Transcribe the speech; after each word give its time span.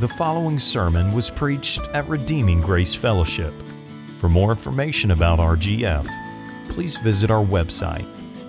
The 0.00 0.08
following 0.08 0.58
sermon 0.58 1.12
was 1.12 1.28
preached 1.28 1.82
at 1.92 2.08
Redeeming 2.08 2.62
Grace 2.62 2.94
Fellowship. 2.94 3.52
For 4.18 4.30
more 4.30 4.50
information 4.50 5.10
about 5.10 5.40
RGF, 5.40 6.08
please 6.70 6.96
visit 6.96 7.30
our 7.30 7.44
website 7.44 8.06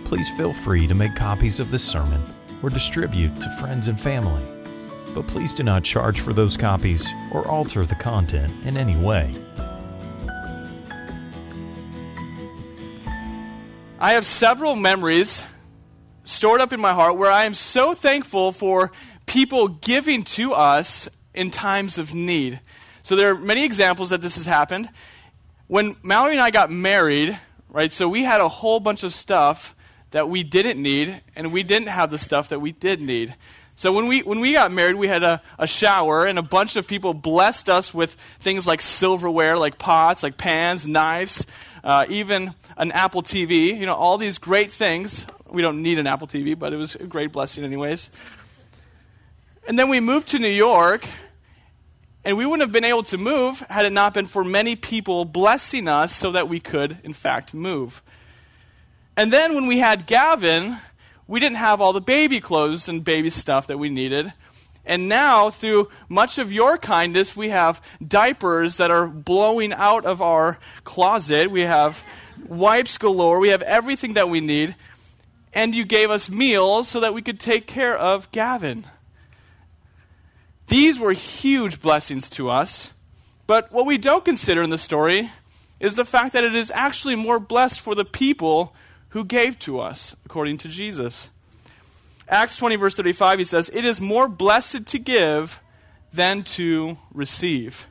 Please 0.04 0.28
feel 0.36 0.52
free 0.52 0.86
to 0.86 0.94
make 0.94 1.16
copies 1.16 1.60
of 1.60 1.70
this 1.70 1.82
sermon 1.82 2.20
or 2.62 2.68
distribute 2.68 3.34
to 3.40 3.56
friends 3.58 3.88
and 3.88 3.98
family. 3.98 4.42
But 5.14 5.26
please 5.26 5.54
do 5.54 5.62
not 5.62 5.82
charge 5.82 6.20
for 6.20 6.34
those 6.34 6.58
copies 6.58 7.08
or 7.32 7.48
alter 7.48 7.86
the 7.86 7.94
content 7.94 8.52
in 8.66 8.76
any 8.76 8.96
way. 8.96 9.34
I 13.98 14.12
have 14.12 14.26
several 14.26 14.76
memories 14.76 15.42
stored 16.24 16.60
up 16.60 16.72
in 16.72 16.80
my 16.80 16.92
heart 16.92 17.16
where 17.16 17.30
I 17.30 17.44
am 17.44 17.54
so 17.54 17.94
thankful 17.94 18.52
for 18.52 18.90
people 19.26 19.68
giving 19.68 20.24
to 20.24 20.54
us 20.54 21.08
in 21.34 21.50
times 21.50 21.98
of 21.98 22.14
need. 22.14 22.60
So 23.02 23.16
there 23.16 23.30
are 23.30 23.34
many 23.34 23.64
examples 23.64 24.10
that 24.10 24.22
this 24.22 24.36
has 24.36 24.46
happened. 24.46 24.88
When 25.66 25.96
Mallory 26.02 26.32
and 26.32 26.40
I 26.40 26.50
got 26.50 26.70
married, 26.70 27.38
right, 27.68 27.92
so 27.92 28.08
we 28.08 28.24
had 28.24 28.40
a 28.40 28.48
whole 28.48 28.80
bunch 28.80 29.02
of 29.02 29.14
stuff 29.14 29.74
that 30.10 30.28
we 30.28 30.42
didn't 30.42 30.80
need, 30.80 31.20
and 31.34 31.52
we 31.52 31.62
didn't 31.62 31.88
have 31.88 32.10
the 32.10 32.18
stuff 32.18 32.50
that 32.50 32.60
we 32.60 32.72
did 32.72 33.00
need. 33.00 33.34
So 33.76 33.92
when 33.92 34.06
we 34.06 34.22
when 34.22 34.38
we 34.38 34.52
got 34.52 34.70
married, 34.70 34.94
we 34.94 35.08
had 35.08 35.24
a, 35.24 35.42
a 35.58 35.66
shower, 35.66 36.24
and 36.24 36.38
a 36.38 36.42
bunch 36.42 36.76
of 36.76 36.86
people 36.86 37.12
blessed 37.12 37.68
us 37.68 37.92
with 37.92 38.12
things 38.38 38.66
like 38.66 38.80
silverware, 38.80 39.56
like 39.56 39.78
pots, 39.78 40.22
like 40.22 40.36
pans, 40.36 40.86
knives, 40.86 41.44
uh, 41.82 42.06
even 42.08 42.54
an 42.76 42.92
Apple 42.92 43.22
TV. 43.22 43.76
You 43.76 43.86
know, 43.86 43.94
all 43.94 44.16
these 44.16 44.38
great 44.38 44.70
things. 44.70 45.26
We 45.54 45.62
don't 45.62 45.82
need 45.82 45.98
an 45.98 46.06
Apple 46.06 46.26
TV, 46.26 46.58
but 46.58 46.72
it 46.72 46.76
was 46.76 46.96
a 46.96 47.04
great 47.04 47.32
blessing, 47.32 47.64
anyways. 47.64 48.10
And 49.66 49.78
then 49.78 49.88
we 49.88 50.00
moved 50.00 50.28
to 50.28 50.38
New 50.38 50.48
York, 50.48 51.06
and 52.24 52.36
we 52.36 52.44
wouldn't 52.44 52.62
have 52.62 52.72
been 52.72 52.84
able 52.84 53.04
to 53.04 53.18
move 53.18 53.60
had 53.70 53.86
it 53.86 53.92
not 53.92 54.14
been 54.14 54.26
for 54.26 54.44
many 54.44 54.76
people 54.76 55.24
blessing 55.24 55.88
us 55.88 56.14
so 56.14 56.32
that 56.32 56.48
we 56.48 56.60
could, 56.60 56.98
in 57.04 57.12
fact, 57.12 57.54
move. 57.54 58.02
And 59.16 59.32
then 59.32 59.54
when 59.54 59.66
we 59.66 59.78
had 59.78 60.06
Gavin, 60.06 60.78
we 61.28 61.40
didn't 61.40 61.56
have 61.56 61.80
all 61.80 61.92
the 61.92 62.00
baby 62.00 62.40
clothes 62.40 62.88
and 62.88 63.04
baby 63.04 63.30
stuff 63.30 63.68
that 63.68 63.78
we 63.78 63.88
needed. 63.88 64.32
And 64.84 65.08
now, 65.08 65.48
through 65.50 65.88
much 66.08 66.36
of 66.38 66.52
your 66.52 66.76
kindness, 66.76 67.34
we 67.34 67.48
have 67.48 67.80
diapers 68.06 68.76
that 68.76 68.90
are 68.90 69.06
blowing 69.06 69.72
out 69.72 70.04
of 70.04 70.20
our 70.20 70.58
closet. 70.84 71.50
We 71.50 71.62
have 71.62 72.04
wipes 72.46 72.98
galore. 72.98 73.38
We 73.38 73.48
have 73.48 73.62
everything 73.62 74.14
that 74.14 74.28
we 74.28 74.40
need. 74.40 74.74
And 75.54 75.74
you 75.74 75.84
gave 75.84 76.10
us 76.10 76.28
meals 76.28 76.88
so 76.88 77.00
that 77.00 77.14
we 77.14 77.22
could 77.22 77.38
take 77.38 77.66
care 77.66 77.96
of 77.96 78.30
Gavin. 78.32 78.86
These 80.66 80.98
were 80.98 81.12
huge 81.12 81.80
blessings 81.80 82.28
to 82.30 82.50
us. 82.50 82.92
But 83.46 83.70
what 83.72 83.86
we 83.86 83.98
don't 83.98 84.24
consider 84.24 84.62
in 84.62 84.70
the 84.70 84.78
story 84.78 85.30
is 85.78 85.94
the 85.94 86.04
fact 86.04 86.32
that 86.32 86.44
it 86.44 86.54
is 86.54 86.72
actually 86.74 87.14
more 87.14 87.38
blessed 87.38 87.80
for 87.80 87.94
the 87.94 88.04
people 88.04 88.74
who 89.10 89.24
gave 89.24 89.58
to 89.60 89.78
us, 89.78 90.16
according 90.24 90.58
to 90.58 90.68
Jesus. 90.68 91.30
Acts 92.28 92.56
20, 92.56 92.76
verse 92.76 92.94
35, 92.94 93.38
he 93.38 93.44
says, 93.44 93.70
It 93.72 93.84
is 93.84 94.00
more 94.00 94.28
blessed 94.28 94.86
to 94.86 94.98
give 94.98 95.60
than 96.12 96.42
to 96.42 96.96
receive. 97.12 97.86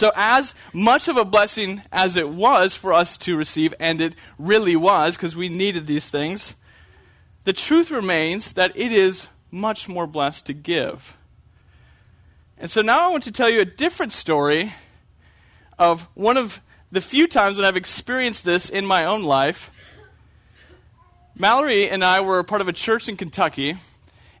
So, 0.00 0.12
as 0.16 0.54
much 0.72 1.08
of 1.08 1.18
a 1.18 1.26
blessing 1.26 1.82
as 1.92 2.16
it 2.16 2.30
was 2.30 2.74
for 2.74 2.94
us 2.94 3.18
to 3.18 3.36
receive, 3.36 3.74
and 3.78 4.00
it 4.00 4.14
really 4.38 4.74
was 4.74 5.14
because 5.14 5.36
we 5.36 5.50
needed 5.50 5.86
these 5.86 6.08
things, 6.08 6.54
the 7.44 7.52
truth 7.52 7.90
remains 7.90 8.52
that 8.52 8.74
it 8.74 8.92
is 8.92 9.26
much 9.50 9.90
more 9.90 10.06
blessed 10.06 10.46
to 10.46 10.54
give. 10.54 11.18
And 12.56 12.70
so 12.70 12.80
now 12.80 13.06
I 13.06 13.10
want 13.10 13.24
to 13.24 13.30
tell 13.30 13.50
you 13.50 13.60
a 13.60 13.66
different 13.66 14.14
story 14.14 14.72
of 15.78 16.08
one 16.14 16.38
of 16.38 16.62
the 16.90 17.02
few 17.02 17.26
times 17.26 17.56
when 17.58 17.66
I've 17.66 17.76
experienced 17.76 18.46
this 18.46 18.70
in 18.70 18.86
my 18.86 19.04
own 19.04 19.22
life. 19.22 19.70
Mallory 21.36 21.90
and 21.90 22.02
I 22.02 22.22
were 22.22 22.42
part 22.42 22.62
of 22.62 22.68
a 22.68 22.72
church 22.72 23.06
in 23.10 23.18
Kentucky. 23.18 23.76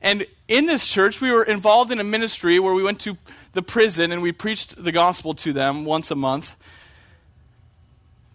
And 0.00 0.26
in 0.48 0.64
this 0.64 0.88
church, 0.88 1.20
we 1.20 1.30
were 1.30 1.44
involved 1.44 1.90
in 1.90 2.00
a 2.00 2.04
ministry 2.04 2.58
where 2.58 2.72
we 2.72 2.82
went 2.82 3.00
to 3.00 3.18
the 3.52 3.62
prison 3.62 4.12
and 4.12 4.22
we 4.22 4.32
preached 4.32 4.82
the 4.82 4.92
gospel 4.92 5.34
to 5.34 5.52
them 5.52 5.84
once 5.84 6.10
a 6.10 6.14
month. 6.14 6.56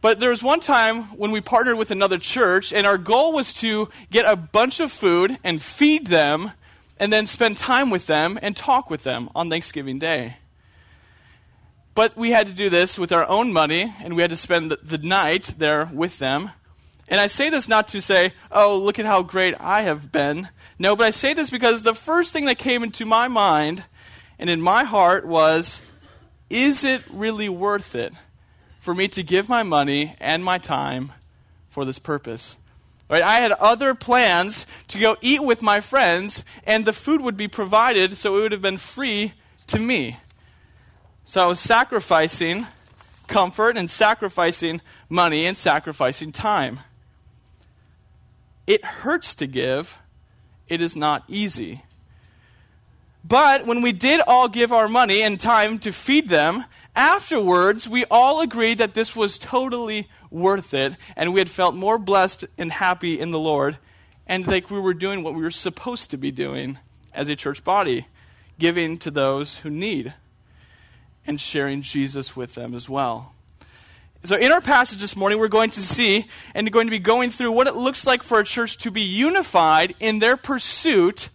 But 0.01 0.19
there 0.19 0.29
was 0.29 0.43
one 0.43 0.59
time 0.59 1.03
when 1.17 1.31
we 1.31 1.41
partnered 1.41 1.77
with 1.77 1.89
another 1.89 2.19
church, 2.19 2.71
and 2.71 2.85
our 2.85 2.99
goal 2.99 3.33
was 3.33 3.53
to 3.55 3.89
get 4.11 4.23
a 4.31 4.35
bunch 4.35 4.79
of 4.79 4.91
food 4.91 5.39
and 5.43 5.59
feed 5.59 6.07
them, 6.07 6.51
and 6.99 7.11
then 7.11 7.25
spend 7.25 7.57
time 7.57 7.89
with 7.89 8.05
them 8.05 8.37
and 8.41 8.55
talk 8.55 8.91
with 8.91 9.01
them 9.01 9.29
on 9.33 9.49
Thanksgiving 9.49 9.97
Day. 9.97 10.37
But 11.95 12.15
we 12.15 12.31
had 12.31 12.45
to 12.45 12.53
do 12.53 12.69
this 12.69 12.99
with 12.99 13.11
our 13.11 13.27
own 13.27 13.51
money, 13.51 13.93
and 14.03 14.15
we 14.15 14.21
had 14.21 14.29
to 14.29 14.37
spend 14.37 14.69
the, 14.69 14.77
the 14.83 14.99
night 14.99 15.55
there 15.57 15.89
with 15.91 16.19
them. 16.19 16.51
And 17.07 17.19
I 17.19 17.27
say 17.27 17.49
this 17.49 17.67
not 17.67 17.87
to 17.89 18.01
say, 18.01 18.33
oh, 18.51 18.77
look 18.77 18.99
at 18.99 19.05
how 19.05 19.23
great 19.23 19.55
I 19.59 19.83
have 19.83 20.11
been. 20.11 20.49
No, 20.77 20.95
but 20.95 21.07
I 21.07 21.11
say 21.11 21.33
this 21.33 21.49
because 21.49 21.81
the 21.81 21.93
first 21.93 22.31
thing 22.31 22.45
that 22.45 22.57
came 22.57 22.83
into 22.83 23.05
my 23.05 23.27
mind 23.27 23.85
and 24.39 24.49
in 24.49 24.61
my 24.61 24.83
heart 24.83 25.25
was, 25.25 25.79
is 26.49 26.83
it 26.83 27.01
really 27.11 27.49
worth 27.49 27.95
it 27.95 28.13
for 28.79 28.93
me 28.93 29.07
to 29.09 29.23
give 29.23 29.49
my 29.49 29.63
money 29.63 30.15
and 30.19 30.43
my 30.43 30.57
time 30.57 31.11
for 31.69 31.85
this 31.85 31.99
purpose? 31.99 32.57
Right? 33.09 33.23
I 33.23 33.39
had 33.39 33.51
other 33.51 33.93
plans 33.93 34.65
to 34.87 34.99
go 34.99 35.15
eat 35.21 35.43
with 35.43 35.61
my 35.61 35.79
friends, 35.79 36.43
and 36.65 36.85
the 36.85 36.93
food 36.93 37.21
would 37.21 37.37
be 37.37 37.47
provided, 37.47 38.17
so 38.17 38.37
it 38.37 38.41
would 38.41 38.51
have 38.51 38.61
been 38.61 38.77
free 38.77 39.33
to 39.67 39.79
me. 39.79 40.17
So 41.23 41.43
I 41.43 41.45
was 41.47 41.59
sacrificing 41.59 42.67
comfort 43.27 43.77
and 43.77 43.89
sacrificing 43.89 44.81
money 45.09 45.45
and 45.45 45.57
sacrificing 45.57 46.31
time. 46.31 46.79
It 48.67 48.83
hurts 48.83 49.35
to 49.35 49.47
give, 49.47 49.97
it 50.67 50.81
is 50.81 50.95
not 50.95 51.23
easy. 51.27 51.83
But 53.27 53.65
when 53.65 53.81
we 53.81 53.91
did 53.91 54.21
all 54.27 54.47
give 54.47 54.71
our 54.71 54.87
money 54.87 55.23
and 55.23 55.39
time 55.39 55.79
to 55.79 55.91
feed 55.91 56.29
them, 56.29 56.63
afterwards 56.95 57.89
we 57.89 58.05
all 58.11 58.41
agreed 58.41 58.77
that 58.77 58.93
this 58.93 59.15
was 59.15 59.39
totally 59.39 60.07
worth 60.29 60.75
it, 60.75 60.93
and 61.15 61.33
we 61.33 61.39
had 61.39 61.49
felt 61.49 61.73
more 61.73 61.97
blessed 61.97 62.45
and 62.57 62.71
happy 62.71 63.19
in 63.19 63.31
the 63.31 63.39
Lord, 63.39 63.79
and 64.27 64.45
like 64.45 64.69
we 64.69 64.79
were 64.79 64.93
doing 64.93 65.23
what 65.23 65.33
we 65.33 65.41
were 65.41 65.49
supposed 65.49 66.11
to 66.11 66.17
be 66.17 66.29
doing 66.29 66.77
as 67.15 67.27
a 67.27 67.35
church 67.35 67.63
body 67.63 68.05
giving 68.59 68.97
to 68.99 69.09
those 69.09 69.57
who 69.57 69.71
need 69.71 70.13
and 71.25 71.41
sharing 71.41 71.81
Jesus 71.81 72.35
with 72.35 72.53
them 72.53 72.75
as 72.75 72.87
well. 72.87 73.33
So, 74.23 74.35
in 74.35 74.51
our 74.51 74.61
passage 74.61 74.99
this 74.99 75.15
morning, 75.15 75.39
we're 75.39 75.47
going 75.47 75.71
to 75.71 75.79
see 75.79 76.25
and 76.53 76.71
going 76.71 76.87
to 76.87 76.91
be 76.91 76.99
going 76.99 77.31
through 77.31 77.51
what 77.51 77.67
it 77.67 77.75
looks 77.75 78.05
like 78.05 78.21
for 78.21 78.39
a 78.39 78.43
church 78.43 78.77
to 78.77 78.91
be 78.91 79.01
unified 79.01 79.95
in 79.99 80.19
their 80.19 80.37
pursuit 80.37 81.29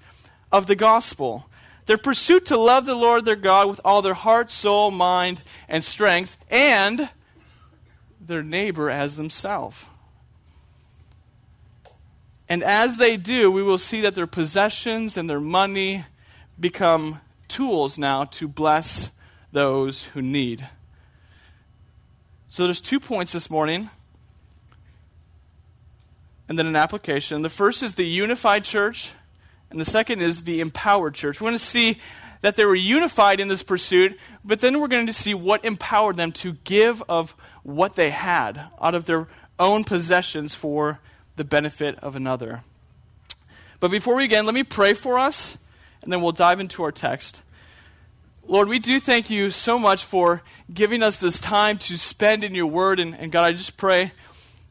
of 0.53 0.67
the 0.67 0.77
gospel. 0.77 1.50
Their 1.91 1.99
pursuit 1.99 2.47
to 2.47 2.57
love 2.57 2.87
the 2.87 2.95
Lord 2.95 3.25
their 3.25 3.35
God 3.35 3.67
with 3.67 3.81
all 3.85 4.01
their 4.01 4.15
heart, 4.15 4.53
soul, 4.53 4.93
mind, 4.93 5.43
and 5.69 5.83
strength, 5.83 6.37
and 6.49 7.11
their 8.25 8.45
neighbor 8.45 8.89
as 8.89 9.17
themselves. 9.17 9.87
And 12.49 12.63
as 12.63 12.99
they 12.99 13.17
do, 13.17 13.51
we 13.51 13.65
will 13.65 13.77
see 13.77 14.03
that 14.03 14.15
their 14.15 14.29
possessions 14.29 15.17
and 15.17 15.29
their 15.29 15.41
money 15.41 16.05
become 16.61 17.21
tools 17.49 17.99
now 17.99 18.23
to 18.23 18.47
bless 18.47 19.11
those 19.51 20.05
who 20.05 20.23
need. 20.23 20.69
So 22.47 22.63
there's 22.67 22.81
two 22.81 23.01
points 23.01 23.33
this 23.33 23.51
morning, 23.51 23.91
and 26.49 26.57
then 26.57 26.69
an 26.69 26.77
application. 26.77 27.43
The 27.43 27.51
first 27.51 27.83
is 27.83 27.97
the 27.97 28.07
unified 28.07 28.63
church, 28.63 29.11
and 29.71 29.81
the 29.81 29.85
second 29.85 30.21
is 30.21 30.43
the 30.43 30.61
empowered 30.61 31.15
church. 31.15 31.41
We're 31.41 31.47
going 31.47 31.59
to 31.59 31.65
see 31.65 31.99
that 32.43 32.57
they 32.57 32.65
were 32.65 32.75
unified 32.75 33.39
in 33.39 33.49
this 33.49 33.63
pursuit, 33.63 34.19
but 34.45 34.61
then 34.61 34.81
we're 34.81 34.89
going 34.89 35.07
to 35.07 35.13
see 35.13 35.35
what 35.35 35.65
empowered 35.65 36.17
them 36.17 36.33
to 36.33 36.53
give 36.65 37.03
of 37.09 37.33
what 37.63 37.95
they 37.95 38.11
had 38.11 38.69
out 38.81 38.95
of 38.95 39.07
their 39.07 39.29
own 39.59 39.85
possessions 39.85 40.55
for 40.55 41.01
the 41.37 41.45
benefit 41.45 41.99
of 41.99 42.17
another. 42.17 42.63
But 43.79 43.91
before 43.91 44.17
we 44.17 44.25
begin, 44.25 44.47
let 44.47 44.55
me 44.55 44.65
pray 44.65 44.95
for 44.95 45.19
us, 45.19 45.57
and 46.03 46.13
then 46.13 46.23
we'll 46.23 46.33
dive 46.33 46.61
into 46.61 46.83
our 46.83 46.93
text. 46.93 47.43
Lord, 48.47 48.69
we 48.69 48.79
do 48.79 48.99
thank 48.99 49.31
you 49.31 49.51
so 49.51 49.79
much 49.79 50.05
for 50.05 50.43
giving 50.73 51.03
us 51.03 51.19
this 51.19 51.41
time 51.41 51.79
to 51.79 51.97
spend 51.97 52.43
in 52.43 52.55
your 52.55 52.67
word. 52.67 52.99
And, 52.99 53.15
and, 53.15 53.31
God, 53.31 53.45
I 53.45 53.53
just 53.53 53.77
pray 53.77 54.13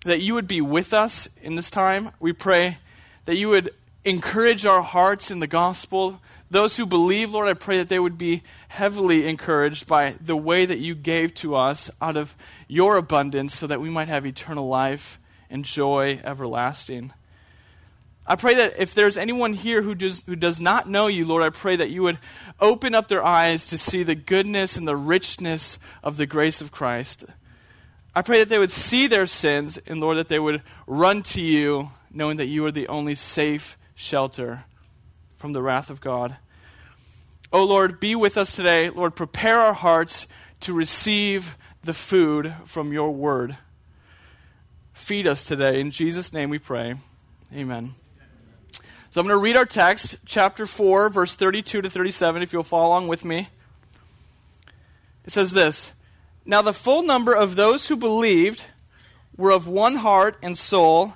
that 0.05 0.21
you 0.21 0.33
would 0.33 0.47
be 0.47 0.59
with 0.59 0.93
us 0.93 1.29
in 1.41 1.55
this 1.55 1.69
time. 1.69 2.09
We 2.19 2.33
pray 2.33 2.77
that 3.25 3.35
you 3.35 3.49
would 3.49 3.71
encourage 4.09 4.65
our 4.65 4.81
hearts 4.81 5.31
in 5.31 5.39
the 5.39 5.47
gospel. 5.47 6.19
Those 6.51 6.77
who 6.77 6.85
believe, 6.85 7.31
Lord, 7.31 7.47
I 7.47 7.53
pray 7.53 7.77
that 7.77 7.89
they 7.89 7.99
would 7.99 8.17
be 8.17 8.43
heavily 8.69 9.27
encouraged 9.27 9.87
by 9.87 10.15
the 10.19 10.35
way 10.35 10.65
that 10.65 10.79
you 10.79 10.95
gave 10.95 11.33
to 11.35 11.55
us 11.55 11.91
out 12.01 12.17
of 12.17 12.35
your 12.67 12.97
abundance 12.97 13.55
so 13.55 13.67
that 13.67 13.81
we 13.81 13.89
might 13.89 14.07
have 14.07 14.25
eternal 14.25 14.67
life 14.67 15.19
and 15.49 15.63
joy 15.63 16.19
everlasting. 16.23 17.13
I 18.25 18.35
pray 18.35 18.53
that 18.55 18.79
if 18.79 18.93
there's 18.93 19.17
anyone 19.17 19.53
here 19.53 19.81
who 19.81 19.95
does, 19.95 20.21
who 20.25 20.35
does 20.35 20.59
not 20.59 20.87
know 20.87 21.07
you, 21.07 21.25
Lord, 21.25 21.41
I 21.41 21.49
pray 21.49 21.75
that 21.75 21.89
you 21.89 22.03
would 22.03 22.19
open 22.59 22.93
up 22.93 23.07
their 23.07 23.25
eyes 23.25 23.65
to 23.67 23.77
see 23.77 24.03
the 24.03 24.13
goodness 24.13 24.77
and 24.77 24.87
the 24.87 24.95
richness 24.95 25.79
of 26.03 26.17
the 26.17 26.27
grace 26.27 26.61
of 26.61 26.71
Christ. 26.71 27.25
I 28.13 28.21
pray 28.21 28.39
that 28.39 28.49
they 28.49 28.59
would 28.59 28.71
see 28.71 29.07
their 29.07 29.25
sins, 29.25 29.79
and 29.87 29.99
Lord, 29.99 30.17
that 30.17 30.29
they 30.29 30.39
would 30.39 30.61
run 30.85 31.23
to 31.23 31.41
you, 31.41 31.89
knowing 32.11 32.37
that 32.37 32.47
you 32.47 32.65
are 32.65 32.71
the 32.71 32.87
only 32.87 33.15
safe 33.15 33.78
shelter 33.99 34.63
from 35.35 35.51
the 35.51 35.61
wrath 35.61 35.89
of 35.89 35.99
God. 35.99 36.37
Oh 37.51 37.65
Lord, 37.65 37.99
be 37.99 38.15
with 38.15 38.37
us 38.37 38.55
today. 38.55 38.89
Lord, 38.89 39.13
prepare 39.13 39.59
our 39.59 39.73
hearts 39.73 40.25
to 40.61 40.73
receive 40.73 41.57
the 41.81 41.93
food 41.93 42.53
from 42.63 42.93
your 42.93 43.11
word. 43.11 43.57
Feed 44.93 45.27
us 45.27 45.43
today. 45.43 45.81
In 45.81 45.91
Jesus' 45.91 46.31
name 46.31 46.49
we 46.49 46.59
pray. 46.59 46.95
Amen. 47.53 47.93
So 49.09 49.19
I'm 49.19 49.27
going 49.27 49.37
to 49.37 49.43
read 49.43 49.57
our 49.57 49.65
text, 49.65 50.17
chapter 50.25 50.65
4, 50.65 51.09
verse 51.09 51.35
32 51.35 51.81
to 51.81 51.89
37, 51.89 52.41
if 52.41 52.53
you'll 52.53 52.63
follow 52.63 52.87
along 52.87 53.09
with 53.09 53.25
me. 53.25 53.49
It 55.25 55.33
says 55.33 55.51
this 55.51 55.91
Now 56.45 56.61
the 56.61 56.73
full 56.73 57.03
number 57.03 57.33
of 57.33 57.57
those 57.57 57.89
who 57.89 57.97
believed 57.97 58.63
were 59.35 59.51
of 59.51 59.67
one 59.67 59.97
heart 59.97 60.37
and 60.41 60.57
soul, 60.57 61.15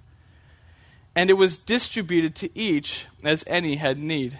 And 1.15 1.29
it 1.29 1.33
was 1.33 1.57
distributed 1.57 2.35
to 2.35 2.57
each 2.57 3.07
as 3.23 3.43
any 3.47 3.75
had 3.75 3.99
need. 3.99 4.39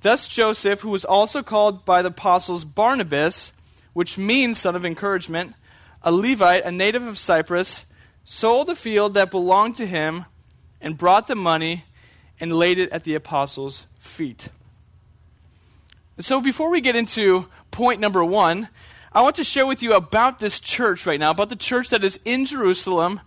Thus 0.00 0.28
Joseph, 0.28 0.80
who 0.80 0.90
was 0.90 1.04
also 1.04 1.42
called 1.42 1.84
by 1.84 2.02
the 2.02 2.08
apostles 2.08 2.64
Barnabas, 2.64 3.52
which 3.92 4.18
means 4.18 4.58
son 4.58 4.76
of 4.76 4.84
encouragement, 4.84 5.54
a 6.02 6.12
Levite, 6.12 6.64
a 6.64 6.70
native 6.70 7.06
of 7.06 7.18
Cyprus, 7.18 7.84
sold 8.24 8.70
a 8.70 8.76
field 8.76 9.14
that 9.14 9.30
belonged 9.30 9.74
to 9.76 9.86
him 9.86 10.24
and 10.80 10.96
brought 10.96 11.26
the 11.26 11.34
money 11.34 11.84
and 12.38 12.52
laid 12.52 12.78
it 12.78 12.90
at 12.90 13.04
the 13.04 13.14
apostles' 13.14 13.86
feet. 13.98 14.48
So, 16.20 16.40
before 16.40 16.70
we 16.70 16.80
get 16.80 16.96
into 16.96 17.46
point 17.70 18.00
number 18.00 18.24
one, 18.24 18.68
I 19.12 19.22
want 19.22 19.36
to 19.36 19.44
share 19.44 19.66
with 19.66 19.82
you 19.82 19.94
about 19.94 20.40
this 20.40 20.60
church 20.60 21.06
right 21.06 21.18
now, 21.18 21.30
about 21.30 21.48
the 21.48 21.56
church 21.56 21.90
that 21.90 22.04
is 22.04 22.20
in 22.24 22.46
Jerusalem, 22.46 23.20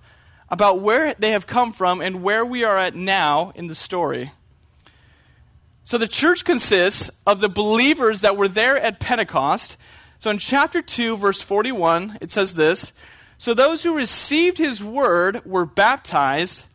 about 0.51 0.81
where 0.81 1.15
they 1.15 1.31
have 1.31 1.47
come 1.47 1.73
from, 1.73 2.01
and 2.01 2.21
where 2.21 2.45
we 2.45 2.63
are 2.63 2.77
at 2.77 2.93
now 2.93 3.51
in 3.55 3.65
the 3.65 3.73
story. 3.73 4.31
So, 5.83 5.97
the 5.97 6.07
church 6.07 6.45
consists 6.45 7.09
of 7.25 7.41
the 7.41 7.49
believers 7.49 8.21
that 8.21 8.37
were 8.37 8.47
there 8.47 8.77
at 8.77 8.99
Pentecost. 8.99 9.77
So, 10.19 10.29
in 10.29 10.37
chapter 10.37 10.83
2, 10.83 11.17
verse 11.17 11.41
41, 11.41 12.19
it 12.21 12.31
says 12.31 12.53
this 12.53 12.93
So, 13.39 13.55
those 13.55 13.81
who 13.81 13.95
received 13.95 14.59
his 14.59 14.83
word 14.83 15.43
were 15.45 15.65
baptized 15.65 16.65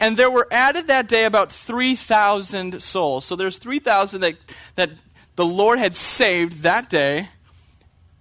and 0.00 0.16
there 0.16 0.30
were 0.30 0.48
added 0.50 0.86
that 0.86 1.08
day 1.08 1.26
about 1.26 1.52
3,000 1.52 2.82
souls. 2.82 3.26
So 3.26 3.36
there's 3.36 3.58
3,000 3.58 4.22
that, 4.22 4.36
that 4.76 4.90
the 5.36 5.44
Lord 5.44 5.78
had 5.78 5.94
saved 5.94 6.62
that 6.62 6.88
day. 6.88 7.28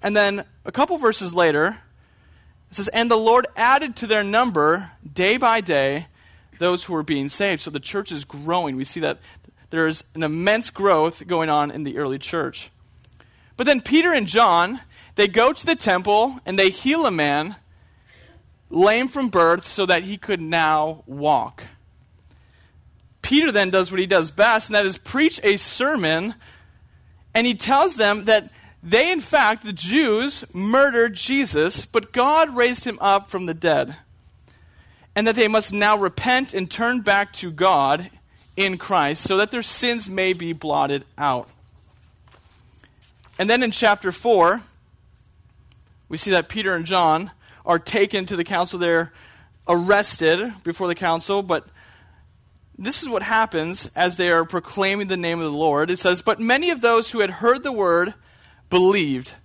And 0.04 0.16
then 0.16 0.44
a 0.66 0.74
couple 0.74 0.98
verses 0.98 1.34
later, 1.34 1.78
it 2.70 2.76
says, 2.76 2.88
And 2.90 3.10
the 3.10 3.18
Lord 3.18 3.48
added 3.56 3.96
to 3.98 4.08
their 4.08 4.24
number 4.24 4.92
day 5.12 5.38
by 5.38 5.62
day 5.62 6.08
those 6.60 6.84
who 6.84 6.94
were 6.94 7.04
being 7.04 7.30
saved. 7.30 7.62
So 7.62 7.72
the 7.72 7.80
church 7.80 8.12
is 8.12 8.26
growing. 8.26 8.76
We 8.76 8.84
see 8.84 9.00
that 9.00 9.20
there's 9.70 10.04
an 10.16 10.24
immense 10.24 10.70
growth 10.70 11.26
going 11.28 11.50
on 11.50 11.72
in 11.72 11.84
the 11.84 11.98
early 11.98 12.20
church. 12.20 12.70
But 13.58 13.66
then 13.66 13.82
Peter 13.82 14.14
and 14.14 14.28
John, 14.28 14.82
they 15.16 15.28
go 15.28 15.54
to 15.54 15.66
the 15.66 15.76
temple 15.76 16.40
and 16.46 16.58
they 16.58 16.70
heal 16.70 17.06
a 17.06 17.12
man 17.12 17.56
lame 18.70 19.08
from 19.08 19.30
birth 19.30 19.68
so 19.68 19.86
that 19.86 20.04
he 20.04 20.18
could 20.18 20.42
now 20.42 21.04
walk. 21.06 21.64
Peter 23.22 23.52
then 23.52 23.70
does 23.70 23.92
what 23.92 24.00
he 24.00 24.06
does 24.06 24.32
best, 24.32 24.70
and 24.70 24.76
that 24.76 24.86
is 24.86 24.98
preach 24.98 25.40
a 25.44 25.58
sermon, 25.58 26.36
and 27.34 27.46
he 27.46 27.54
tells 27.54 27.96
them 27.96 28.26
that 28.26 28.50
they, 28.82 29.12
in 29.12 29.20
fact, 29.20 29.64
the 29.64 29.74
Jews, 29.74 30.46
murdered 30.54 31.14
Jesus, 31.14 31.86
but 31.86 32.14
God 32.14 32.56
raised 32.56 32.86
him 32.86 32.98
up 33.02 33.30
from 33.30 33.46
the 33.46 33.54
dead, 33.54 33.96
and 35.16 35.28
that 35.28 35.36
they 35.36 35.48
must 35.48 35.74
now 35.74 35.98
repent 35.98 36.54
and 36.54 36.72
turn 36.72 37.02
back 37.02 37.34
to 37.34 37.52
God 37.52 38.10
in 38.56 38.78
Christ 38.78 39.24
so 39.24 39.38
that 39.38 39.52
their 39.52 39.64
sins 39.64 40.10
may 40.10 40.34
be 40.34 40.54
blotted 40.54 41.04
out. 41.18 41.50
And 43.38 43.50
then 43.50 43.64
in 43.64 43.72
chapter 43.72 44.12
4, 44.12 44.62
we 46.10 46.18
see 46.18 46.32
that 46.32 46.50
Peter 46.50 46.74
and 46.74 46.86
John 46.86 47.32
are 47.66 47.80
taken 47.80 48.26
to 48.26 48.36
the 48.36 48.44
council. 48.44 48.80
They're 48.80 49.14
arrested 49.68 50.54
before 50.64 50.88
the 50.88 50.96
council, 50.96 51.44
but 51.44 51.68
this 52.78 53.04
is 53.04 53.10
what 53.10 53.24
happens 53.24 53.92
as 53.96 54.18
they 54.18 54.32
are 54.32 54.46
proclaiming 54.46 55.08
the 55.08 55.18
name 55.18 55.40
of 55.40 55.52
the 55.52 55.58
Lord. 55.58 55.92
It 55.92 56.00
says, 56.00 56.22
But 56.22 56.40
many 56.40 56.70
of 56.70 56.82
those 56.82 57.12
who 57.12 57.20
had 57.20 57.30
heard 57.30 57.64
the 57.64 57.72
word 57.72 58.14
believed, 58.70 59.36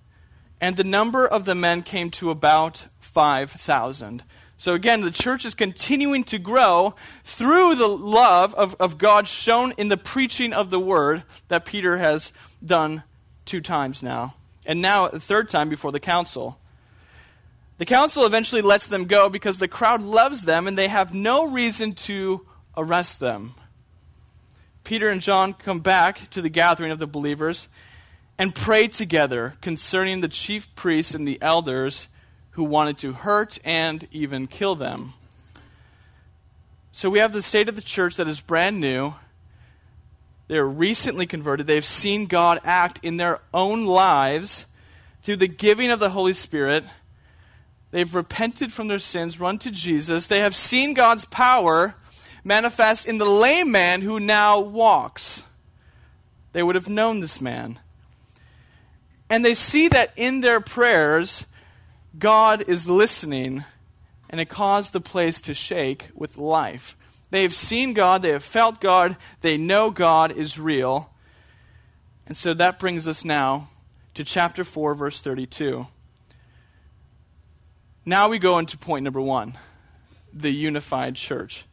and 0.61 0.77
the 0.77 0.83
number 0.83 1.27
of 1.27 1.45
the 1.45 1.55
men 1.55 1.81
came 1.81 2.09
to 2.11 2.29
about 2.29 2.87
5,000. 2.99 4.23
So 4.57 4.73
again, 4.73 5.01
the 5.01 5.11
church 5.11 5.45
is 5.45 5.53
continuing 5.53 6.23
to 6.25 6.39
grow 6.39 6.95
through 7.23 7.75
the 7.75 7.87
love 7.87 8.55
of, 8.55 8.75
of 8.79 8.97
God 8.97 9.27
shown 9.27 9.73
in 9.73 9.89
the 9.89 9.97
preaching 9.97 10.53
of 10.53 10.69
the 10.69 10.79
word 10.79 11.23
that 11.49 11.65
Peter 11.65 11.97
has 11.97 12.31
done 12.63 13.03
two 13.43 13.61
times 13.61 14.01
now. 14.01 14.35
And 14.65 14.81
now, 14.81 15.07
a 15.07 15.19
third 15.19 15.49
time 15.49 15.69
before 15.69 15.91
the 15.91 15.99
council. 15.99 16.59
The 17.77 17.85
council 17.85 18.25
eventually 18.25 18.61
lets 18.61 18.87
them 18.87 19.05
go 19.05 19.29
because 19.29 19.59
the 19.59 19.67
crowd 19.67 20.01
loves 20.01 20.43
them 20.43 20.65
and 20.65 20.77
they 20.77 20.87
have 20.87 21.13
no 21.13 21.47
reason 21.47 21.93
to 21.93 22.47
arrest 22.77 23.19
them. 23.19 23.55
Peter 24.85 25.09
and 25.09 25.21
John 25.21 25.53
come 25.53 25.81
back 25.81 26.29
to 26.29 26.41
the 26.41 26.49
gathering 26.49 26.91
of 26.91 26.99
the 26.99 27.07
believers 27.07 27.67
and 28.37 28.53
pray 28.53 28.87
together 28.87 29.53
concerning 29.61 30.21
the 30.21 30.27
chief 30.27 30.73
priests 30.75 31.13
and 31.13 31.27
the 31.27 31.41
elders 31.41 32.07
who 32.51 32.63
wanted 32.63 32.97
to 32.99 33.13
hurt 33.13 33.57
and 33.63 34.07
even 34.11 34.47
kill 34.47 34.75
them. 34.75 35.13
So 36.91 37.09
we 37.09 37.19
have 37.19 37.33
the 37.33 37.41
state 37.41 37.67
of 37.69 37.75
the 37.75 37.81
church 37.81 38.15
that 38.15 38.27
is 38.27 38.39
brand 38.39 38.79
new. 38.79 39.13
They're 40.47 40.65
recently 40.65 41.25
converted. 41.25 41.67
They've 41.67 41.83
seen 41.83 42.27
God 42.27 42.59
act 42.63 42.99
in 43.03 43.17
their 43.17 43.41
own 43.53 43.85
lives 43.85 44.65
through 45.23 45.37
the 45.37 45.47
giving 45.47 45.91
of 45.91 45.99
the 45.99 46.11
Holy 46.11 46.33
Spirit 46.33 46.83
They've 47.95 48.13
repented 48.13 48.73
from 48.73 48.89
their 48.89 48.99
sins, 48.99 49.39
run 49.39 49.57
to 49.59 49.71
Jesus. 49.71 50.27
They 50.27 50.41
have 50.41 50.53
seen 50.53 50.93
God's 50.93 51.23
power 51.23 51.95
manifest 52.43 53.07
in 53.07 53.19
the 53.19 53.25
lame 53.25 53.71
man 53.71 54.01
who 54.01 54.19
now 54.19 54.59
walks. 54.59 55.45
They 56.51 56.61
would 56.61 56.75
have 56.75 56.89
known 56.89 57.21
this 57.21 57.39
man. 57.39 57.79
And 59.29 59.43
they 59.43 59.53
see 59.53 59.87
that 59.87 60.13
in 60.15 60.41
their 60.41 60.59
prayers, 60.59 61.45
God 62.17 62.63
is 62.67 62.87
listening, 62.87 63.63
and 64.29 64.39
it 64.39 64.49
caused 64.49 64.93
the 64.93 65.01
place 65.01 65.41
to 65.41 65.53
shake 65.53 66.09
with 66.13 66.37
life. 66.37 66.95
They 67.31 67.41
have 67.41 67.55
seen 67.55 67.93
God, 67.93 68.21
they 68.21 68.29
have 68.29 68.43
felt 68.43 68.79
God, 68.79 69.17
they 69.41 69.57
know 69.57 69.89
God 69.89 70.31
is 70.31 70.59
real. 70.59 71.09
And 72.27 72.37
so 72.37 72.53
that 72.53 72.79
brings 72.79 73.07
us 73.07 73.25
now 73.25 73.69
to 74.13 74.23
chapter 74.23 74.63
4, 74.63 74.93
verse 74.93 75.21
32. 75.21 75.87
Now 78.05 78.29
we 78.29 78.39
go 78.39 78.59
into 78.59 78.77
point 78.77 79.03
number 79.03 79.21
one 79.21 79.57
the 80.31 80.51
unified 80.51 81.15
church. 81.15 81.65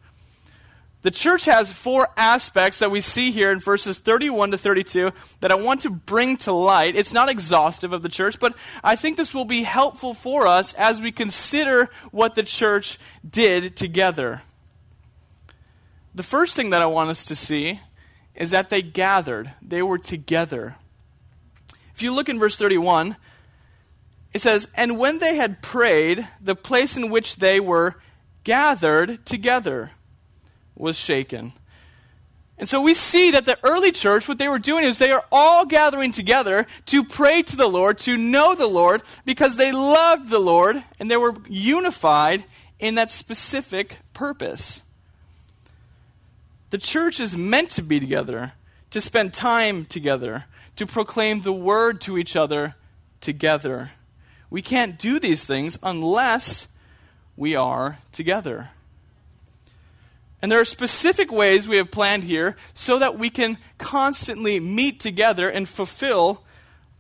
The 1.03 1.11
church 1.11 1.47
has 1.47 1.71
four 1.71 2.09
aspects 2.17 2.79
that 2.79 2.93
we 2.93 3.01
see 3.01 3.33
here 3.33 3.51
in 3.51 3.59
verses 3.59 3.99
31 3.99 4.53
to 4.53 4.59
32 4.59 5.11
that 5.41 5.51
I 5.51 5.57
want 5.57 5.81
to 5.81 5.91
bring 5.91 6.37
to 6.39 6.53
light. 6.53 6.95
It's 6.95 7.13
not 7.13 7.29
exhaustive 7.29 7.93
of 7.93 8.03
the 8.03 8.09
church, 8.09 8.39
but 8.39 8.55
I 8.85 8.95
think 8.95 9.17
this 9.17 9.35
will 9.35 9.45
be 9.45 9.65
helpful 9.65 10.15
for 10.15 10.47
us 10.47 10.75
as 10.75 11.01
we 11.01 11.11
consider 11.11 11.91
what 12.13 12.37
the 12.37 12.45
church 12.45 13.01
did 13.29 13.75
together. 13.75 14.43
The 16.15 16.23
first 16.23 16.55
thing 16.55 16.71
that 16.71 16.83
I 16.83 16.87
want 16.87 17.11
us 17.11 17.25
to 17.27 17.37
see 17.37 17.81
is 18.37 18.53
that 18.53 18.71
they 18.71 18.81
gathered, 18.81 19.53
they 19.61 19.83
were 19.83 19.99
together. 19.99 20.77
If 21.95 22.03
you 22.03 22.15
look 22.15 22.29
in 22.29 22.39
verse 22.39 22.57
31, 22.57 23.17
it 24.33 24.41
says, 24.41 24.69
And 24.75 24.99
when 24.99 25.19
they 25.19 25.35
had 25.35 25.63
prayed, 25.63 26.27
the 26.41 26.55
place 26.55 26.97
in 26.97 27.11
which 27.11 27.37
they 27.37 27.59
were 27.59 27.97
gathered 28.45 29.27
together 29.27 29.91
was 30.77 30.97
shaken. 30.97 31.53
And 32.59 32.69
so 32.69 32.81
we 32.81 32.95
see 32.95 33.33
that 33.33 33.47
the 33.47 33.59
early 33.65 33.91
church, 33.91 34.29
what 34.29 34.39
they 34.39 34.49
were 34.49 34.59
doing 34.59 34.85
is 34.85 34.99
they 34.99 35.11
are 35.11 35.25
all 35.33 35.65
gathering 35.65 36.13
together 36.13 36.67
to 36.87 37.03
pray 37.03 37.43
to 37.43 37.57
the 37.57 37.67
Lord, 37.67 37.99
to 37.99 38.17
know 38.17 38.55
the 38.55 38.67
Lord, 38.67 39.03
because 39.25 39.57
they 39.57 39.73
loved 39.73 40.31
the 40.31 40.39
Lord 40.39 40.83
and 41.01 41.11
they 41.11 41.17
were 41.17 41.35
unified 41.49 42.45
in 42.79 42.95
that 42.97 43.11
specific 43.11 43.97
purpose. 44.13 44.83
The 46.71 46.79
church 46.79 47.21
is 47.21 47.37
meant 47.37 47.71
to 47.71 47.83
be 47.83 47.99
together, 47.99 48.53
to 48.91 49.01
spend 49.01 49.35
time 49.35 49.85
together, 49.85 50.45
to 50.77 50.87
proclaim 50.87 51.43
the 51.43 51.53
word 51.53 52.01
to 52.03 52.17
each 52.17 52.37
other 52.37 52.77
together. 53.21 53.91
We 54.51 54.63
can't 54.63 54.99
do 54.99 55.19
these 55.19 55.45
things 55.45 55.79
unless 55.83 56.67
we 57.37 57.57
are 57.57 57.99
together. 58.13 58.71
And 60.43 60.51
there 60.51 60.61
are 60.61 60.65
specific 60.65 61.31
ways 61.31 61.69
we 61.69 61.77
have 61.77 61.93
planned 61.93 62.25
here 62.25 62.57
so 62.75 62.99
that 62.99 63.17
we 63.17 63.31
can 63.31 63.59
constantly 63.79 64.59
meet 64.59 64.99
together 64.99 65.49
and 65.49 65.69
fulfill 65.69 66.43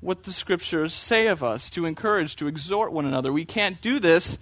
what 0.00 0.22
the 0.22 0.32
scriptures 0.32 0.94
say 0.94 1.26
of 1.26 1.42
us 1.42 1.68
to 1.70 1.84
encourage, 1.84 2.36
to 2.36 2.46
exhort 2.46 2.92
one 2.92 3.04
another. 3.04 3.32
We 3.32 3.44
can't 3.44 3.80
do 3.80 3.98
this 3.98 4.38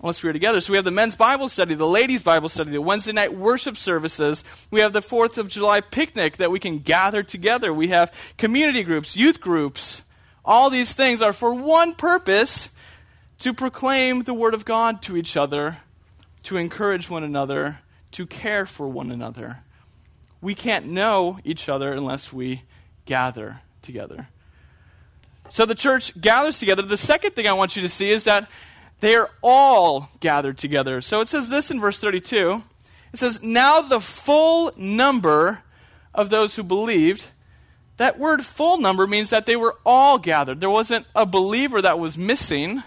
unless 0.00 0.22
we 0.22 0.30
are 0.30 0.32
together. 0.32 0.60
So 0.62 0.72
we 0.72 0.78
have 0.78 0.86
the 0.86 0.90
men's 0.90 1.14
Bible 1.14 1.48
study, 1.48 1.74
the 1.74 1.86
ladies' 1.86 2.22
Bible 2.22 2.48
study, 2.48 2.70
the 2.70 2.80
Wednesday 2.80 3.12
night 3.12 3.34
worship 3.34 3.76
services. 3.76 4.42
We 4.70 4.80
have 4.80 4.94
the 4.94 5.00
4th 5.00 5.36
of 5.36 5.48
July 5.48 5.82
picnic 5.82 6.38
that 6.38 6.50
we 6.50 6.58
can 6.58 6.78
gather 6.78 7.22
together. 7.22 7.72
We 7.74 7.88
have 7.88 8.12
community 8.38 8.82
groups, 8.82 9.16
youth 9.16 9.40
groups. 9.40 10.02
All 10.44 10.70
these 10.70 10.94
things 10.94 11.20
are 11.20 11.34
for 11.34 11.52
one 11.52 11.94
purpose 11.94 12.70
to 13.40 13.52
proclaim 13.52 14.22
the 14.22 14.34
Word 14.34 14.54
of 14.54 14.64
God 14.64 15.02
to 15.02 15.16
each 15.16 15.36
other, 15.36 15.78
to 16.44 16.56
encourage 16.56 17.10
one 17.10 17.24
another, 17.24 17.80
to 18.12 18.26
care 18.26 18.66
for 18.66 18.88
one 18.88 19.10
another. 19.10 19.58
We 20.40 20.54
can't 20.54 20.86
know 20.86 21.38
each 21.44 21.68
other 21.68 21.92
unless 21.92 22.32
we 22.32 22.62
gather 23.04 23.60
together. 23.82 24.28
So 25.48 25.66
the 25.66 25.74
church 25.74 26.18
gathers 26.20 26.58
together. 26.58 26.82
The 26.82 26.96
second 26.96 27.32
thing 27.32 27.46
I 27.46 27.52
want 27.52 27.76
you 27.76 27.82
to 27.82 27.88
see 27.88 28.10
is 28.10 28.24
that 28.24 28.48
they 29.00 29.16
are 29.16 29.30
all 29.42 30.10
gathered 30.20 30.58
together. 30.58 31.00
So 31.00 31.20
it 31.20 31.28
says 31.28 31.48
this 31.48 31.70
in 31.70 31.80
verse 31.80 31.98
32. 31.98 32.62
It 33.12 33.18
says, 33.18 33.42
Now 33.42 33.80
the 33.80 34.00
full 34.00 34.72
number 34.76 35.62
of 36.14 36.30
those 36.30 36.54
who 36.54 36.62
believed. 36.62 37.32
That 37.96 38.18
word 38.18 38.44
full 38.44 38.78
number 38.78 39.06
means 39.06 39.30
that 39.30 39.46
they 39.46 39.56
were 39.56 39.76
all 39.84 40.18
gathered. 40.18 40.60
There 40.60 40.70
wasn't 40.70 41.06
a 41.14 41.26
believer 41.26 41.82
that 41.82 41.98
was 41.98 42.16
missing. 42.16 42.82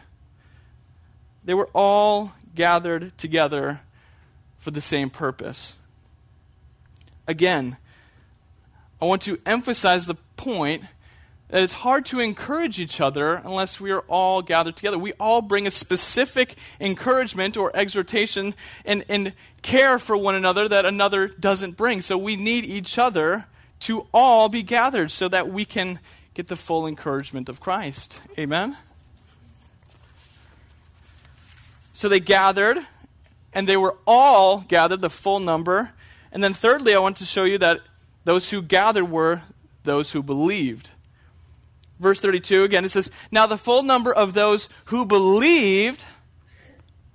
They 1.44 1.54
were 1.54 1.70
all 1.74 2.32
gathered 2.56 3.16
together 3.18 3.82
for 4.64 4.72
the 4.72 4.80
same 4.80 5.10
purpose. 5.10 5.74
Again, 7.28 7.76
I 9.02 9.06
want 9.06 9.22
to 9.24 9.38
emphasize 9.46 10.06
the 10.08 10.16
point 10.38 10.84
that 11.50 11.62
it's 11.62 11.74
hard 11.74 12.06
to 12.06 12.22
encourage 12.22 12.80
each 12.80 13.02
other 13.02 13.36
unless 13.36 13.82
we 13.82 13.92
are 13.92 14.06
all 14.08 14.42
gathered 14.42 14.78
together. 14.78 14.98
We 14.98 15.12
all 15.20 15.42
bring 15.42 15.68
a 15.68 15.72
specific 15.72 16.56
encouragement 16.80 17.58
or 17.58 17.76
exhortation 17.76 18.56
and, 18.86 19.04
and 19.10 19.34
care 19.64 20.00
for 20.00 20.16
one 20.16 20.34
another 20.34 20.70
that 20.70 20.86
another 20.86 21.28
doesn't 21.28 21.76
bring. 21.76 22.00
So 22.00 22.18
we 22.18 22.38
need 22.38 22.64
each 22.64 22.98
other 22.98 23.48
to 23.82 24.08
all 24.14 24.48
be 24.48 24.64
gathered 24.64 25.12
so 25.12 25.28
that 25.28 25.50
we 25.50 25.66
can 25.66 26.00
get 26.34 26.48
the 26.48 26.56
full 26.56 26.88
encouragement 26.88 27.50
of 27.50 27.60
Christ. 27.60 28.18
Amen? 28.40 28.78
So 31.92 32.08
they 32.08 32.22
gathered 32.22 32.80
and 33.54 33.68
they 33.68 33.78
were 33.78 33.98
all 34.06 34.62
gathered, 34.62 35.02
the 35.02 35.10
full 35.10 35.40
number. 35.40 35.92
And 36.32 36.44
then, 36.44 36.54
thirdly, 36.54 36.96
I 36.96 37.00
want 37.00 37.18
to 37.18 37.26
show 37.26 37.44
you 37.44 37.58
that 37.60 37.82
those 38.26 38.50
who 38.50 38.62
gathered 38.62 39.10
were 39.10 39.42
those 39.84 40.12
who 40.12 40.24
believed. 40.24 40.90
Verse 42.00 42.20
32 42.20 42.64
again, 42.64 42.86
it 42.86 42.90
says, 42.90 43.12
Now 43.32 43.48
the 43.48 43.58
full 43.58 43.84
number 43.84 44.14
of 44.14 44.34
those 44.34 44.68
who 44.86 45.06
believed, 45.06 46.06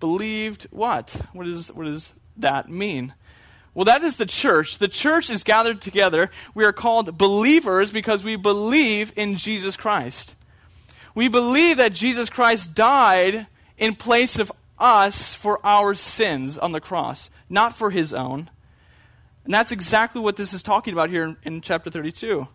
believed 0.01 0.67
what? 0.71 1.21
What, 1.33 1.47
is, 1.47 1.73
what 1.73 1.85
does 1.85 2.13
that 2.37 2.69
mean? 2.69 3.15
Well, 3.75 3.85
that 3.85 4.03
is 4.03 4.17
the 4.17 4.27
church. 4.27 4.79
The 4.79 4.89
church 4.89 5.31
is 5.31 5.45
gathered 5.45 5.81
together. 5.81 6.31
We 6.55 6.65
are 6.65 6.73
called 6.73 7.17
believers 7.19 7.93
because 7.93 8.25
we 8.25 8.37
believe 8.37 9.13
in 9.15 9.37
Jesus 9.37 9.77
Christ. 9.77 10.35
We 11.15 11.29
believe 11.29 11.77
that 11.77 11.93
Jesus 11.93 12.31
Christ 12.31 12.75
died 12.75 13.47
in 13.77 13.95
place 13.95 14.39
of 14.39 14.53
us 14.79 15.35
for 15.35 15.65
our 15.65 15.95
sins 15.95 16.59
on 16.59 16.73
the 16.73 16.81
cross, 16.81 17.31
not 17.49 17.75
for 17.75 17.91
his 17.91 18.13
own. 18.13 18.51
And 19.45 19.55
that's 19.55 19.73
exactly 19.73 20.21
what 20.21 20.37
this 20.37 20.53
is 20.53 20.63
talking 20.63 20.93
about 20.93 21.11
here 21.11 21.25
in, 21.25 21.37
in, 21.43 21.61
chapter 21.61 21.91
32. 21.91 22.47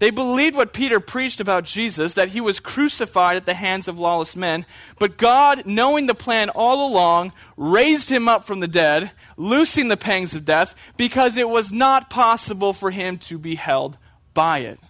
They 0.00 0.10
believed 0.10 0.56
what 0.56 0.72
Peter 0.72 0.98
preached 0.98 1.40
about 1.40 1.64
Jesus, 1.64 2.14
that 2.14 2.30
he 2.30 2.40
was 2.40 2.58
crucified 2.58 3.36
at 3.36 3.46
the 3.46 3.54
hands 3.54 3.86
of 3.86 3.98
lawless 3.98 4.34
men, 4.34 4.66
but 4.98 5.16
God, 5.16 5.64
knowing 5.64 6.06
the 6.06 6.14
plan 6.14 6.50
all 6.50 6.88
along, 6.88 7.32
raised 7.56 8.10
him 8.10 8.28
up 8.28 8.44
from 8.44 8.58
the 8.60 8.68
dead, 8.68 9.12
loosing 9.36 9.88
the 9.88 9.96
pangs 9.96 10.34
of 10.34 10.44
death, 10.44 10.74
because 10.96 11.36
it 11.36 11.48
was 11.48 11.72
not 11.72 12.10
possible 12.10 12.72
for 12.72 12.90
him 12.90 13.16
to 13.18 13.38
be 13.38 13.54
held 13.54 13.96
by 14.34 14.58
it. 14.58 14.80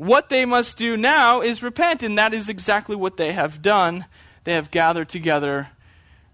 What 0.00 0.30
they 0.30 0.46
must 0.46 0.78
do 0.78 0.96
now 0.96 1.42
is 1.42 1.62
repent, 1.62 2.02
and 2.02 2.16
that 2.16 2.32
is 2.32 2.48
exactly 2.48 2.96
what 2.96 3.18
they 3.18 3.32
have 3.32 3.60
done 3.60 4.06
they 4.44 4.54
have 4.54 4.70
gathered 4.70 5.10
together 5.10 5.68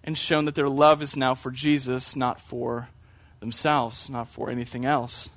and 0.05 0.17
shown 0.17 0.45
that 0.45 0.55
their 0.55 0.69
love 0.69 1.03
is 1.03 1.17
now 1.17 1.35
for 1.35 1.51
Jesus, 1.51 2.15
not 2.15 2.41
for 2.41 2.91
themselves, 3.41 4.09
not 4.09 4.29
for 4.29 4.51
anything 4.51 4.85
else. 4.85 5.31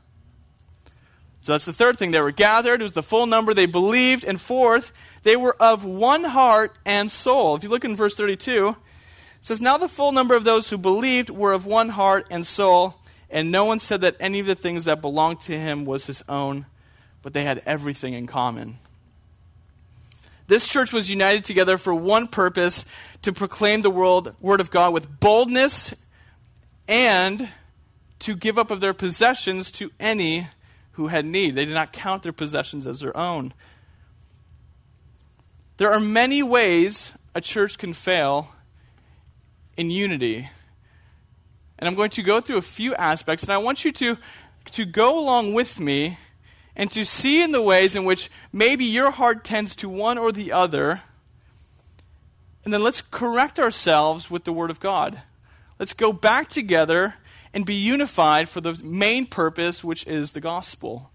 So 1.42 1.54
that's 1.54 1.66
the 1.66 1.74
third 1.74 1.98
thing. 1.98 2.12
They 2.12 2.22
were 2.22 2.30
gathered, 2.30 2.82
it 2.82 2.84
was 2.84 2.92
the 2.92 3.02
full 3.02 3.26
number, 3.26 3.56
they 3.56 3.66
believed. 3.66 4.24
And 4.24 4.40
fourth, 4.40 4.94
they 5.24 5.36
were 5.36 5.56
of 5.60 5.84
one 5.84 6.26
heart 6.26 6.78
and 6.86 7.10
soul. 7.10 7.56
If 7.56 7.64
you 7.64 7.70
look 7.70 7.84
in 7.84 7.96
verse 7.96 8.16
32, 8.16 8.68
it 8.70 8.76
says, 9.42 9.60
Now 9.60 9.80
the 9.80 9.90
full 9.90 10.12
number 10.12 10.36
of 10.36 10.44
those 10.44 10.70
who 10.70 10.78
believed 10.78 11.32
were 11.32 11.54
of 11.54 11.66
one 11.66 11.90
heart 11.90 12.28
and 12.30 12.46
soul, 12.46 12.94
and 13.28 13.52
no 13.52 13.66
one 13.66 13.80
said 13.80 14.02
that 14.02 14.18
any 14.20 14.40
of 14.40 14.46
the 14.46 14.54
things 14.54 14.86
that 14.86 15.02
belonged 15.02 15.42
to 15.42 15.58
him 15.58 15.84
was 15.84 16.06
his 16.06 16.22
own, 16.30 16.68
but 17.22 17.34
they 17.34 17.44
had 17.44 17.62
everything 17.66 18.14
in 18.14 18.28
common. 18.28 18.80
This 20.48 20.68
church 20.68 20.92
was 20.92 21.10
united 21.10 21.46
together 21.46 21.78
for 21.78 21.94
one 21.94 22.28
purpose 22.28 22.84
to 23.22 23.32
proclaim 23.32 23.84
the 23.84 23.92
world, 23.92 24.34
word 24.40 24.60
of 24.60 24.72
God 24.72 24.94
with 24.94 25.20
boldness 25.20 25.94
and 26.88 27.50
to 28.20 28.36
give 28.36 28.58
up 28.58 28.72
of 28.72 28.82
their 28.82 28.94
possessions 28.94 29.72
to 29.74 29.92
any 30.00 30.48
who 30.94 31.08
had 31.08 31.26
need. 31.26 31.56
They 31.56 31.66
did 31.66 31.74
not 31.74 31.94
count 31.94 32.24
their 32.24 32.34
possessions 32.34 32.88
as 32.88 33.00
their 33.00 33.16
own. 33.16 33.54
There 35.78 35.92
are 35.94 36.00
many 36.00 36.42
ways 36.44 37.14
a 37.36 37.42
church 37.42 37.78
can 37.78 37.94
fail 37.94 38.54
in 39.78 39.92
unity. 39.92 40.50
And 41.78 41.88
I'm 41.88 41.96
going 41.96 42.10
to 42.10 42.24
go 42.24 42.42
through 42.42 42.58
a 42.58 42.62
few 42.62 42.96
aspects, 42.96 43.44
and 43.44 43.54
I 43.54 43.60
want 43.60 43.86
you 43.86 43.92
to, 43.94 44.18
to 44.72 44.84
go 44.84 45.18
along 45.18 45.54
with 45.54 45.80
me 45.80 46.18
and 46.76 46.90
to 46.92 47.06
see 47.06 47.42
in 47.42 47.52
the 47.52 47.62
ways 47.62 47.96
in 47.96 48.06
which 48.06 48.30
maybe 48.52 48.86
your 48.86 49.12
heart 49.12 49.44
tends 49.44 49.76
to 49.78 49.90
one 49.90 50.18
or 50.18 50.32
the 50.32 50.52
other. 50.52 51.02
And 52.64 52.74
then 52.74 52.84
let's 52.84 53.02
correct 53.02 53.60
ourselves 53.60 54.30
with 54.30 54.44
the 54.44 54.54
Word 54.54 54.70
of 54.70 54.80
God. 54.80 55.22
Let's 55.78 55.94
go 55.94 56.14
back 56.14 56.50
together 56.50 57.16
and 57.54 57.66
be 57.66 57.76
unified 57.76 58.50
for 58.50 58.62
the 58.62 58.80
main 58.84 59.26
purpose, 59.26 59.84
which 59.84 60.06
is 60.06 60.32
the 60.32 60.42
gospel. 60.42 61.12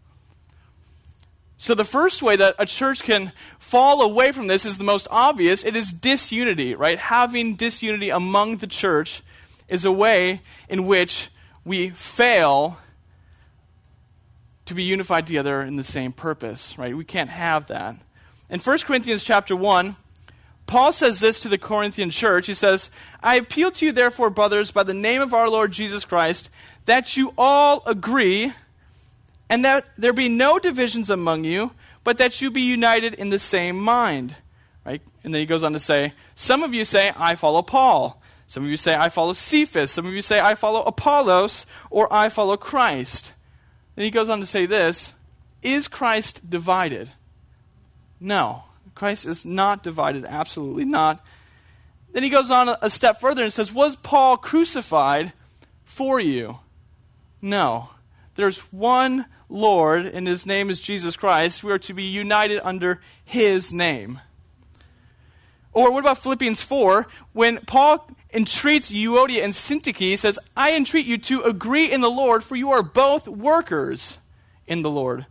So, 1.56 1.74
the 1.74 1.84
first 1.84 2.22
way 2.22 2.36
that 2.36 2.56
a 2.58 2.66
church 2.66 3.02
can 3.02 3.32
fall 3.58 4.02
away 4.02 4.32
from 4.32 4.48
this 4.48 4.66
is 4.66 4.76
the 4.76 4.84
most 4.84 5.06
obvious. 5.10 5.64
It 5.64 5.76
is 5.76 5.92
disunity, 5.92 6.74
right? 6.74 6.98
Having 6.98 7.54
disunity 7.54 8.10
among 8.10 8.56
the 8.56 8.66
church 8.66 9.22
is 9.68 9.84
a 9.84 9.92
way 9.92 10.42
in 10.68 10.86
which 10.86 11.30
we 11.64 11.90
fail 11.90 12.78
to 14.66 14.74
be 14.74 14.82
unified 14.82 15.26
together 15.26 15.60
in 15.60 15.76
the 15.76 15.84
same 15.84 16.12
purpose, 16.12 16.78
right? 16.78 16.96
We 16.96 17.04
can't 17.04 17.30
have 17.30 17.66
that. 17.68 17.96
In 18.50 18.60
1 18.60 18.78
Corinthians 18.78 19.24
chapter 19.24 19.54
1, 19.54 19.96
Paul 20.66 20.92
says 20.92 21.20
this 21.20 21.40
to 21.40 21.48
the 21.48 21.58
Corinthian 21.58 22.10
church. 22.10 22.46
He 22.46 22.54
says, 22.54 22.90
I 23.22 23.36
appeal 23.36 23.70
to 23.72 23.86
you, 23.86 23.92
therefore, 23.92 24.30
brothers, 24.30 24.70
by 24.70 24.82
the 24.82 24.94
name 24.94 25.20
of 25.20 25.34
our 25.34 25.48
Lord 25.48 25.72
Jesus 25.72 26.04
Christ, 26.04 26.48
that 26.86 27.16
you 27.16 27.34
all 27.36 27.82
agree, 27.86 28.52
and 29.50 29.64
that 29.64 29.88
there 29.98 30.12
be 30.12 30.28
no 30.28 30.58
divisions 30.58 31.10
among 31.10 31.44
you, 31.44 31.72
but 32.02 32.18
that 32.18 32.40
you 32.40 32.50
be 32.50 32.62
united 32.62 33.14
in 33.14 33.30
the 33.30 33.38
same 33.38 33.78
mind. 33.78 34.34
Right? 34.86 35.02
And 35.22 35.32
then 35.34 35.40
he 35.40 35.46
goes 35.46 35.62
on 35.62 35.72
to 35.74 35.80
say, 35.80 36.14
Some 36.34 36.62
of 36.62 36.72
you 36.72 36.84
say, 36.84 37.12
I 37.16 37.34
follow 37.34 37.62
Paul. 37.62 38.20
Some 38.46 38.64
of 38.64 38.70
you 38.70 38.76
say, 38.76 38.94
I 38.94 39.08
follow 39.08 39.32
Cephas. 39.32 39.90
Some 39.90 40.06
of 40.06 40.12
you 40.12 40.22
say, 40.22 40.40
I 40.40 40.54
follow 40.54 40.82
Apollos, 40.82 41.66
or 41.90 42.12
I 42.12 42.28
follow 42.28 42.56
Christ. 42.56 43.33
Then 43.96 44.04
he 44.04 44.10
goes 44.10 44.28
on 44.28 44.40
to 44.40 44.46
say 44.46 44.66
this 44.66 45.14
Is 45.62 45.88
Christ 45.88 46.48
divided? 46.48 47.10
No. 48.20 48.64
Christ 48.94 49.26
is 49.26 49.44
not 49.44 49.82
divided, 49.82 50.24
absolutely 50.24 50.84
not. 50.84 51.24
Then 52.12 52.22
he 52.22 52.30
goes 52.30 52.50
on 52.50 52.76
a 52.80 52.88
step 52.88 53.20
further 53.20 53.42
and 53.42 53.52
says, 53.52 53.72
Was 53.72 53.96
Paul 53.96 54.36
crucified 54.36 55.32
for 55.82 56.20
you? 56.20 56.60
No. 57.42 57.90
There's 58.36 58.58
one 58.72 59.26
Lord, 59.48 60.06
and 60.06 60.26
his 60.26 60.46
name 60.46 60.70
is 60.70 60.80
Jesus 60.80 61.16
Christ. 61.16 61.62
We 61.62 61.72
are 61.72 61.78
to 61.80 61.94
be 61.94 62.04
united 62.04 62.60
under 62.64 63.00
his 63.24 63.72
name. 63.72 64.20
Or 65.74 65.90
what 65.90 66.00
about 66.00 66.18
Philippians 66.18 66.62
4? 66.62 67.06
When 67.32 67.58
Paul 67.58 68.08
entreats 68.32 68.92
Euodia 68.92 69.44
and 69.44 69.52
Syntyche, 69.52 69.96
he 69.96 70.16
says, 70.16 70.38
I 70.56 70.74
entreat 70.74 71.04
you 71.04 71.18
to 71.18 71.42
agree 71.42 71.90
in 71.92 72.00
the 72.00 72.10
Lord, 72.10 72.42
for 72.42 72.56
you 72.56 72.70
are 72.70 72.82
both 72.82 73.26
workers 73.28 74.18
in 74.66 74.82
the 74.82 74.90
Lord. 74.90 75.26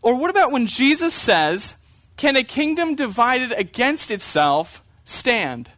Or 0.00 0.14
what 0.14 0.30
about 0.30 0.52
when 0.52 0.68
Jesus 0.68 1.12
says, 1.12 1.74
Can 2.16 2.36
a 2.36 2.44
kingdom 2.44 2.94
divided 2.94 3.52
against 3.52 4.12
itself 4.12 4.82
stand? 5.04 5.70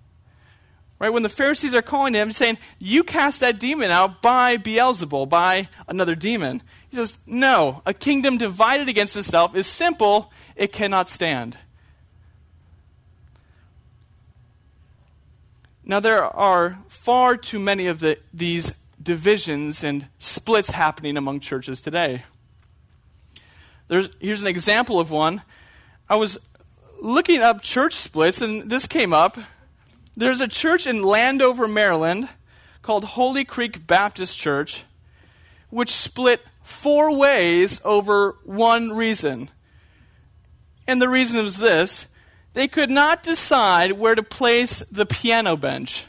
Right? 0.99 1.13
When 1.13 1.23
the 1.23 1.31
Pharisees 1.31 1.75
are 1.75 1.81
calling 1.81 2.13
him, 2.13 2.31
saying, 2.31 2.59
You 2.79 3.03
cast 3.03 3.41
that 3.41 3.59
demon 3.59 3.91
out 3.91 4.21
by 4.21 4.59
Beelzebul, 4.59 5.31
by 5.31 5.71
another 5.89 6.15
demon. 6.15 6.63
He 6.91 6.97
says, 6.97 7.17
No, 7.27 7.81
a 7.87 7.95
kingdom 7.95 8.37
divided 8.37 8.91
against 8.91 9.17
itself 9.17 9.57
is 9.57 9.67
simple, 9.67 10.31
it 10.55 10.73
cannot 10.73 11.09
stand. 11.09 11.57
Now, 15.91 15.99
there 15.99 16.23
are 16.23 16.79
far 16.87 17.37
too 17.37 17.59
many 17.59 17.89
of 17.89 17.99
the, 17.99 18.17
these 18.33 18.73
divisions 19.03 19.83
and 19.83 20.07
splits 20.19 20.71
happening 20.71 21.17
among 21.17 21.41
churches 21.41 21.81
today. 21.81 22.23
There's, 23.89 24.09
here's 24.21 24.41
an 24.41 24.47
example 24.47 25.01
of 25.01 25.11
one. 25.11 25.43
I 26.09 26.15
was 26.15 26.39
looking 27.03 27.41
up 27.41 27.63
church 27.63 27.95
splits, 27.95 28.41
and 28.41 28.71
this 28.71 28.87
came 28.87 29.13
up. 29.13 29.37
There's 30.15 30.41
a 30.41 30.47
church 30.47 30.87
in 30.87 31.03
Landover, 31.03 31.67
Maryland 31.67 32.29
called 32.83 33.03
Holy 33.03 33.45
Creek 33.45 33.85
Baptist 33.89 34.39
Church, 34.39 34.85
which 35.71 35.91
split 35.91 36.41
four 36.63 37.17
ways 37.17 37.81
over 37.85 38.37
one 38.45 38.93
reason. 38.93 39.51
And 40.87 41.03
the 41.03 41.09
reason 41.09 41.43
was 41.43 41.59
this 41.59 42.07
they 42.53 42.69
could 42.69 42.91
not 42.91 43.23
decide 43.23 43.93
where 43.93 44.15
to 44.15 44.23
place 44.23 44.81
the 44.91 45.07
piano 45.07 45.57
bench. 45.57 46.07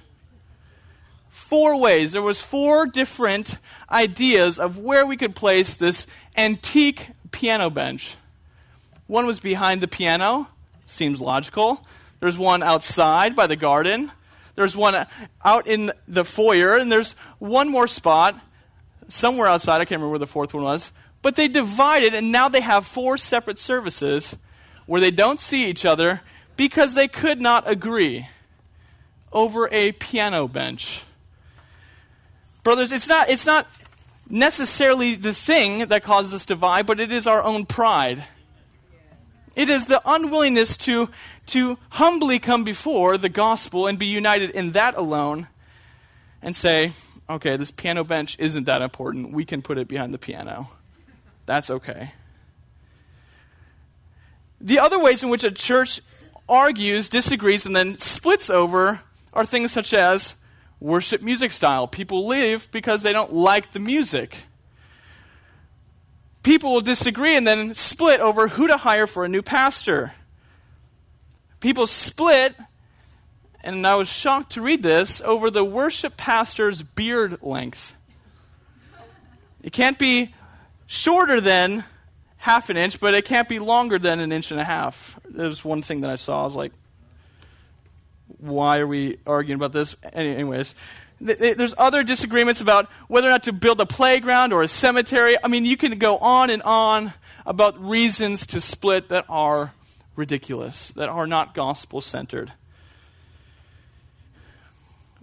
Four 1.30 1.80
ways. 1.80 2.14
There 2.14 2.22
was 2.22 2.40
four 2.40 2.88
different 2.88 3.58
ideas 3.90 4.58
of 4.58 4.78
where 4.78 5.06
we 5.06 5.18
could 5.18 5.36
place 5.36 5.76
this 5.76 6.08
antique 6.36 7.10
piano 7.32 7.70
bench. 7.70 8.16
One 9.08 9.26
was 9.26 9.40
behind 9.40 9.82
the 9.82 9.88
piano, 9.88 10.48
seems 10.86 11.20
logical. 11.20 11.86
There's 12.22 12.38
one 12.38 12.64
outside 12.64 13.36
by 13.36 13.48
the 13.48 13.56
garden. 13.56 14.12
There's 14.56 14.76
one 14.76 14.96
uh, 14.96 15.06
out 15.44 15.68
in 15.68 15.92
the 16.08 16.24
foyer, 16.24 16.78
and 16.78 16.92
there's 16.92 17.14
one 17.40 17.70
more 17.70 17.88
spot 17.88 18.40
somewhere 19.08 19.48
outside. 19.48 19.76
I 19.76 19.86
can't 19.86 20.00
remember 20.00 20.12
where 20.12 20.20
the 20.20 20.28
fourth 20.28 20.54
one 20.54 20.64
was. 20.64 20.92
But 21.22 21.36
they 21.36 21.48
divided, 21.48 22.14
and 22.14 22.32
now 22.32 22.50
they 22.50 22.62
have 22.62 22.88
four 22.88 23.18
separate 23.18 23.60
services 23.60 24.36
where 24.86 25.02
they 25.02 25.12
don't 25.12 25.40
see 25.40 25.70
each 25.70 25.86
other 25.86 26.22
because 26.58 26.94
they 26.94 27.08
could 27.08 27.42
not 27.42 27.70
agree 27.70 28.28
over 29.32 29.70
a 29.72 29.92
piano 29.94 30.48
bench. 30.48 31.04
Brothers, 32.64 32.92
it's 32.92 33.08
not, 33.08 33.30
it's 33.30 33.46
not 33.46 33.68
necessarily 34.30 35.16
the 35.16 35.34
thing 35.34 35.88
that 35.88 36.04
causes 36.04 36.34
us 36.34 36.46
to 36.46 36.54
divide, 36.54 36.86
but 36.86 37.00
it 37.00 37.12
is 37.12 37.28
our 37.28 37.44
own 37.44 37.66
pride. 37.66 38.24
It 39.56 39.70
is 39.70 39.86
the 39.86 40.02
unwillingness 40.06 40.78
to, 40.78 41.10
to 41.48 41.78
humbly 41.90 42.40
come 42.40 42.64
before 42.64 43.18
the 43.18 43.30
gospel 43.30 43.88
and 43.88 44.00
be 44.00 44.06
united 44.06 44.52
in 44.52 44.72
that 44.72 44.96
alone 44.96 45.48
and 46.42 46.56
say, 46.56 46.94
okay, 47.30 47.58
this 47.58 47.72
piano 47.72 48.04
bench 48.04 48.38
isn't 48.40 48.66
that 48.66 48.82
important. 48.82 49.34
We 49.34 49.46
can 49.46 49.62
put 49.62 49.78
it 49.78 49.88
behind 49.88 50.14
the 50.14 50.18
piano. 50.18 50.70
That's 51.46 51.70
okay. 51.70 52.14
The 54.62 54.80
other 54.80 55.00
ways 55.00 55.24
in 55.24 55.30
which 55.30 55.44
a 55.44 55.52
church 55.52 56.02
argues, 56.48 57.10
disagrees, 57.10 57.66
and 57.66 57.76
then 57.76 57.98
splits 57.98 58.50
over 58.50 59.02
are 59.34 59.46
things 59.46 59.72
such 59.72 59.94
as 59.94 60.36
worship 60.80 61.22
music 61.22 61.52
style. 61.52 61.88
People 61.88 62.28
leave 62.28 62.72
because 62.72 63.04
they 63.04 63.14
don't 63.14 63.34
like 63.34 63.72
the 63.72 63.80
music 63.80 64.38
people 66.44 66.74
will 66.74 66.82
disagree 66.82 67.36
and 67.36 67.46
then 67.46 67.74
split 67.74 68.20
over 68.20 68.48
who 68.50 68.68
to 68.68 68.78
hire 68.78 69.08
for 69.08 69.24
a 69.24 69.30
new 69.30 69.42
pastor. 69.42 70.14
People 71.60 71.86
split, 71.86 72.56
and 73.64 73.86
I 73.86 73.96
was 73.96 74.10
shocked 74.10 74.54
to 74.54 74.62
read 74.62 74.82
this, 74.82 75.22
over 75.22 75.52
the 75.52 75.64
worship 75.64 76.18
pastor's 76.18 76.82
beard 76.82 77.42
length. 77.42 77.96
It 79.62 79.72
can't 79.74 80.00
be 80.00 80.34
shorter 80.88 81.40
than 81.40 81.84
half 82.42 82.72
an 82.72 82.78
inch, 82.78 83.00
but 83.00 83.14
it 83.14 83.24
can't 83.24 83.48
be 83.48 83.60
longer 83.60 84.00
than 84.00 84.20
an 84.20 84.32
inch 84.32 84.50
and 84.50 84.60
a 84.60 84.64
half. 84.64 85.20
There's 85.30 85.64
one 85.64 85.84
thing 85.84 86.02
that 86.02 86.10
I 86.10 86.16
saw. 86.16 86.42
I 86.42 86.46
was 86.48 86.56
like, 86.56 86.74
why 88.40 88.80
are 88.80 88.88
we 88.88 89.20
arguing 89.28 89.60
about 89.60 89.74
this? 89.74 89.96
Anyways, 90.12 90.74
there's 91.20 91.76
other 91.78 92.02
disagreements 92.02 92.60
about 92.60 92.90
whether 93.08 93.28
or 93.28 93.30
not 93.30 93.44
to 93.44 93.54
build 93.54 93.80
a 93.80 93.86
playground 93.86 94.54
or 94.54 94.64
a 94.64 94.68
cemetery. 94.68 95.38
I 95.44 95.50
mean, 95.50 95.66
you 95.66 95.78
can 95.78 96.00
go 96.00 96.18
on 96.18 96.50
and 96.50 96.64
on 96.64 97.14
about 97.46 97.80
reasons 97.80 98.48
to 98.48 98.60
split 98.60 99.10
that 99.10 99.26
are 99.30 99.74
ridiculous, 100.16 100.90
that 100.94 101.10
are 101.10 101.28
not 101.28 101.54
gospel 101.54 102.02
centered. 102.02 102.52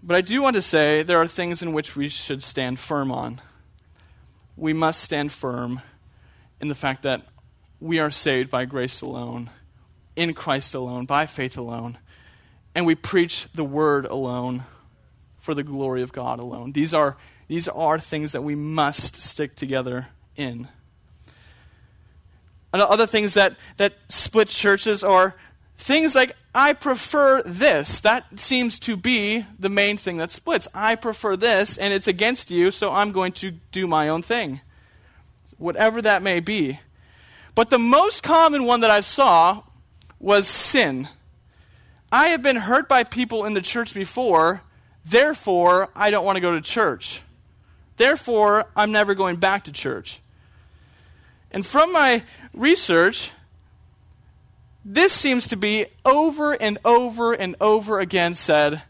But 0.05 0.17
I 0.17 0.21
do 0.21 0.41
want 0.41 0.55
to 0.55 0.63
say 0.63 1.03
there 1.03 1.19
are 1.19 1.27
things 1.27 1.63
in 1.63 1.73
which 1.73 1.97
we 1.97 2.09
should 2.09 2.45
stand 2.45 2.79
firm 2.79 3.11
on. 3.11 3.41
We 4.57 4.73
must 4.73 5.03
stand 5.03 5.33
firm 5.33 5.83
in 6.61 6.69
the 6.69 6.75
fact 6.75 7.03
that 7.03 7.23
we 7.81 7.99
are 7.99 8.11
saved 8.11 8.51
by 8.51 8.65
grace 8.65 9.01
alone, 9.01 9.51
in 10.17 10.35
Christ 10.35 10.75
alone, 10.75 11.07
by 11.07 11.27
faith 11.27 11.57
alone, 11.57 11.99
and 12.75 12.87
we 12.87 12.95
preach 12.95 13.49
the 13.55 13.65
word 13.65 14.05
alone 14.05 14.65
for 15.39 15.55
the 15.55 15.63
glory 15.63 16.03
of 16.03 16.13
God 16.13 16.39
alone. 16.39 16.73
These 16.73 16.93
are, 16.93 17.17
these 17.47 17.69
are 17.69 17.99
things 17.99 18.33
that 18.33 18.43
we 18.43 18.55
must 18.55 19.23
stick 19.23 19.55
together 19.55 20.09
in. 20.37 20.69
And 22.73 22.83
other 22.83 23.07
things 23.07 23.35
that, 23.35 23.57
that 23.79 23.95
split 24.09 24.49
churches 24.49 25.03
are 25.03 25.35
things 25.77 26.15
like, 26.15 26.33
I 26.55 26.73
prefer 26.75 27.43
this. 27.43 28.01
That 28.01 28.39
seems 28.39 28.79
to 28.81 28.97
be 28.97 29.47
the 29.59 29.69
main 29.69 29.97
thing 29.97 30.19
that 30.19 30.31
splits. 30.31 30.69
I 30.75 30.97
prefer 30.97 31.37
this, 31.37 31.79
and 31.79 31.95
it's 31.95 32.09
against 32.09 32.51
you, 32.51 32.71
so 32.71 32.93
I'm 32.93 33.13
going 33.13 33.33
to 33.33 33.53
do 33.73 33.87
my 33.87 34.09
own 34.09 34.23
thing. 34.23 34.61
Whatever 35.59 36.01
that 36.03 36.23
may 36.23 36.41
be. 36.41 36.81
But 37.55 37.71
the 37.71 37.79
most 37.79 38.23
common 38.23 38.65
one 38.65 38.81
that 38.81 38.91
I 38.91 39.01
saw 39.01 39.63
was 40.19 40.49
sin. 40.49 41.09
I 42.11 42.29
have 42.29 42.43
been 42.43 42.57
hurt 42.57 42.89
by 42.89 43.05
people 43.05 43.45
in 43.45 43.55
the 43.55 43.61
church 43.61 43.95
before 43.95 44.63
Therefore, 45.09 45.89
I 45.97 46.11
don't 46.11 46.25
want 46.25 46.37
to 46.37 46.41
go 46.41 46.53
to 46.53 46.61
church. 46.61 47.23
Therefore, 47.97 48.67
I'm 48.77 48.93
never 48.93 49.15
going 49.15 49.37
back 49.37 49.65
to 49.65 49.73
church. 49.73 50.21
And 51.51 51.65
from 51.65 51.93
my 51.93 52.25
research, 52.53 53.33
this 54.85 55.15
seems 55.15 55.49
to 55.49 55.57
be 55.57 55.87
over 56.05 56.53
and 56.53 56.77
over 56.85 57.33
and 57.33 57.57
over 57.59 58.01
again 58.01 58.35
said 58.35 58.83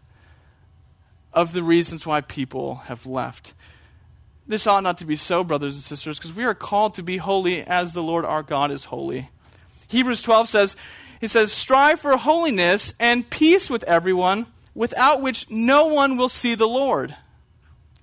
of 1.33 1.52
the 1.52 1.62
reasons 1.62 2.04
why 2.04 2.20
people 2.20 2.76
have 2.87 3.07
left. 3.07 3.54
This 4.48 4.66
ought 4.66 4.82
not 4.82 4.98
to 4.98 5.04
be 5.04 5.16
so, 5.16 5.44
brothers 5.44 5.74
and 5.74 5.82
sisters, 5.82 6.18
because 6.18 6.32
we 6.32 6.44
are 6.44 6.54
called 6.54 6.94
to 6.94 7.02
be 7.02 7.18
holy 7.18 7.62
as 7.62 7.92
the 7.92 8.02
Lord 8.02 8.24
our 8.24 8.42
God 8.42 8.70
is 8.70 8.84
holy. 8.84 9.28
Hebrews 9.88 10.22
12 10.22 10.48
says, 10.48 10.76
He 11.20 11.28
says, 11.28 11.52
Strive 11.52 12.00
for 12.00 12.16
holiness 12.16 12.94
and 12.98 13.28
peace 13.28 13.68
with 13.68 13.82
everyone 13.84 14.46
without 14.74 15.20
which 15.20 15.50
no 15.50 15.87
one 15.87 16.16
will 16.16 16.30
see 16.30 16.54
the 16.54 16.66
Lord. 16.66 17.11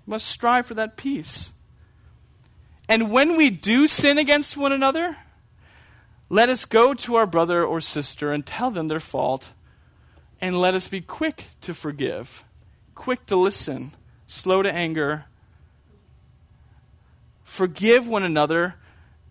We 0.05 0.11
must 0.11 0.27
strive 0.27 0.67
for 0.67 0.75
that 0.75 0.97
peace. 0.97 1.51
And 2.87 3.11
when 3.11 3.37
we 3.37 3.49
do 3.49 3.87
sin 3.87 4.19
against 4.19 4.55
one 4.55 4.71
another, 4.71 5.17
let 6.29 6.49
us 6.49 6.65
go 6.65 6.93
to 6.93 7.15
our 7.15 7.25
brother 7.25 7.65
or 7.65 7.81
sister 7.81 8.31
and 8.31 8.45
tell 8.45 8.69
them 8.69 8.87
their 8.87 8.99
fault, 8.99 9.53
and 10.39 10.59
let 10.59 10.75
us 10.75 10.87
be 10.87 11.01
quick 11.01 11.47
to 11.61 11.73
forgive, 11.73 12.43
quick 12.93 13.25
to 13.27 13.35
listen, 13.35 13.93
slow 14.27 14.61
to 14.61 14.71
anger. 14.71 15.25
Forgive 17.55 18.05
one 18.05 18.23
another 18.23 18.75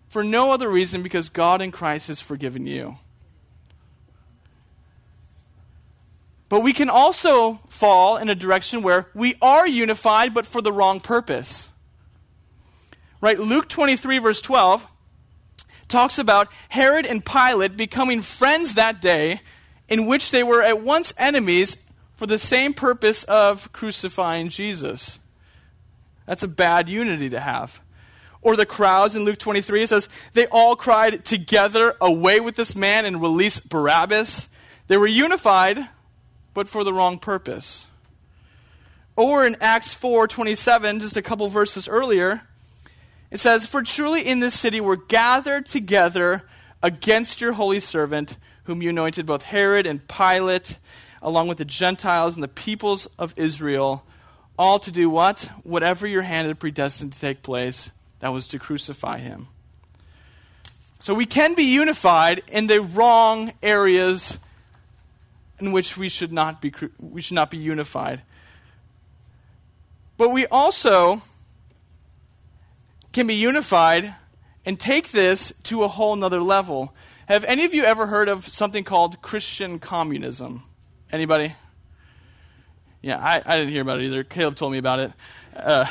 for 0.07 0.23
no 0.23 0.51
other 0.51 0.67
reason 0.67 1.03
because 1.03 1.29
God 1.29 1.61
in 1.61 1.71
Christ 1.71 2.07
has 2.07 2.19
forgiven 2.19 2.65
you. 2.65 2.97
But 6.49 6.61
we 6.61 6.73
can 6.73 6.89
also 6.89 7.59
fall 7.69 8.17
in 8.17 8.27
a 8.27 8.33
direction 8.33 8.81
where 8.81 9.09
we 9.13 9.35
are 9.43 9.67
unified, 9.67 10.33
but 10.33 10.47
for 10.47 10.59
the 10.59 10.71
wrong 10.71 10.99
purpose. 10.99 11.69
Right? 13.21 13.37
Luke 13.37 13.69
23, 13.69 14.17
verse 14.17 14.41
12, 14.41 14.87
talks 15.87 16.17
about 16.17 16.47
Herod 16.69 17.05
and 17.05 17.23
Pilate 17.23 17.77
becoming 17.77 18.23
friends 18.23 18.73
that 18.73 18.99
day, 18.99 19.41
in 19.87 20.07
which 20.07 20.31
they 20.31 20.41
were 20.41 20.63
at 20.63 20.81
once 20.81 21.13
enemies 21.19 21.77
for 22.15 22.25
the 22.25 22.39
same 22.39 22.73
purpose 22.73 23.23
of 23.25 23.71
crucifying 23.71 24.49
Jesus. 24.49 25.19
That's 26.25 26.41
a 26.41 26.47
bad 26.47 26.89
unity 26.89 27.29
to 27.29 27.39
have. 27.39 27.81
Or 28.45 28.55
the 28.55 28.67
crowds 28.67 29.15
in 29.15 29.23
Luke 29.25 29.39
23, 29.39 29.81
it 29.81 29.89
says, 29.89 30.07
they 30.33 30.45
all 30.45 30.75
cried 30.75 31.25
together, 31.25 31.95
away 31.99 32.39
with 32.39 32.55
this 32.55 32.75
man 32.75 33.03
and 33.03 33.19
release 33.19 33.59
Barabbas. 33.59 34.47
They 34.85 34.97
were 34.97 35.07
unified, 35.07 35.79
but 36.53 36.67
for 36.67 36.83
the 36.83 36.93
wrong 36.93 37.17
purpose. 37.17 37.87
Or 39.15 39.47
in 39.47 39.57
Acts 39.59 39.95
4:27, 39.95 41.01
just 41.01 41.17
a 41.17 41.23
couple 41.23 41.47
verses 41.47 41.87
earlier, 41.87 42.43
it 43.31 43.39
says, 43.39 43.65
"For 43.65 43.81
truly 43.81 44.21
in 44.21 44.41
this 44.41 44.53
city 44.53 44.79
were 44.79 44.95
gathered 44.95 45.65
together 45.65 46.43
against 46.83 47.41
your 47.41 47.53
holy 47.53 47.79
servant, 47.79 48.37
whom 48.65 48.83
you 48.83 48.91
anointed 48.91 49.25
both 49.25 49.41
Herod 49.43 49.87
and 49.87 50.07
Pilate, 50.07 50.77
along 51.19 51.47
with 51.47 51.57
the 51.57 51.65
Gentiles 51.65 52.35
and 52.35 52.43
the 52.43 52.47
peoples 52.47 53.07
of 53.17 53.33
Israel, 53.37 54.05
all 54.55 54.77
to 54.77 54.91
do 54.91 55.09
what? 55.09 55.49
Whatever 55.63 56.05
your 56.05 56.21
hand 56.21 56.47
had 56.47 56.59
predestined 56.59 57.13
to 57.13 57.19
take 57.19 57.41
place, 57.41 57.89
that 58.25 58.33
was 58.33 58.47
to 58.47 58.57
crucify 58.57 59.19
him." 59.19 59.47
So 60.99 61.13
we 61.13 61.27
can 61.27 61.53
be 61.53 61.65
unified 61.65 62.41
in 62.47 62.65
the 62.65 62.81
wrong 62.81 63.53
areas 63.61 64.39
in 65.59 65.71
which 65.71 65.97
we 65.97 66.09
should 66.09 66.33
not 66.33 66.61
be 66.61 66.73
we 66.99 67.21
should 67.21 67.35
not 67.35 67.51
be 67.51 67.57
unified. 67.57 68.23
But 70.17 70.29
we 70.29 70.47
also 70.47 71.21
can 73.11 73.27
be 73.27 73.35
unified 73.35 74.15
and 74.65 74.79
take 74.79 75.11
this 75.11 75.53
to 75.65 75.83
a 75.83 75.87
whole 75.87 76.15
nother 76.15 76.41
level. 76.41 76.95
Have 77.27 77.43
any 77.43 77.65
of 77.65 77.73
you 77.75 77.83
ever 77.83 78.07
heard 78.07 78.27
of 78.27 78.47
something 78.47 78.83
called 78.83 79.21
Christian 79.21 79.77
communism? 79.77 80.63
Anybody? 81.11 81.53
Yeah, 83.03 83.19
I, 83.19 83.43
I 83.45 83.57
didn't 83.57 83.71
hear 83.71 83.83
about 83.83 83.99
it 83.99 84.05
either. 84.05 84.23
Caleb 84.23 84.55
told 84.55 84.71
me 84.71 84.79
about 84.79 84.99
it. 84.99 85.11
Uh, 85.55 85.85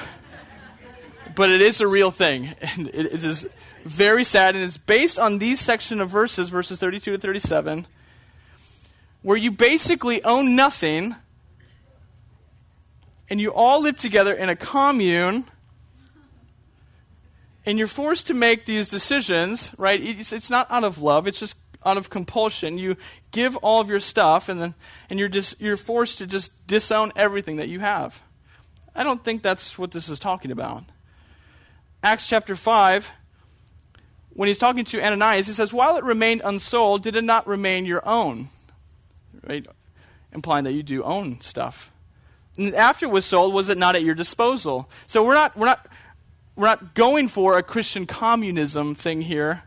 but 1.34 1.50
it 1.50 1.60
is 1.60 1.80
a 1.80 1.86
real 1.86 2.10
thing. 2.10 2.54
And 2.76 2.88
it, 2.88 3.06
it 3.06 3.24
is 3.24 3.46
very 3.84 4.24
sad, 4.24 4.54
and 4.54 4.64
it's 4.64 4.78
based 4.78 5.18
on 5.18 5.38
these 5.38 5.60
section 5.60 6.00
of 6.00 6.10
verses, 6.10 6.48
verses 6.48 6.78
32 6.78 7.12
to 7.12 7.18
37, 7.18 7.86
where 9.22 9.36
you 9.36 9.50
basically 9.50 10.24
own 10.24 10.56
nothing 10.56 11.14
and 13.28 13.40
you 13.40 13.52
all 13.52 13.80
live 13.80 13.96
together 13.96 14.32
in 14.32 14.48
a 14.48 14.56
commune 14.56 15.44
and 17.66 17.78
you're 17.78 17.86
forced 17.86 18.26
to 18.26 18.34
make 18.34 18.66
these 18.66 18.88
decisions, 18.88 19.72
right? 19.78 20.00
It's, 20.00 20.32
it's, 20.32 20.50
not 20.50 20.70
out 20.70 20.84
of 20.84 20.98
love, 20.98 21.26
it's 21.26 21.40
just 21.40 21.56
out 21.84 21.96
of 21.96 22.10
compulsion. 22.10 22.78
You 22.78 22.96
give 23.30 23.56
all 23.56 23.80
of 23.80 23.88
your 23.88 24.00
stuff 24.00 24.48
and 24.48 24.60
then 24.60 24.74
and 25.10 25.18
you're 25.18 25.28
just 25.28 25.60
you're 25.60 25.76
forced 25.76 26.18
to 26.18 26.26
just 26.26 26.66
disown 26.66 27.12
everything 27.16 27.56
that 27.56 27.68
you 27.68 27.80
have. 27.80 28.22
I 28.94 29.04
don't 29.04 29.24
think 29.24 29.42
that's 29.42 29.78
what 29.78 29.90
this 29.90 30.08
is 30.08 30.18
talking 30.18 30.50
about. 30.50 30.84
Acts 32.04 32.28
chapter 32.28 32.54
5 32.54 33.10
when 34.34 34.48
he's 34.48 34.58
talking 34.58 34.84
to 34.84 35.02
Ananias, 35.02 35.46
he 35.46 35.52
says, 35.52 35.72
While 35.72 35.96
it 35.96 36.04
remained 36.04 36.42
unsold, 36.44 37.02
did 37.02 37.16
it 37.16 37.24
not 37.24 37.46
remain 37.46 37.86
your 37.86 38.06
own? 38.06 38.50
Right? 39.46 39.66
Implying 40.32 40.64
that 40.64 40.72
you 40.72 40.82
do 40.82 41.02
own 41.02 41.40
stuff. 41.40 41.90
And 42.58 42.74
after 42.74 43.06
it 43.06 43.10
was 43.10 43.24
sold, 43.24 43.54
was 43.54 43.68
it 43.68 43.78
not 43.78 43.96
at 43.96 44.02
your 44.02 44.14
disposal? 44.14 44.90
So 45.06 45.24
we're 45.24 45.34
not, 45.34 45.56
we're 45.56 45.66
not, 45.66 45.86
we're 46.56 46.66
not 46.66 46.94
going 46.94 47.28
for 47.28 47.56
a 47.56 47.62
Christian 47.62 48.06
communism 48.06 48.94
thing 48.94 49.22
here. 49.22 49.62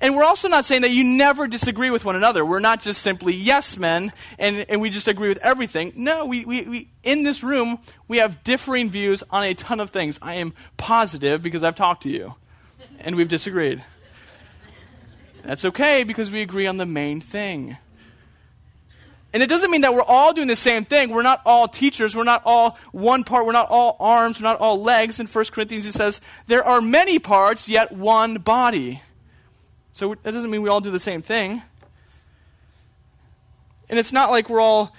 And 0.00 0.14
we're 0.14 0.24
also 0.24 0.48
not 0.48 0.64
saying 0.64 0.82
that 0.82 0.90
you 0.90 1.04
never 1.04 1.46
disagree 1.46 1.90
with 1.90 2.04
one 2.04 2.16
another. 2.16 2.44
We're 2.44 2.60
not 2.60 2.80
just 2.80 3.00
simply 3.00 3.34
yes 3.34 3.78
men 3.78 4.12
and, 4.38 4.66
and 4.68 4.80
we 4.80 4.90
just 4.90 5.08
agree 5.08 5.28
with 5.28 5.38
everything. 5.38 5.92
No, 5.96 6.26
we, 6.26 6.44
we, 6.44 6.62
we, 6.62 6.90
in 7.02 7.22
this 7.22 7.42
room, 7.42 7.78
we 8.06 8.18
have 8.18 8.44
differing 8.44 8.90
views 8.90 9.22
on 9.30 9.44
a 9.44 9.54
ton 9.54 9.80
of 9.80 9.90
things. 9.90 10.18
I 10.20 10.34
am 10.34 10.52
positive 10.76 11.42
because 11.42 11.62
I've 11.62 11.76
talked 11.76 12.02
to 12.02 12.10
you 12.10 12.34
and 13.00 13.16
we've 13.16 13.28
disagreed. 13.28 13.82
That's 15.42 15.64
okay 15.64 16.02
because 16.02 16.30
we 16.30 16.42
agree 16.42 16.66
on 16.66 16.76
the 16.76 16.86
main 16.86 17.20
thing. 17.20 17.78
And 19.32 19.42
it 19.42 19.48
doesn't 19.48 19.70
mean 19.70 19.82
that 19.82 19.94
we're 19.94 20.02
all 20.02 20.32
doing 20.32 20.48
the 20.48 20.56
same 20.56 20.84
thing. 20.84 21.10
We're 21.10 21.22
not 21.22 21.42
all 21.44 21.68
teachers. 21.68 22.16
We're 22.16 22.24
not 22.24 22.42
all 22.44 22.78
one 22.92 23.22
part. 23.22 23.44
We're 23.44 23.52
not 23.52 23.68
all 23.68 23.96
arms. 24.00 24.40
We're 24.40 24.48
not 24.48 24.60
all 24.60 24.80
legs. 24.80 25.20
In 25.20 25.26
1 25.26 25.44
Corinthians, 25.46 25.86
it 25.86 25.92
says, 25.92 26.20
there 26.46 26.64
are 26.64 26.80
many 26.80 27.18
parts, 27.18 27.68
yet 27.68 27.92
one 27.92 28.38
body. 28.38 29.02
So 29.96 30.14
that 30.14 30.32
doesn't 30.32 30.50
mean 30.50 30.60
we 30.60 30.68
all 30.68 30.82
do 30.82 30.90
the 30.90 31.00
same 31.00 31.22
thing. 31.22 31.62
And 33.88 33.98
it's 33.98 34.12
not 34.12 34.28
like 34.28 34.50
we're 34.50 34.60
all 34.60 34.94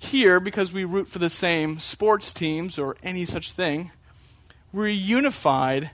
here 0.00 0.40
because 0.40 0.72
we 0.72 0.82
root 0.82 1.06
for 1.06 1.20
the 1.20 1.30
same 1.30 1.78
sports 1.78 2.32
teams 2.32 2.76
or 2.76 2.96
any 3.04 3.24
such 3.24 3.52
thing. 3.52 3.92
We're 4.72 4.88
unified 4.88 5.92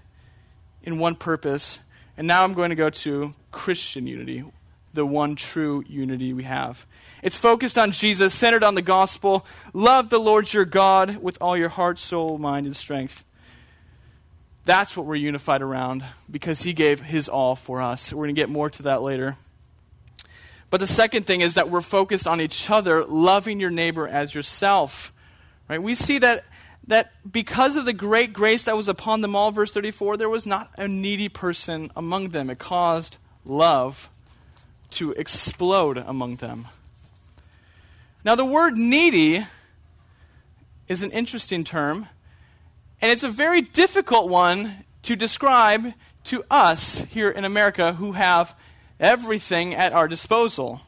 in 0.82 0.98
one 0.98 1.14
purpose. 1.14 1.80
And 2.16 2.26
now 2.26 2.42
I'm 2.42 2.54
going 2.54 2.70
to 2.70 2.74
go 2.74 2.88
to 2.88 3.34
Christian 3.50 4.06
unity, 4.06 4.42
the 4.94 5.04
one 5.04 5.37
true 5.37 5.84
unity 5.87 6.32
we 6.32 6.44
have. 6.44 6.87
It's 7.22 7.37
focused 7.37 7.76
on 7.76 7.92
Jesus, 7.92 8.32
centered 8.32 8.64
on 8.64 8.76
the 8.76 8.80
gospel. 8.80 9.44
Love 9.74 10.08
the 10.08 10.18
Lord 10.18 10.54
your 10.54 10.64
God 10.64 11.18
with 11.18 11.37
all 11.42 11.54
your 11.54 11.68
heart, 11.68 11.98
soul, 11.98 12.38
mind, 12.38 12.64
and 12.64 12.74
strength. 12.74 13.24
That's 14.68 14.94
what 14.98 15.07
we're 15.07 15.14
unified 15.14 15.62
around 15.62 16.04
because 16.31 16.61
he 16.61 16.74
gave 16.74 17.00
his 17.00 17.26
all 17.26 17.57
for 17.57 17.81
us. 17.81 18.12
We're 18.12 18.26
going 18.26 18.35
to 18.35 18.38
get 18.38 18.50
more 18.50 18.68
to 18.68 18.83
that 18.83 19.00
later. 19.00 19.38
But 20.68 20.81
the 20.81 20.87
second 20.87 21.24
thing 21.24 21.40
is 21.40 21.54
that 21.54 21.70
we're 21.70 21.81
focused 21.81 22.28
on 22.28 22.38
each 22.42 22.68
other, 22.68 23.02
loving 23.02 23.61
your 23.61 23.70
neighbor 23.70 24.07
as 24.07 24.35
yourself. 24.35 25.11
Right? 25.70 25.83
We 25.83 25.94
see 25.94 26.18
that 26.18 26.44
that 26.87 27.12
because 27.33 27.76
of 27.76 27.87
the 27.87 27.94
great 27.94 28.35
grace 28.35 28.64
that 28.64 28.76
was 28.76 28.88
upon 28.88 29.22
them 29.22 29.35
all, 29.35 29.52
verse 29.52 29.72
34, 29.72 30.18
there 30.18 30.28
was 30.28 30.46
not 30.46 30.70
a 30.76 30.87
needy 30.87 31.31
person 31.31 31.90
among 31.96 32.28
them. 32.28 32.50
It 32.50 32.59
caused 32.59 33.16
love 33.46 34.11
to 34.90 35.12
explode 35.12 35.96
among 35.96 36.37
them. 36.37 36.66
Now, 38.22 38.35
the 38.35 38.44
word 38.44 38.76
needy 38.76 39.46
is 40.88 41.02
an 41.02 41.11
interesting 41.12 41.64
term, 41.64 42.09
and 43.00 43.11
it's 43.11 43.22
a 43.22 43.28
very 43.28 43.61
difficult 43.61 44.28
one 44.28 44.84
to 45.02 45.16
describe 45.16 45.92
to 46.24 46.44
us 46.50 47.00
here 47.11 47.30
in 47.30 47.44
America 47.44 47.94
who 47.94 48.12
have 48.12 48.58
everything 49.00 49.74
at 49.74 49.92
our 49.92 50.08
disposal. 50.08 50.80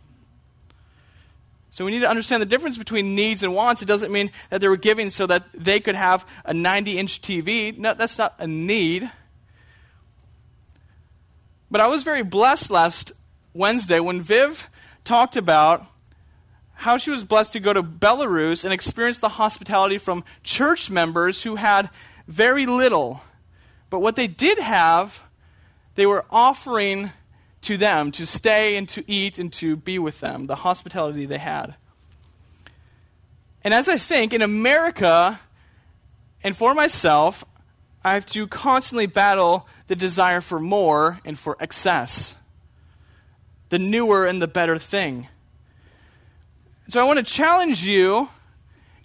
So 1.70 1.84
we 1.84 1.92
need 1.92 2.00
to 2.00 2.10
understand 2.10 2.42
the 2.42 2.46
difference 2.46 2.76
between 2.76 3.14
needs 3.14 3.42
and 3.42 3.54
wants. 3.54 3.80
It 3.80 3.86
doesn't 3.86 4.10
mean 4.10 4.32
that 4.50 4.60
they 4.60 4.68
were 4.68 4.76
giving 4.76 5.10
so 5.10 5.26
that 5.28 5.44
they 5.54 5.78
could 5.78 5.94
have 5.94 6.26
a 6.44 6.52
90 6.52 6.98
inch 6.98 7.22
TV. 7.22 7.76
No, 7.78 7.94
that's 7.94 8.18
not 8.18 8.34
a 8.38 8.46
need. 8.46 9.10
But 11.70 11.80
I 11.80 11.86
was 11.86 12.02
very 12.02 12.24
blessed 12.24 12.70
last 12.70 13.12
Wednesday 13.54 14.00
when 14.00 14.20
Viv 14.20 14.68
talked 15.04 15.36
about 15.36 15.86
how 16.80 16.96
she 16.96 17.10
was 17.10 17.24
blessed 17.24 17.52
to 17.52 17.60
go 17.60 17.74
to 17.74 17.82
Belarus 17.82 18.64
and 18.64 18.72
experience 18.72 19.18
the 19.18 19.28
hospitality 19.28 19.98
from 19.98 20.24
church 20.42 20.88
members 20.88 21.42
who 21.42 21.56
had 21.56 21.90
very 22.26 22.64
little. 22.64 23.22
But 23.90 23.98
what 23.98 24.16
they 24.16 24.26
did 24.26 24.58
have, 24.58 25.22
they 25.94 26.06
were 26.06 26.24
offering 26.30 27.10
to 27.62 27.76
them 27.76 28.10
to 28.12 28.24
stay 28.24 28.78
and 28.78 28.88
to 28.88 29.04
eat 29.06 29.38
and 29.38 29.52
to 29.52 29.76
be 29.76 29.98
with 29.98 30.20
them, 30.20 30.46
the 30.46 30.54
hospitality 30.54 31.26
they 31.26 31.36
had. 31.36 31.74
And 33.62 33.74
as 33.74 33.86
I 33.86 33.98
think, 33.98 34.32
in 34.32 34.40
America, 34.40 35.38
and 36.42 36.56
for 36.56 36.72
myself, 36.72 37.44
I 38.02 38.14
have 38.14 38.24
to 38.26 38.46
constantly 38.46 39.04
battle 39.04 39.68
the 39.88 39.96
desire 39.96 40.40
for 40.40 40.58
more 40.58 41.20
and 41.26 41.38
for 41.38 41.58
excess, 41.60 42.36
the 43.68 43.78
newer 43.78 44.24
and 44.24 44.40
the 44.40 44.48
better 44.48 44.78
thing. 44.78 45.28
So 46.90 47.00
I 47.00 47.04
want 47.04 47.24
to 47.24 47.32
challenge 47.32 47.86
you 47.86 48.28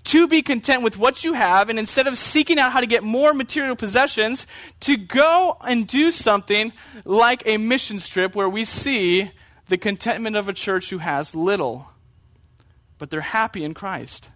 to 0.05 0.27
be 0.27 0.41
content 0.41 0.81
with 0.81 0.97
what 0.97 1.23
you 1.23 1.33
have, 1.33 1.69
and 1.69 1.77
instead 1.77 2.07
of 2.07 2.17
seeking 2.17 2.57
out 2.57 2.71
how 2.71 2.79
to 2.79 2.87
get 2.87 3.03
more 3.03 3.31
material 3.31 3.75
possessions, 3.75 4.47
to 4.79 4.97
go 4.97 5.55
and 5.67 5.85
do 5.85 6.11
something 6.11 6.73
like 7.05 7.43
a 7.45 7.57
mission 7.57 7.99
trip 7.99 8.33
where 8.33 8.49
we 8.49 8.65
see 8.65 9.29
the 9.67 9.77
contentment 9.77 10.35
of 10.35 10.49
a 10.49 10.53
church 10.53 10.89
who 10.89 10.97
has 10.97 11.35
little, 11.35 11.91
but 12.97 13.11
they're 13.11 13.21
happy 13.21 13.63
in 13.63 13.75
Christ. 13.75 14.29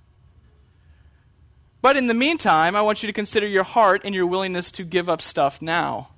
But 1.82 1.98
in 1.98 2.06
the 2.06 2.14
meantime, 2.14 2.76
I 2.76 2.84
want 2.84 3.02
you 3.02 3.08
to 3.08 3.14
consider 3.14 3.48
your 3.48 3.64
heart 3.64 4.04
and 4.06 4.14
your 4.14 4.28
willingness 4.28 4.70
to 4.72 4.84
give 4.84 5.10
up 5.10 5.24
stuff 5.24 5.60
now. 5.60 6.10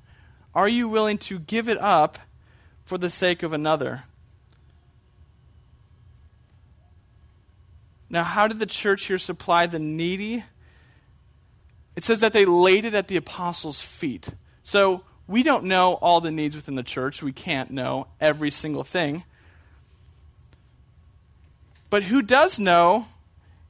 Are 0.54 0.68
you 0.68 0.90
willing 0.90 1.18
to 1.20 1.40
give 1.40 1.70
it 1.70 1.80
up 1.80 2.20
for 2.84 2.98
the 2.98 3.10
sake 3.10 3.42
of 3.42 3.54
another? 3.54 4.04
Now, 8.12 8.26
how 8.26 8.50
did 8.50 8.60
the 8.60 8.66
church 8.66 9.06
here 9.06 9.18
supply 9.18 9.68
the 9.68 9.80
needy? 9.80 10.44
It 11.96 12.04
says 12.04 12.20
that 12.20 12.34
they 12.34 12.44
laid 12.44 12.84
it 12.84 12.94
at 12.94 13.08
the 13.08 13.16
apostles' 13.16 13.80
feet. 13.80 14.28
So 14.64 15.06
we 15.28 15.44
don't 15.44 15.64
know 15.64 15.94
all 15.94 16.20
the 16.20 16.30
needs 16.30 16.54
within 16.54 16.76
the 16.76 16.84
church. 16.84 17.24
We 17.24 17.32
can't 17.32 17.72
know 17.72 18.08
every 18.20 18.52
single 18.52 18.84
thing. 18.84 19.24
But 21.90 22.04
who 22.04 22.22
does 22.22 22.60
know 22.60 23.08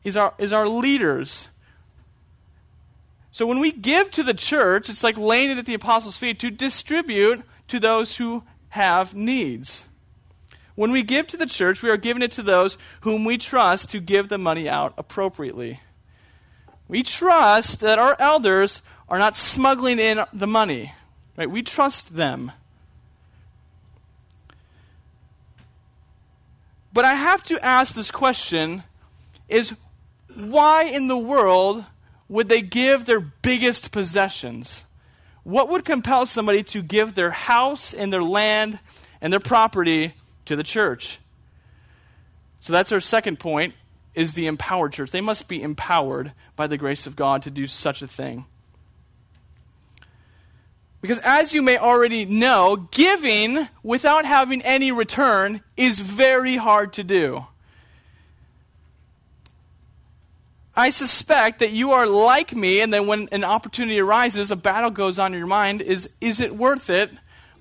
is 0.04 0.18
our, 0.18 0.34
is 0.40 0.52
our 0.52 0.68
leaders. 0.68 1.48
So 3.32 3.46
when 3.46 3.60
we 3.60 3.72
give 3.72 4.10
to 4.12 4.24
the 4.24 4.34
church, 4.34 4.90
it's 4.90 5.04
like 5.04 5.20
laying 5.20 5.52
it 5.52 5.60
at 5.60 5.68
the 5.68 5.76
apostles' 5.76 6.18
feet 6.18 6.40
to 6.40 6.50
distribute 6.50 7.44
to 7.68 7.80
those 7.80 8.18
who 8.18 8.44
have 8.70 9.14
needs. 9.14 9.86
When 10.82 10.92
we 10.92 11.04
give 11.04 11.28
to 11.28 11.38
the 11.38 11.46
church, 11.46 11.84
we 11.84 11.92
are 11.92 11.96
giving 11.96 12.24
it 12.24 12.32
to 12.32 12.42
those 12.42 12.76
whom 13.02 13.24
we 13.24 13.38
trust 13.38 13.92
to 13.92 14.00
give 14.00 14.30
the 14.30 14.40
money 14.40 14.68
out 14.68 14.96
appropriately. 14.98 15.80
We 16.88 17.04
trust 17.04 17.82
that 17.82 18.00
our 18.00 18.16
elders 18.18 18.82
are 19.08 19.20
not 19.20 19.38
smuggling 19.38 20.00
in 20.00 20.22
the 20.34 20.48
money. 20.48 20.96
Right? 21.38 21.48
We 21.48 21.62
trust 21.62 22.16
them. 22.16 22.52
But 26.92 27.06
I 27.06 27.14
have 27.14 27.44
to 27.44 27.64
ask 27.64 27.94
this 27.94 28.10
question 28.10 28.82
is 29.48 29.76
why 30.34 30.86
in 30.86 31.08
the 31.08 31.16
world 31.16 31.86
would 32.28 32.50
they 32.50 32.64
give 32.64 33.06
their 33.06 33.20
biggest 33.20 33.92
possessions? 33.92 34.86
What 35.44 35.70
would 35.70 35.86
compel 35.86 36.26
somebody 36.26 36.64
to 36.64 36.82
give 36.82 37.14
their 37.14 37.30
house 37.30 37.94
and 37.94 38.12
their 38.12 38.24
land 38.24 38.80
and 39.22 39.32
their 39.32 39.40
property 39.40 40.16
to 40.52 40.56
the 40.58 40.64
church? 40.64 41.20
So 42.60 42.74
that's 42.74 42.92
our 42.92 43.00
second 43.00 43.40
point 43.40 43.74
is 44.14 44.34
the 44.34 44.48
empowered 44.48 44.94
church. 44.94 45.12
They 45.12 45.22
must 45.22 45.48
be 45.48 45.64
empowered 45.64 46.34
by 46.56 46.68
the 46.68 46.78
grace 46.78 47.08
of 47.08 47.16
God 47.16 47.44
to 47.44 47.50
do 47.50 47.66
such 47.66 48.02
a 48.02 48.08
thing. 48.08 48.46
Because 51.00 51.20
as 51.24 51.54
you 51.54 51.62
may 51.62 51.78
already 51.78 52.26
know, 52.26 52.76
giving 52.92 53.68
without 53.82 54.26
having 54.26 54.62
any 54.62 54.92
return 54.92 55.62
is 55.76 55.98
very 55.98 56.58
hard 56.58 56.94
to 56.94 57.04
do. 57.04 57.46
I 60.76 60.90
suspect 60.90 61.60
that 61.60 61.72
you 61.72 61.92
are 61.92 62.06
like 62.06 62.56
me, 62.56 62.82
and 62.82 62.94
then 62.94 63.08
when 63.08 63.28
an 63.32 63.44
opportunity 63.44 64.00
arises, 64.00 64.52
a 64.52 64.56
battle 64.56 64.92
goes 64.92 65.20
on 65.20 65.34
in 65.34 65.40
your 65.40 65.48
mind 65.48 65.82
is, 65.82 66.10
is 66.22 66.40
it 66.40 66.56
worth 66.56 66.90
it? 66.90 67.12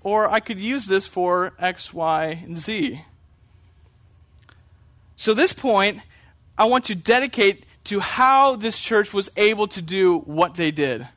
Or 0.03 0.31
I 0.31 0.41
could 0.41 0.59
use 0.59 0.87
this 0.87 1.07
for 1.07 1.53
X, 1.59 1.93
Y, 1.93 2.41
and 2.45 2.57
Z. 2.57 3.03
So, 5.17 5.35
this 5.35 5.53
point, 5.53 6.01
I 6.57 6.65
want 6.65 6.87
to 6.87 6.95
dedicate 6.95 7.65
to 7.85 8.01
how 8.01 8.57
this 8.57 8.79
church 8.79 9.13
was 9.13 9.31
able 9.37 9.67
to 9.69 9.83
do 9.83 10.19
what 10.21 10.55
they 10.55 10.71
did. 10.71 11.01
And 11.01 11.09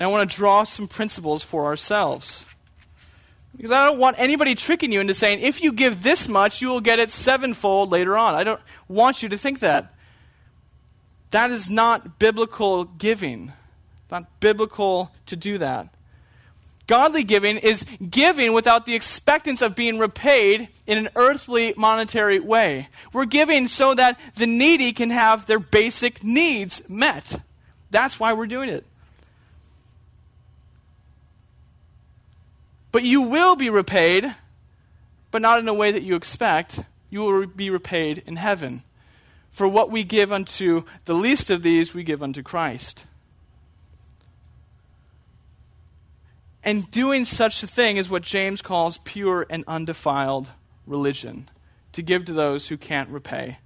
I 0.00 0.06
want 0.06 0.28
to 0.28 0.36
draw 0.36 0.64
some 0.64 0.88
principles 0.88 1.42
for 1.42 1.66
ourselves. 1.66 2.44
Because 3.56 3.70
I 3.70 3.86
don't 3.86 3.98
want 3.98 4.18
anybody 4.18 4.54
tricking 4.54 4.92
you 4.92 5.00
into 5.00 5.14
saying, 5.14 5.40
if 5.40 5.62
you 5.62 5.72
give 5.72 6.02
this 6.02 6.28
much, 6.28 6.62
you 6.62 6.68
will 6.68 6.80
get 6.80 6.98
it 6.98 7.10
sevenfold 7.10 7.90
later 7.90 8.16
on. 8.16 8.34
I 8.34 8.44
don't 8.44 8.60
want 8.88 9.22
you 9.22 9.28
to 9.28 9.38
think 9.38 9.60
that. 9.60 9.94
That 11.30 11.50
is 11.50 11.68
not 11.68 12.18
biblical 12.18 12.84
giving. 12.84 13.52
Not 14.10 14.40
biblical 14.40 15.12
to 15.26 15.36
do 15.36 15.58
that. 15.58 15.88
Godly 16.92 17.24
giving 17.24 17.56
is 17.56 17.86
giving 18.10 18.52
without 18.52 18.84
the 18.84 18.94
expectance 18.94 19.62
of 19.62 19.74
being 19.74 19.98
repaid 19.98 20.68
in 20.86 20.98
an 20.98 21.08
earthly 21.16 21.72
monetary 21.74 22.38
way. 22.38 22.88
We're 23.14 23.24
giving 23.24 23.66
so 23.68 23.94
that 23.94 24.20
the 24.34 24.46
needy 24.46 24.92
can 24.92 25.08
have 25.08 25.46
their 25.46 25.58
basic 25.58 26.22
needs 26.22 26.86
met. 26.90 27.40
That's 27.90 28.20
why 28.20 28.34
we're 28.34 28.46
doing 28.46 28.68
it. 28.68 28.84
But 32.90 33.04
you 33.04 33.22
will 33.22 33.56
be 33.56 33.70
repaid, 33.70 34.26
but 35.30 35.40
not 35.40 35.60
in 35.60 35.68
a 35.68 35.72
way 35.72 35.92
that 35.92 36.02
you 36.02 36.14
expect. 36.14 36.80
You 37.08 37.20
will 37.20 37.46
be 37.46 37.70
repaid 37.70 38.22
in 38.26 38.36
heaven. 38.36 38.82
For 39.50 39.66
what 39.66 39.90
we 39.90 40.04
give 40.04 40.30
unto 40.30 40.82
the 41.06 41.14
least 41.14 41.50
of 41.50 41.62
these, 41.62 41.94
we 41.94 42.02
give 42.02 42.22
unto 42.22 42.42
Christ. 42.42 43.06
And 46.64 46.90
doing 46.90 47.24
such 47.24 47.62
a 47.62 47.66
thing 47.66 47.96
is 47.96 48.08
what 48.08 48.22
James 48.22 48.62
calls 48.62 48.98
pure 48.98 49.46
and 49.50 49.64
undefiled 49.66 50.48
religion 50.86 51.48
to 51.92 52.02
give 52.02 52.24
to 52.26 52.32
those 52.32 52.68
who 52.68 52.76
can't 52.76 53.10
repay. 53.10 53.58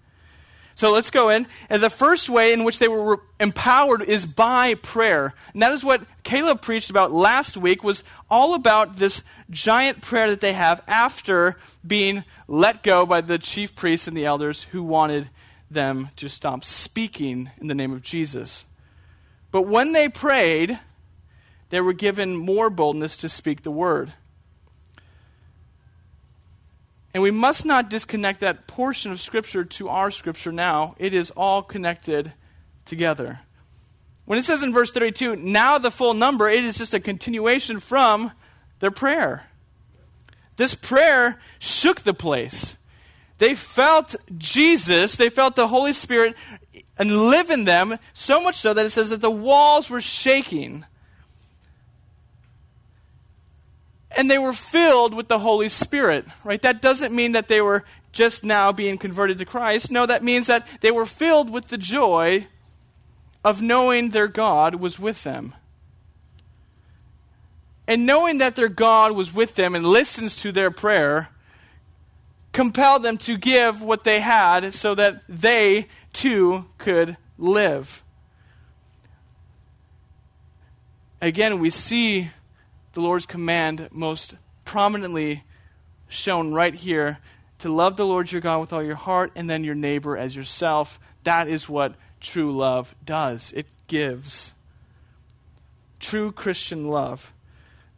So 0.76 0.92
let's 0.92 1.10
go 1.10 1.30
in. 1.30 1.46
And 1.70 1.82
the 1.82 1.88
first 1.88 2.28
way 2.28 2.52
in 2.52 2.62
which 2.62 2.78
they 2.78 2.88
were 2.88 3.22
empowered 3.40 4.02
is 4.02 4.26
by 4.26 4.74
prayer. 4.74 5.32
And 5.54 5.62
that 5.62 5.72
is 5.72 5.82
what 5.82 6.02
Caleb 6.22 6.60
preached 6.60 6.90
about 6.90 7.12
last 7.12 7.56
week 7.56 7.82
was 7.82 8.04
all 8.30 8.54
about 8.54 8.96
this 8.96 9.24
giant 9.48 10.02
prayer 10.02 10.28
that 10.28 10.42
they 10.42 10.52
have 10.52 10.82
after 10.86 11.56
being 11.86 12.24
let 12.46 12.82
go 12.82 13.06
by 13.06 13.22
the 13.22 13.38
chief 13.38 13.74
priests 13.74 14.06
and 14.06 14.14
the 14.14 14.26
elders 14.26 14.64
who 14.64 14.82
wanted 14.82 15.30
them 15.70 16.10
to 16.16 16.28
stop 16.28 16.62
speaking 16.62 17.50
in 17.58 17.68
the 17.68 17.74
name 17.74 17.92
of 17.92 18.02
Jesus. 18.02 18.66
But 19.50 19.62
when 19.62 19.92
they 19.92 20.10
prayed, 20.10 20.78
they 21.70 21.80
were 21.80 21.92
given 21.92 22.36
more 22.36 22.70
boldness 22.70 23.16
to 23.18 23.28
speak 23.28 23.62
the 23.62 23.70
word. 23.70 24.12
And 27.12 27.22
we 27.22 27.30
must 27.30 27.64
not 27.64 27.88
disconnect 27.88 28.40
that 28.40 28.66
portion 28.66 29.10
of 29.10 29.20
Scripture 29.20 29.64
to 29.64 29.88
our 29.88 30.10
Scripture 30.10 30.52
now. 30.52 30.94
It 30.98 31.14
is 31.14 31.30
all 31.30 31.62
connected 31.62 32.32
together. 32.84 33.40
When 34.26 34.38
it 34.38 34.42
says 34.42 34.62
in 34.62 34.72
verse 34.72 34.92
32, 34.92 35.36
now 35.36 35.78
the 35.78 35.90
full 35.90 36.12
number, 36.12 36.48
it 36.48 36.64
is 36.64 36.76
just 36.76 36.92
a 36.92 37.00
continuation 37.00 37.80
from 37.80 38.32
their 38.80 38.90
prayer. 38.90 39.46
This 40.56 40.74
prayer 40.74 41.40
shook 41.58 42.02
the 42.02 42.14
place. 42.14 42.76
They 43.38 43.54
felt 43.54 44.14
Jesus, 44.36 45.16
they 45.16 45.28
felt 45.28 45.56
the 45.56 45.68
Holy 45.68 45.92
Spirit 45.92 46.34
and 46.98 47.30
live 47.30 47.50
in 47.50 47.64
them, 47.64 47.98
so 48.12 48.40
much 48.40 48.56
so 48.56 48.74
that 48.74 48.84
it 48.84 48.90
says 48.90 49.10
that 49.10 49.20
the 49.20 49.30
walls 49.30 49.90
were 49.90 50.00
shaking. 50.00 50.84
And 54.16 54.30
they 54.30 54.38
were 54.38 54.52
filled 54.52 55.14
with 55.14 55.28
the 55.28 55.38
Holy 55.38 55.68
Spirit, 55.68 56.24
right? 56.42 56.60
That 56.62 56.80
doesn't 56.80 57.14
mean 57.14 57.32
that 57.32 57.48
they 57.48 57.60
were 57.60 57.84
just 58.12 58.44
now 58.44 58.72
being 58.72 58.96
converted 58.98 59.38
to 59.38 59.44
Christ. 59.44 59.90
No, 59.90 60.06
that 60.06 60.22
means 60.22 60.46
that 60.46 60.66
they 60.80 60.90
were 60.90 61.06
filled 61.06 61.50
with 61.50 61.68
the 61.68 61.78
joy 61.78 62.46
of 63.44 63.60
knowing 63.60 64.10
their 64.10 64.28
God 64.28 64.76
was 64.76 64.98
with 64.98 65.22
them. 65.22 65.54
And 67.86 68.06
knowing 68.06 68.38
that 68.38 68.56
their 68.56 68.68
God 68.68 69.12
was 69.12 69.32
with 69.32 69.54
them 69.54 69.74
and 69.74 69.84
listens 69.84 70.34
to 70.42 70.50
their 70.50 70.70
prayer 70.70 71.28
compelled 72.52 73.02
them 73.02 73.18
to 73.18 73.36
give 73.36 73.82
what 73.82 74.02
they 74.02 74.18
had 74.18 74.72
so 74.72 74.94
that 74.94 75.22
they 75.28 75.86
too 76.14 76.64
could 76.78 77.16
live. 77.36 78.02
Again, 81.20 81.60
we 81.60 81.68
see 81.68 82.30
the 82.96 83.02
Lord's 83.02 83.26
command 83.26 83.90
most 83.92 84.36
prominently 84.64 85.44
shown 86.08 86.54
right 86.54 86.74
here 86.74 87.18
to 87.58 87.68
love 87.68 87.98
the 87.98 88.06
Lord 88.06 88.32
your 88.32 88.40
God 88.40 88.60
with 88.60 88.72
all 88.72 88.82
your 88.82 88.94
heart 88.96 89.32
and 89.36 89.50
then 89.50 89.64
your 89.64 89.74
neighbor 89.74 90.16
as 90.16 90.34
yourself. 90.34 90.98
That 91.22 91.46
is 91.46 91.68
what 91.68 91.94
true 92.22 92.56
love 92.56 92.94
does 93.04 93.52
it 93.54 93.66
gives. 93.86 94.54
True 96.00 96.32
Christian 96.32 96.88
love. 96.88 97.34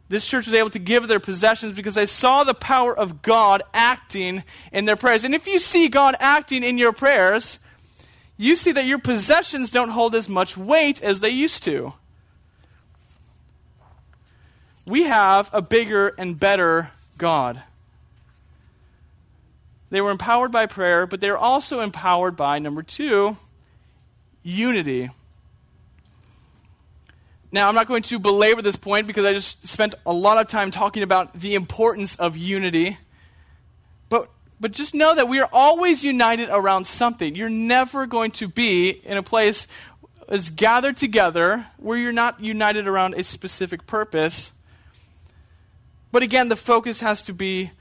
This 0.09 0.27
church 0.27 0.47
was 0.47 0.53
able 0.53 0.69
to 0.71 0.79
give 0.79 1.07
their 1.07 1.21
possessions 1.21 1.77
because 1.77 1.95
they 1.95 2.05
saw 2.05 2.43
the 2.43 2.53
power 2.53 2.93
of 2.93 3.21
God 3.21 3.63
acting 3.73 4.43
in 4.73 4.83
their 4.83 4.97
prayers. 4.97 5.23
And 5.23 5.33
if 5.33 5.47
you 5.47 5.59
see 5.59 5.87
God 5.87 6.17
acting 6.19 6.61
in 6.61 6.77
your 6.77 6.91
prayers, 6.91 7.57
you 8.35 8.57
see 8.57 8.73
that 8.73 8.85
your 8.85 8.99
possessions 8.99 9.71
don't 9.71 9.91
hold 9.91 10.13
as 10.13 10.27
much 10.27 10.57
weight 10.57 11.01
as 11.01 11.21
they 11.21 11.29
used 11.29 11.63
to 11.63 11.93
we 14.89 15.03
have 15.03 15.49
a 15.53 15.61
bigger 15.61 16.09
and 16.17 16.39
better 16.39 16.91
God. 17.17 17.61
They 19.91 20.01
were 20.01 20.11
empowered 20.11 20.51
by 20.51 20.65
prayer, 20.65 21.07
but 21.07 21.21
they 21.21 21.29
were 21.29 21.37
also 21.37 21.79
empowered 21.79 22.35
by, 22.35 22.59
number 22.59 22.83
two, 22.83 23.37
unity. 24.43 25.09
Now, 27.51 27.67
I'm 27.67 27.75
not 27.75 27.87
going 27.87 28.03
to 28.03 28.19
belabor 28.19 28.61
this 28.61 28.75
point 28.75 29.07
because 29.07 29.25
I 29.25 29.33
just 29.33 29.67
spent 29.67 29.95
a 30.05 30.13
lot 30.13 30.37
of 30.37 30.47
time 30.47 30.69
talking 30.69 31.01
about 31.01 31.33
the 31.33 31.55
importance 31.55 32.15
of 32.15 32.37
unity. 32.37 32.97
But, 34.09 34.29
but 34.59 34.71
just 34.71 34.93
know 34.93 35.15
that 35.15 35.27
we 35.27 35.39
are 35.39 35.49
always 35.51 36.03
united 36.03 36.49
around 36.49 36.85
something. 36.85 37.35
You're 37.35 37.49
never 37.49 38.05
going 38.05 38.31
to 38.31 38.47
be 38.47 38.89
in 38.89 39.17
a 39.17 39.23
place 39.23 39.67
that's 40.27 40.51
gathered 40.51 40.97
together 40.97 41.65
where 41.77 41.97
you're 41.97 42.11
not 42.11 42.39
united 42.39 42.87
around 42.87 43.15
a 43.15 43.23
specific 43.23 43.87
purpose. 43.87 44.51
But 46.11 46.23
again, 46.23 46.49
the 46.49 46.55
focus 46.55 47.01
has 47.01 47.21
to 47.23 47.33
be 47.33 47.71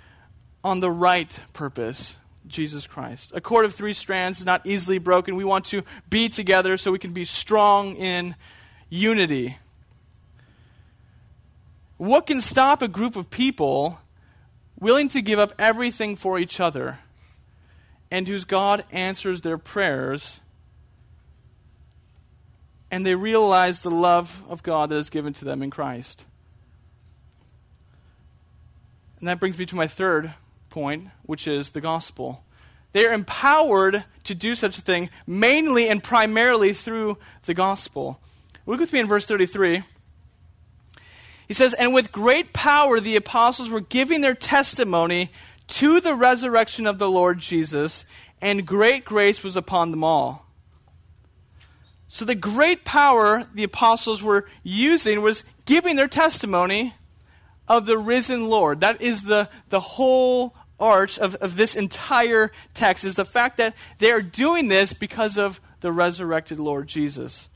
on 0.63 0.81
the 0.81 0.91
right 0.91 1.41
purpose 1.53 2.17
Jesus 2.47 2.87
Christ. 2.87 3.33
A 3.35 3.41
cord 3.41 3.65
of 3.65 3.75
three 3.75 3.93
strands 3.93 4.41
is 4.41 4.47
not 4.47 4.67
easily 4.67 4.99
broken. 4.99 5.37
We 5.37 5.45
want 5.45 5.67
to 5.67 5.83
be 6.09 6.29
together 6.29 6.77
so 6.77 6.91
we 6.91 6.99
can 6.99 7.13
be 7.13 7.25
strong 7.25 7.95
in 7.97 8.35
unity. 8.89 9.59
What 11.97 12.27
can 12.27 12.41
stop 12.41 12.81
a 12.81 12.89
group 12.89 13.17
of 13.17 13.31
people 13.31 14.01
willing 14.79 15.09
to 15.09 15.21
give 15.21 15.39
up 15.39 15.53
everything 15.59 16.17
for 16.17 16.39
each 16.39 16.61
other 16.61 16.99
and 18.11 18.27
whose 18.27 18.45
God 18.45 18.85
answers 18.91 19.43
their 19.43 19.59
prayers 19.59 20.41
and 22.91 23.05
they 23.05 23.15
realize 23.15 23.81
the 23.81 23.91
love 23.91 24.43
of 24.49 24.63
God 24.63 24.91
that 24.91 24.97
is 24.97 25.11
given 25.11 25.35
to 25.35 25.45
them 25.45 25.63
in 25.63 25.71
Christ. 25.71 26.25
And 29.19 29.29
that 29.29 29.41
brings 29.41 29.59
me 29.59 29.67
to 29.67 29.77
my 29.77 29.87
third 29.87 30.35
point, 30.71 31.09
which 31.23 31.49
is 31.49 31.71
the 31.71 31.81
gospel. 31.81 32.45
They 32.93 33.05
are 33.05 33.13
empowered 33.13 34.05
to 34.25 34.35
do 34.35 34.55
such 34.55 34.79
a 34.79 34.83
thing 34.83 35.11
mainly 35.27 35.89
and 35.89 36.03
primarily 36.03 36.73
through 36.73 37.19
the 37.45 37.55
gospel. 37.55 38.21
Look 38.67 38.81
with 38.81 38.93
me 38.93 39.01
in 39.01 39.09
verse 39.09 39.27
33. 39.27 39.83
He 41.47 41.55
says, 41.55 41.75
And 41.75 41.95
with 41.95 42.13
great 42.13 42.53
power 42.53 43.01
the 43.01 43.17
apostles 43.17 43.71
were 43.71 43.81
giving 43.81 44.21
their 44.21 44.35
testimony 44.35 45.31
to 45.69 46.01
the 46.01 46.15
resurrection 46.15 46.87
of 46.87 46.99
the 46.99 47.11
Lord 47.11 47.39
Jesus, 47.39 48.05
and 48.41 48.67
great 48.67 49.05
grace 49.05 49.43
was 49.43 49.57
upon 49.57 49.91
them 49.91 50.05
all. 50.05 50.47
So 52.09 52.25
the 52.25 52.35
great 52.35 52.85
power 52.85 53.45
the 53.55 53.65
apostles 53.65 54.23
were 54.23 54.47
using 54.63 55.21
was 55.21 55.45
giving 55.67 55.97
their 55.97 56.09
testimony 56.09 56.95
of 57.69 57.87
the 57.87 57.99
risen 57.99 58.49
Lord. 58.49 58.81
That 58.81 59.03
is 59.03 59.25
the, 59.25 59.49
the 59.69 59.81
whole 59.81 60.55
arch 60.81 61.19
of, 61.19 61.35
of 61.37 61.57
this 61.57 61.77
entire 61.77 62.51
text, 62.75 63.05
is 63.05 63.15
the 63.15 63.25
fact 63.25 63.59
that 63.59 63.75
they 63.99 64.11
are 64.11 64.23
doing 64.23 64.69
this 64.69 64.93
because 64.93 65.37
of 65.37 65.61
the 65.81 65.93
resurrected 65.93 66.59
Lord 66.59 66.89
Jesus. 66.89 67.49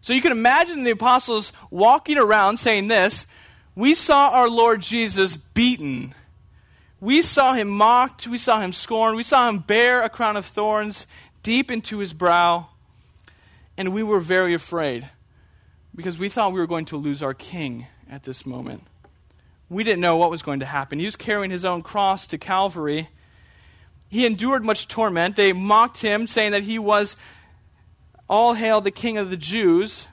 So 0.00 0.12
you 0.12 0.22
can 0.22 0.32
imagine 0.32 0.84
the 0.84 0.92
apostles 0.92 1.52
walking 1.70 2.18
around 2.18 2.58
saying 2.58 2.88
this 2.88 3.26
We 3.74 3.94
saw 3.94 4.30
our 4.30 4.48
Lord 4.48 4.80
Jesus 4.80 5.36
beaten. 5.36 6.14
We 7.00 7.22
saw 7.22 7.54
him 7.54 7.68
mocked. 7.68 8.26
We 8.26 8.38
saw 8.38 8.60
him 8.60 8.72
scorned. 8.72 9.16
We 9.16 9.22
saw 9.22 9.48
him 9.48 9.58
bear 9.58 10.02
a 10.02 10.08
crown 10.08 10.36
of 10.36 10.46
thorns 10.46 11.06
deep 11.42 11.70
into 11.70 11.98
his 11.98 12.12
brow. 12.12 12.68
And 13.76 13.92
we 13.92 14.02
were 14.02 14.18
very 14.18 14.54
afraid 14.54 15.08
because 15.94 16.18
we 16.18 16.28
thought 16.28 16.52
we 16.52 16.58
were 16.58 16.66
going 16.66 16.86
to 16.86 16.96
lose 16.96 17.22
our 17.22 17.34
king 17.34 17.86
at 18.10 18.24
this 18.24 18.44
moment. 18.44 18.82
We 19.70 19.84
didn't 19.84 20.00
know 20.00 20.16
what 20.16 20.30
was 20.30 20.42
going 20.42 20.60
to 20.60 20.66
happen. 20.66 20.98
He 20.98 21.04
was 21.04 21.16
carrying 21.16 21.50
his 21.50 21.64
own 21.64 21.82
cross 21.82 22.26
to 22.28 22.38
Calvary. 22.38 23.08
He 24.08 24.24
endured 24.24 24.64
much 24.64 24.88
torment. 24.88 25.36
They 25.36 25.52
mocked 25.52 26.00
him, 26.00 26.26
saying 26.26 26.52
that 26.52 26.62
he 26.62 26.78
was 26.78 27.16
all 28.28 28.54
hail 28.54 28.80
the 28.80 28.90
king 28.90 29.18
of 29.18 29.30
the 29.30 29.36
Jews. 29.36 30.08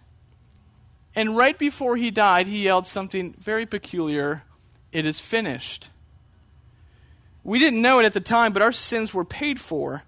And 1.16 1.38
right 1.38 1.58
before 1.58 1.96
he 1.96 2.12
died, 2.12 2.48
he 2.48 2.64
yelled 2.64 2.88
something 2.88 3.34
very 3.40 3.66
peculiar 3.66 4.44
It 4.92 5.06
is 5.06 5.20
finished. 5.20 5.90
We 7.44 7.60
didn't 7.60 7.82
know 7.82 8.00
it 8.00 8.06
at 8.06 8.14
the 8.14 8.20
time, 8.20 8.54
but 8.54 8.62
our 8.62 8.72
sins 8.72 9.14
were 9.14 9.24
paid 9.24 9.60
for. 9.60 10.04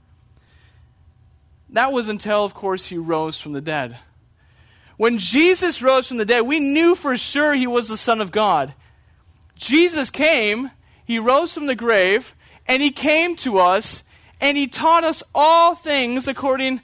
That 1.69 1.91
was 1.91 2.09
until, 2.09 2.43
of 2.43 2.53
course, 2.53 2.87
he 2.87 2.97
rose 2.97 3.39
from 3.39 3.53
the 3.53 3.61
dead. 3.61 3.97
When 4.97 5.19
Jesus 5.19 5.81
rose 5.81 6.07
from 6.07 6.17
the 6.17 6.25
dead, 6.25 6.41
we 6.41 6.59
knew 6.59 6.95
for 6.95 7.15
sure 7.17 7.53
he 7.53 7.67
was 7.67 7.87
the 7.87 7.97
Son 7.97 8.19
of 8.19 8.31
God. 8.31 8.73
Jesus 9.57 10.09
came, 10.11 10.71
he 11.03 11.19
rose 11.19 11.53
from 11.53 11.65
the 11.65 11.75
grave, 11.75 12.35
and 12.67 12.81
he 12.81 12.91
came 12.91 13.35
to 13.37 13.57
us, 13.57 14.03
and 14.39 14.57
he 14.57 14.67
taught 14.67 15.03
us 15.03 15.23
all 15.33 15.75
things 15.75 16.27
according 16.27 16.81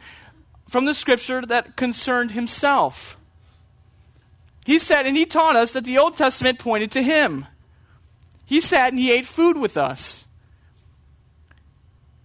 from 0.67 0.85
the 0.85 0.93
scripture 0.93 1.41
that 1.41 1.75
concerned 1.75 2.31
himself. 2.31 3.17
He 4.65 4.79
said, 4.79 5.05
and 5.05 5.15
he 5.15 5.25
taught 5.25 5.55
us 5.55 5.73
that 5.73 5.83
the 5.83 5.97
Old 5.97 6.15
Testament 6.15 6.57
pointed 6.57 6.89
to 6.91 7.03
him. 7.03 7.45
He 8.45 8.59
sat 8.61 8.91
and 8.91 8.99
he 8.99 9.11
ate 9.11 9.25
food 9.25 9.57
with 9.57 9.77
us. 9.77 10.25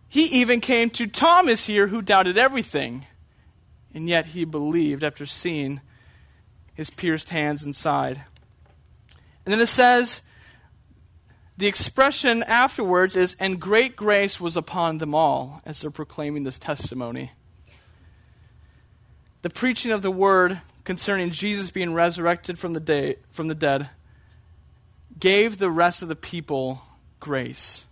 He 0.09 0.25
even 0.25 0.61
came 0.61 0.89
to 0.91 1.07
Thomas 1.07 1.67
here 1.67 1.89
who 1.89 2.01
doubted 2.01 2.39
everything, 2.39 3.07
and 3.93 4.09
yet 4.09 4.27
he 4.27 4.45
believed 4.45 5.05
after 5.05 5.27
seeing 5.27 5.81
his 6.75 6.91
pierced 6.91 7.29
hands 7.29 7.63
and 7.63 7.77
side. 7.77 8.23
And 9.45 9.53
then 9.53 9.61
it 9.61 9.67
says, 9.67 10.23
the 11.59 11.67
expression 11.67 12.43
afterwards 12.45 13.15
is, 13.17 13.37
and 13.39 13.61
great 13.61 13.97
grace 13.97 14.41
was 14.41 14.57
upon 14.57 14.99
them 14.99 15.15
all, 15.15 15.61
as 15.67 15.81
they're 15.81 15.91
proclaiming 15.91 16.45
this 16.45 16.59
testimony. 16.59 17.33
The 19.43 19.51
preaching 19.51 19.93
of 19.93 20.01
the 20.01 20.11
word 20.11 20.61
concerning 20.85 21.31
Jesus 21.31 21.71
being 21.71 21.93
resurrected 21.93 22.59
from 22.59 22.73
the, 22.73 22.81
day, 22.81 23.17
from 23.31 23.49
the 23.49 23.55
dead 23.55 23.91
gave 25.19 25.59
the 25.59 25.71
rest 25.71 26.01
of 26.01 26.09
the 26.09 26.17
people 26.17 26.81
grace 27.21 27.85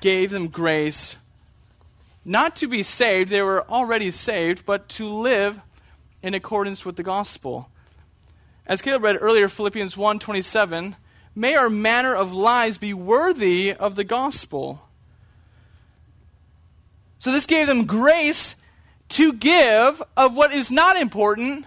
gave 0.00 0.30
them 0.30 0.48
grace 0.48 1.16
not 2.24 2.56
to 2.56 2.66
be 2.66 2.82
saved, 2.82 3.30
they 3.30 3.40
were 3.40 3.66
already 3.70 4.10
saved, 4.10 4.66
but 4.66 4.88
to 4.90 5.08
live 5.08 5.60
in 6.22 6.34
accordance 6.34 6.84
with 6.84 6.96
the 6.96 7.02
gospel. 7.02 7.70
As 8.66 8.82
Caleb 8.82 9.02
read 9.02 9.16
earlier, 9.18 9.48
Philippians 9.48 9.96
1:27, 9.96 10.96
may 11.38 11.54
our 11.54 11.70
manner 11.70 12.14
of 12.14 12.32
lives 12.32 12.78
be 12.78 12.92
worthy 12.92 13.72
of 13.72 13.94
the 13.94 14.02
gospel. 14.02 14.82
So 17.20 17.30
this 17.30 17.46
gave 17.46 17.68
them 17.68 17.86
grace 17.86 18.56
to 19.10 19.32
give 19.32 20.02
of 20.16 20.36
what 20.36 20.52
is 20.52 20.70
not 20.70 20.96
important 20.96 21.64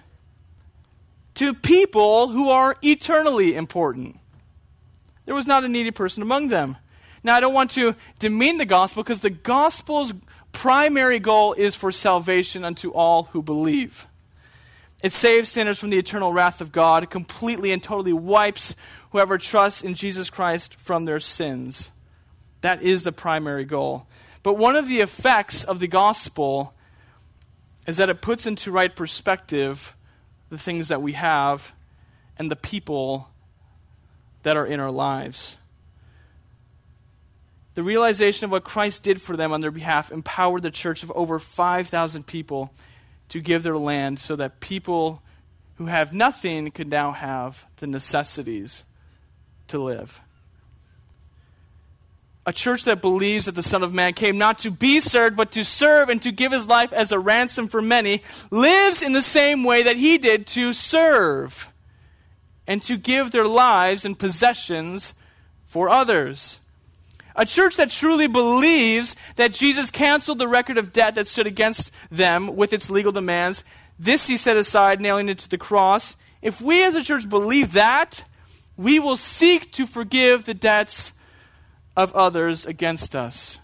to 1.35 1.53
people 1.53 2.27
who 2.27 2.49
are 2.49 2.75
eternally 2.83 3.55
important. 3.55 4.19
There 5.25 5.35
was 5.35 5.47
not 5.47 5.63
a 5.63 5.69
needy 5.69 5.91
person 5.91 6.21
among 6.21 6.49
them. 6.49 6.75
Now, 7.23 7.35
I 7.35 7.39
don't 7.39 7.53
want 7.53 7.71
to 7.71 7.95
demean 8.19 8.57
the 8.57 8.65
gospel 8.65 9.03
because 9.03 9.21
the 9.21 9.29
gospel's 9.29 10.11
primary 10.51 11.19
goal 11.19 11.53
is 11.53 11.75
for 11.75 11.91
salvation 11.91 12.65
unto 12.65 12.91
all 12.91 13.23
who 13.31 13.41
believe. 13.41 14.05
It 15.01 15.13
saves 15.13 15.49
sinners 15.49 15.79
from 15.79 15.89
the 15.89 15.97
eternal 15.97 16.33
wrath 16.33 16.61
of 16.61 16.71
God, 16.71 17.09
completely 17.09 17.71
and 17.71 17.81
totally 17.81 18.13
wipes 18.13 18.75
whoever 19.11 19.37
trusts 19.37 19.81
in 19.81 19.93
Jesus 19.93 20.29
Christ 20.29 20.75
from 20.75 21.05
their 21.05 21.19
sins. 21.19 21.91
That 22.61 22.81
is 22.81 23.03
the 23.03 23.11
primary 23.11 23.65
goal. 23.65 24.07
But 24.43 24.57
one 24.57 24.75
of 24.75 24.87
the 24.87 25.01
effects 25.01 25.63
of 25.63 25.79
the 25.79 25.87
gospel 25.87 26.73
is 27.85 27.97
that 27.97 28.09
it 28.09 28.21
puts 28.21 28.45
into 28.45 28.71
right 28.71 28.95
perspective 28.95 29.95
the 30.49 30.57
things 30.57 30.87
that 30.87 31.01
we 31.01 31.13
have 31.13 31.73
and 32.37 32.49
the 32.49 32.55
people 32.55 33.29
that 34.43 34.57
are 34.57 34.65
in 34.65 34.79
our 34.79 34.91
lives. 34.91 35.57
The 37.73 37.83
realization 37.83 38.45
of 38.45 38.51
what 38.51 38.63
Christ 38.63 39.03
did 39.03 39.21
for 39.21 39.37
them 39.37 39.51
on 39.51 39.61
their 39.61 39.71
behalf 39.71 40.11
empowered 40.11 40.63
the 40.63 40.71
church 40.71 41.03
of 41.03 41.11
over 41.15 41.39
5,000 41.39 42.25
people 42.25 42.73
to 43.29 43.39
give 43.39 43.63
their 43.63 43.77
land 43.77 44.19
so 44.19 44.35
that 44.35 44.59
people 44.59 45.21
who 45.75 45.85
have 45.85 46.13
nothing 46.13 46.69
could 46.71 46.89
now 46.89 47.11
have 47.11 47.65
the 47.77 47.87
necessities 47.87 48.83
to 49.71 49.79
live. 49.79 50.21
A 52.45 52.53
church 52.53 52.85
that 52.85 53.01
believes 53.01 53.45
that 53.45 53.55
the 53.55 53.63
Son 53.63 53.83
of 53.83 53.93
Man 53.93 54.13
came 54.13 54.37
not 54.37 54.59
to 54.59 54.71
be 54.71 54.99
served, 54.99 55.37
but 55.37 55.51
to 55.51 55.63
serve 55.63 56.09
and 56.09 56.21
to 56.23 56.31
give 56.31 56.51
his 56.51 56.67
life 56.67 56.91
as 56.91 57.11
a 57.11 57.19
ransom 57.19 57.67
for 57.67 57.81
many, 57.81 58.23
lives 58.49 59.01
in 59.01 59.13
the 59.13 59.21
same 59.21 59.63
way 59.63 59.83
that 59.83 59.97
he 59.97 60.17
did 60.17 60.47
to 60.47 60.73
serve 60.73 61.69
and 62.65 62.81
to 62.83 62.97
give 62.97 63.31
their 63.31 63.45
lives 63.45 64.05
and 64.05 64.17
possessions 64.17 65.13
for 65.65 65.89
others. 65.89 66.59
A 67.35 67.45
church 67.45 67.77
that 67.77 67.89
truly 67.89 68.27
believes 68.27 69.15
that 69.35 69.53
Jesus 69.53 69.91
canceled 69.91 70.39
the 70.39 70.47
record 70.47 70.77
of 70.77 70.91
debt 70.91 71.15
that 71.15 71.27
stood 71.27 71.47
against 71.47 71.91
them 72.09 72.55
with 72.55 72.73
its 72.73 72.89
legal 72.89 73.11
demands. 73.11 73.63
This 73.99 74.27
he 74.27 74.35
set 74.35 74.57
aside, 74.57 74.99
nailing 74.99 75.29
it 75.29 75.37
to 75.39 75.49
the 75.49 75.57
cross. 75.57 76.17
If 76.41 76.59
we 76.59 76.83
as 76.83 76.95
a 76.95 77.03
church 77.03 77.29
believe 77.29 77.73
that, 77.73 78.25
we 78.81 78.97
will 78.97 79.17
seek 79.17 79.71
to 79.73 79.85
forgive 79.85 80.45
the 80.45 80.53
debts 80.53 81.11
of 81.95 82.13
others 82.15 82.65
against 82.65 83.15
us. 83.15 83.59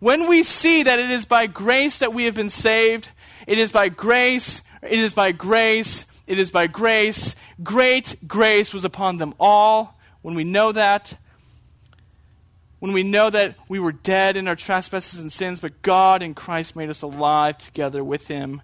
When 0.00 0.28
we 0.28 0.42
see 0.42 0.82
that 0.82 0.98
it 0.98 1.10
is 1.10 1.24
by 1.24 1.46
grace 1.46 1.98
that 1.98 2.12
we 2.12 2.24
have 2.24 2.34
been 2.34 2.50
saved, 2.50 3.10
it 3.46 3.58
is 3.58 3.70
by 3.70 3.88
grace, 3.88 4.62
it 4.82 4.98
is 4.98 5.14
by 5.14 5.32
grace, 5.32 6.06
it 6.26 6.38
is 6.38 6.50
by 6.50 6.66
grace, 6.66 7.36
great 7.62 8.16
grace 8.26 8.74
was 8.74 8.84
upon 8.84 9.18
them 9.18 9.34
all. 9.38 9.96
When 10.22 10.34
we 10.34 10.44
know 10.44 10.72
that, 10.72 11.16
when 12.80 12.92
we 12.92 13.02
know 13.02 13.30
that 13.30 13.54
we 13.68 13.78
were 13.78 13.92
dead 13.92 14.36
in 14.36 14.48
our 14.48 14.56
trespasses 14.56 15.20
and 15.20 15.30
sins, 15.30 15.60
but 15.60 15.82
God 15.82 16.22
in 16.22 16.34
Christ 16.34 16.74
made 16.74 16.90
us 16.90 17.02
alive 17.02 17.58
together 17.58 18.02
with 18.02 18.26
Him 18.26 18.60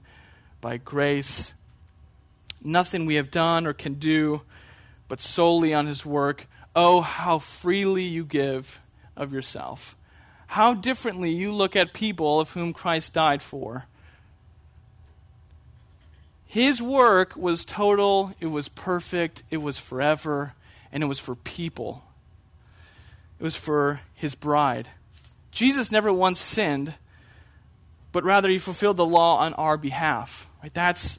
by 0.61 0.76
grace. 0.76 1.53
Nothing 2.62 3.07
we 3.07 3.14
have 3.14 3.31
done 3.31 3.66
or 3.66 3.72
can 3.72 3.95
do, 3.95 4.43
but 5.11 5.21
solely 5.21 5.75
on 5.75 5.87
His 5.87 6.07
work. 6.07 6.47
Oh, 6.75 7.03
how 7.03 7.39
freely 7.39 8.05
you 8.05 8.25
give 8.25 8.81
of 9.15 9.35
yourself. 9.35 9.95
How 10.47 10.73
differently 10.73 11.31
you 11.31 11.53
look 11.53 11.77
at 11.77 11.93
people 11.93 12.41
of 12.41 12.53
whom 12.53 12.73
Christ 12.73 13.13
died 13.13 13.43
for. 13.43 13.85
His 16.47 16.81
work 16.81 17.37
was 17.37 17.67
total, 17.67 18.33
it 18.41 18.47
was 18.47 18.71
perfect, 18.71 19.43
it 19.51 19.59
was 19.59 19.77
forever, 19.77 20.55
and 20.91 21.03
it 21.03 21.07
was 21.07 21.19
for 21.19 21.35
people 21.35 22.03
it 23.41 23.43
was 23.43 23.57
for 23.57 24.01
his 24.15 24.35
bride. 24.35 24.91
Jesus 25.51 25.91
never 25.91 26.13
once 26.13 26.39
sinned, 26.39 26.95
but 28.13 28.23
rather 28.23 28.51
he 28.51 28.59
fulfilled 28.59 28.99
the 28.99 29.07
law 29.07 29.39
on 29.39 29.55
our 29.55 29.79
behalf. 29.79 30.47
Right? 30.63 30.73
That's 30.73 31.19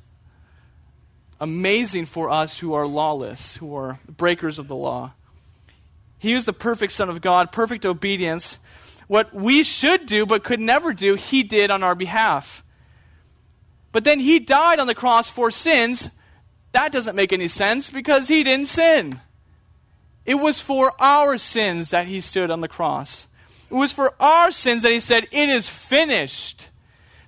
amazing 1.41 2.05
for 2.05 2.29
us 2.29 2.59
who 2.59 2.73
are 2.73 2.87
lawless, 2.87 3.57
who 3.57 3.75
are 3.75 3.99
breakers 4.07 4.59
of 4.59 4.67
the 4.67 4.75
law. 4.75 5.11
He 6.19 6.35
was 6.35 6.45
the 6.45 6.53
perfect 6.53 6.93
Son 6.93 7.09
of 7.09 7.19
God, 7.19 7.51
perfect 7.51 7.83
obedience. 7.83 8.59
What 9.07 9.33
we 9.33 9.63
should 9.63 10.05
do 10.05 10.25
but 10.25 10.43
could 10.43 10.59
never 10.59 10.93
do, 10.93 11.15
he 11.15 11.41
did 11.41 11.71
on 11.71 11.81
our 11.81 11.95
behalf. 11.95 12.63
But 13.91 14.03
then 14.03 14.19
he 14.19 14.39
died 14.39 14.79
on 14.79 14.85
the 14.85 14.95
cross 14.95 15.27
for 15.27 15.49
sins. 15.49 16.11
That 16.73 16.91
doesn't 16.91 17.15
make 17.15 17.33
any 17.33 17.47
sense 17.47 17.89
because 17.89 18.27
he 18.27 18.43
didn't 18.43 18.67
sin. 18.67 19.19
It 20.25 20.35
was 20.35 20.59
for 20.59 20.93
our 21.01 21.39
sins 21.39 21.89
that 21.89 22.05
he 22.05 22.21
stood 22.21 22.51
on 22.51 22.61
the 22.61 22.67
cross. 22.67 23.27
It 23.71 23.73
was 23.73 23.91
for 23.91 24.13
our 24.21 24.51
sins 24.51 24.83
that 24.83 24.91
he 24.91 24.99
said, 24.99 25.27
It 25.31 25.49
is 25.49 25.67
finished. 25.67 26.69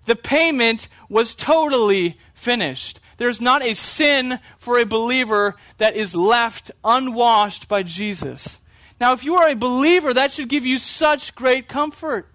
The 0.06 0.16
payment 0.16 0.88
was 1.10 1.34
totally 1.34 2.20
finished. 2.36 3.00
There's 3.18 3.42
not 3.42 3.64
a 3.64 3.74
sin 3.74 4.40
for 4.58 4.78
a 4.78 4.86
believer 4.86 5.56
that 5.78 5.96
is 5.96 6.16
left 6.16 6.72
unwashed 6.84 7.68
by 7.68 7.84
Jesus. 7.84 8.60
Now, 9.00 9.14
if 9.14 9.26
you 9.26 9.36
are 9.36 9.50
a 9.50 9.56
believer, 9.56 10.14
that 10.14 10.32
should 10.32 10.50
give 10.50 10.66
you 10.66 10.80
such 10.80 11.36
great 11.36 11.68
comfort. 11.68 12.28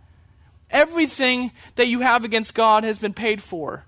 Everything 0.70 1.53
that 1.76 1.89
you 1.89 2.01
have 2.01 2.24
against 2.24 2.55
God 2.55 2.85
has 2.85 2.99
been 2.99 3.14
paid 3.14 3.43
for. 3.43 3.85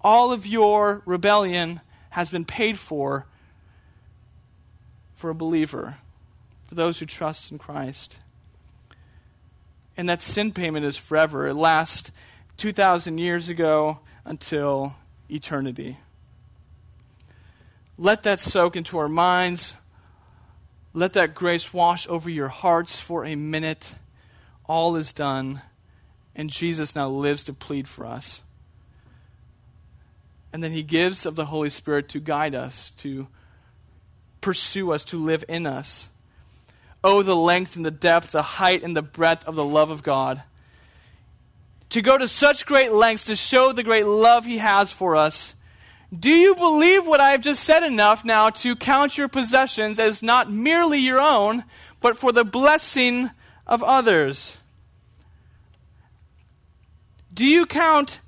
All 0.00 0.32
of 0.32 0.46
your 0.46 1.02
rebellion 1.06 1.80
has 2.10 2.30
been 2.30 2.44
paid 2.44 2.78
for 2.78 3.26
for 5.14 5.30
a 5.30 5.34
believer, 5.34 5.96
for 6.66 6.74
those 6.74 6.98
who 6.98 7.06
trust 7.06 7.50
in 7.50 7.58
Christ. 7.58 8.18
And 9.96 10.08
that 10.08 10.22
sin 10.22 10.52
payment 10.52 10.84
is 10.84 10.96
forever. 10.96 11.46
It 11.46 11.54
lasts 11.54 12.10
2,000 12.56 13.18
years 13.18 13.48
ago 13.48 14.00
until 14.24 14.94
eternity. 15.28 15.98
Let 17.96 18.22
that 18.24 18.40
soak 18.40 18.76
into 18.76 18.98
our 18.98 19.08
minds. 19.08 19.74
Let 20.92 21.12
that 21.14 21.34
grace 21.34 21.72
wash 21.72 22.08
over 22.08 22.28
your 22.28 22.48
hearts 22.48 22.98
for 22.98 23.24
a 23.24 23.36
minute. 23.36 23.94
All 24.66 24.96
is 24.96 25.12
done, 25.12 25.60
and 26.34 26.50
Jesus 26.50 26.94
now 26.94 27.08
lives 27.08 27.44
to 27.44 27.52
plead 27.52 27.88
for 27.88 28.06
us. 28.06 28.42
And 30.52 30.62
then 30.62 30.72
he 30.72 30.82
gives 30.82 31.26
of 31.26 31.36
the 31.36 31.46
Holy 31.46 31.70
Spirit 31.70 32.08
to 32.10 32.20
guide 32.20 32.54
us, 32.54 32.90
to 32.98 33.26
pursue 34.40 34.92
us, 34.92 35.04
to 35.06 35.18
live 35.18 35.44
in 35.48 35.66
us. 35.66 36.08
Oh, 37.02 37.22
the 37.22 37.36
length 37.36 37.76
and 37.76 37.84
the 37.84 37.90
depth, 37.90 38.32
the 38.32 38.42
height 38.42 38.82
and 38.82 38.96
the 38.96 39.02
breadth 39.02 39.46
of 39.46 39.56
the 39.56 39.64
love 39.64 39.90
of 39.90 40.02
God 40.02 40.42
to 41.94 42.02
go 42.02 42.18
to 42.18 42.26
such 42.26 42.66
great 42.66 42.92
lengths 42.92 43.26
to 43.26 43.36
show 43.36 43.72
the 43.72 43.84
great 43.84 44.04
love 44.04 44.44
He 44.44 44.58
has 44.58 44.90
for 44.90 45.14
us. 45.14 45.54
Do 46.12 46.28
you 46.28 46.56
believe 46.56 47.06
what 47.06 47.20
I 47.20 47.30
have 47.30 47.40
just 47.40 47.62
said 47.62 47.84
enough 47.84 48.24
now 48.24 48.50
to 48.50 48.74
count 48.74 49.16
your 49.16 49.28
possessions 49.28 50.00
as 50.00 50.20
not 50.20 50.50
merely 50.50 50.98
your 50.98 51.20
own, 51.20 51.62
but 52.00 52.16
for 52.16 52.32
the 52.32 52.42
blessing 52.42 53.30
of 53.64 53.84
others? 53.84 54.56
Do 57.32 57.46
you 57.46 57.64
count 57.64 58.20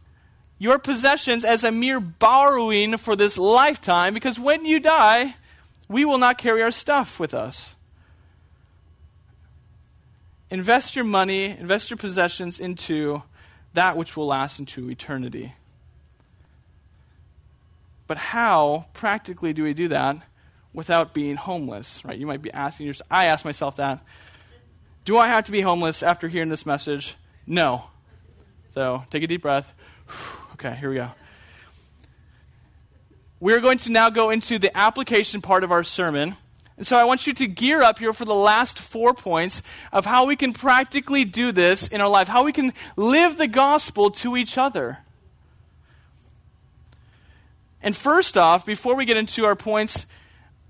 your 0.61 0.79
possessions 0.79 1.45
as 1.45 1.65
a 1.65 1.73
mere 1.73 1.99
borrowing 1.99 2.97
for 2.99 3.17
this 3.17 3.37
lifetime? 3.37 4.15
Because 4.15 4.39
when 4.39 4.65
you 4.65 4.79
die, 4.79 5.35
we 5.89 6.05
will 6.05 6.19
not 6.19 6.39
carry 6.39 6.63
our 6.63 6.71
stuff 6.71 7.19
with 7.19 7.35
us. 7.35 7.75
Invest 10.53 10.95
your 10.95 11.05
money, 11.05 11.47
invest 11.47 11.91
your 11.91 11.97
possessions 11.97 12.61
into 12.61 13.25
that 13.77 13.97
which 13.97 14.17
will 14.17 14.27
last 14.27 14.59
into 14.59 14.91
eternity. 14.91 15.55
But 18.07 18.17
how 18.17 18.87
practically 18.93 19.53
do 19.53 19.63
we 19.63 19.75
do 19.75 19.89
that 19.89 20.17
without 20.73 21.15
being 21.15 21.37
homeless? 21.37 22.05
Right? 22.05 22.19
You 22.19 22.27
might 22.27 22.43
be 22.43 22.53
asking 22.53 22.87
yourself. 22.87 23.07
I 23.11 23.27
ask 23.27 23.45
myself 23.45 23.77
that. 23.77 24.03
Do 25.05 25.19
I 25.19 25.29
have 25.29 25.45
to 25.45 25.53
be 25.53 25.61
homeless 25.61 26.03
after 26.03 26.27
hearing 26.29 26.49
this 26.49 26.67
message? 26.67 27.17
No. 27.47 27.85
So 28.75 29.05
take 29.11 29.23
a 29.23 29.27
deep 29.27 29.43
breath. 29.43 29.73
Okay, 30.57 30.75
here 30.75 30.89
we 30.89 30.97
go. 30.97 31.11
We're 33.41 33.61
going 33.61 33.77
to 33.77 33.93
now 33.93 34.09
go 34.09 34.31
into 34.31 34.59
the 34.59 34.75
application 34.75 35.43
part 35.43 35.65
of 35.65 35.71
our 35.71 35.85
sermon. 35.85 36.35
And 36.77 36.87
so 36.87 36.97
I 36.99 37.05
want 37.05 37.27
you 37.27 37.33
to 37.35 37.47
gear 37.47 37.83
up 37.83 37.99
here 37.99 38.13
for 38.13 38.25
the 38.25 38.35
last 38.35 38.79
four 38.79 39.15
points 39.15 39.63
of 39.93 40.05
how 40.05 40.27
we 40.27 40.37
can 40.37 40.53
practically 40.53 41.25
do 41.25 41.51
this 41.51 41.89
in 41.89 42.01
our 42.01 42.09
life, 42.09 42.29
how 42.29 42.45
we 42.45 42.53
can 42.53 42.73
live 42.97 43.39
the 43.39 43.49
gospel 43.49 44.11
to 44.11 44.37
each 44.37 44.59
other. 44.59 44.99
And 47.83 47.97
first 47.97 48.37
off, 48.37 48.67
before 48.67 48.95
we 48.95 49.05
get 49.05 49.17
into 49.17 49.45
our 49.45 49.57
points, 49.57 50.07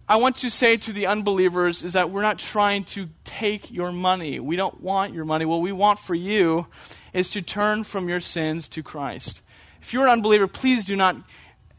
I 0.08 0.16
want 0.16 0.36
to 0.36 0.50
say 0.50 0.76
to 0.76 0.92
the 0.92 1.06
unbelievers 1.06 1.82
is 1.82 1.94
that 1.94 2.10
we're 2.10 2.22
not 2.22 2.38
trying 2.38 2.84
to 2.84 3.08
take 3.24 3.72
your 3.72 3.90
money. 3.90 4.38
We 4.38 4.54
don't 4.54 4.80
want 4.80 5.12
your 5.12 5.24
money. 5.24 5.44
What 5.44 5.60
we 5.60 5.72
want 5.72 5.98
for 5.98 6.14
you 6.14 6.68
is 7.12 7.30
to 7.30 7.42
turn 7.42 7.82
from 7.82 8.08
your 8.08 8.20
sins 8.20 8.68
to 8.68 8.82
Christ. 8.84 9.40
If 9.82 9.92
you're 9.92 10.04
an 10.04 10.10
unbeliever, 10.10 10.46
please 10.46 10.84
do 10.84 10.94
not, 10.94 11.16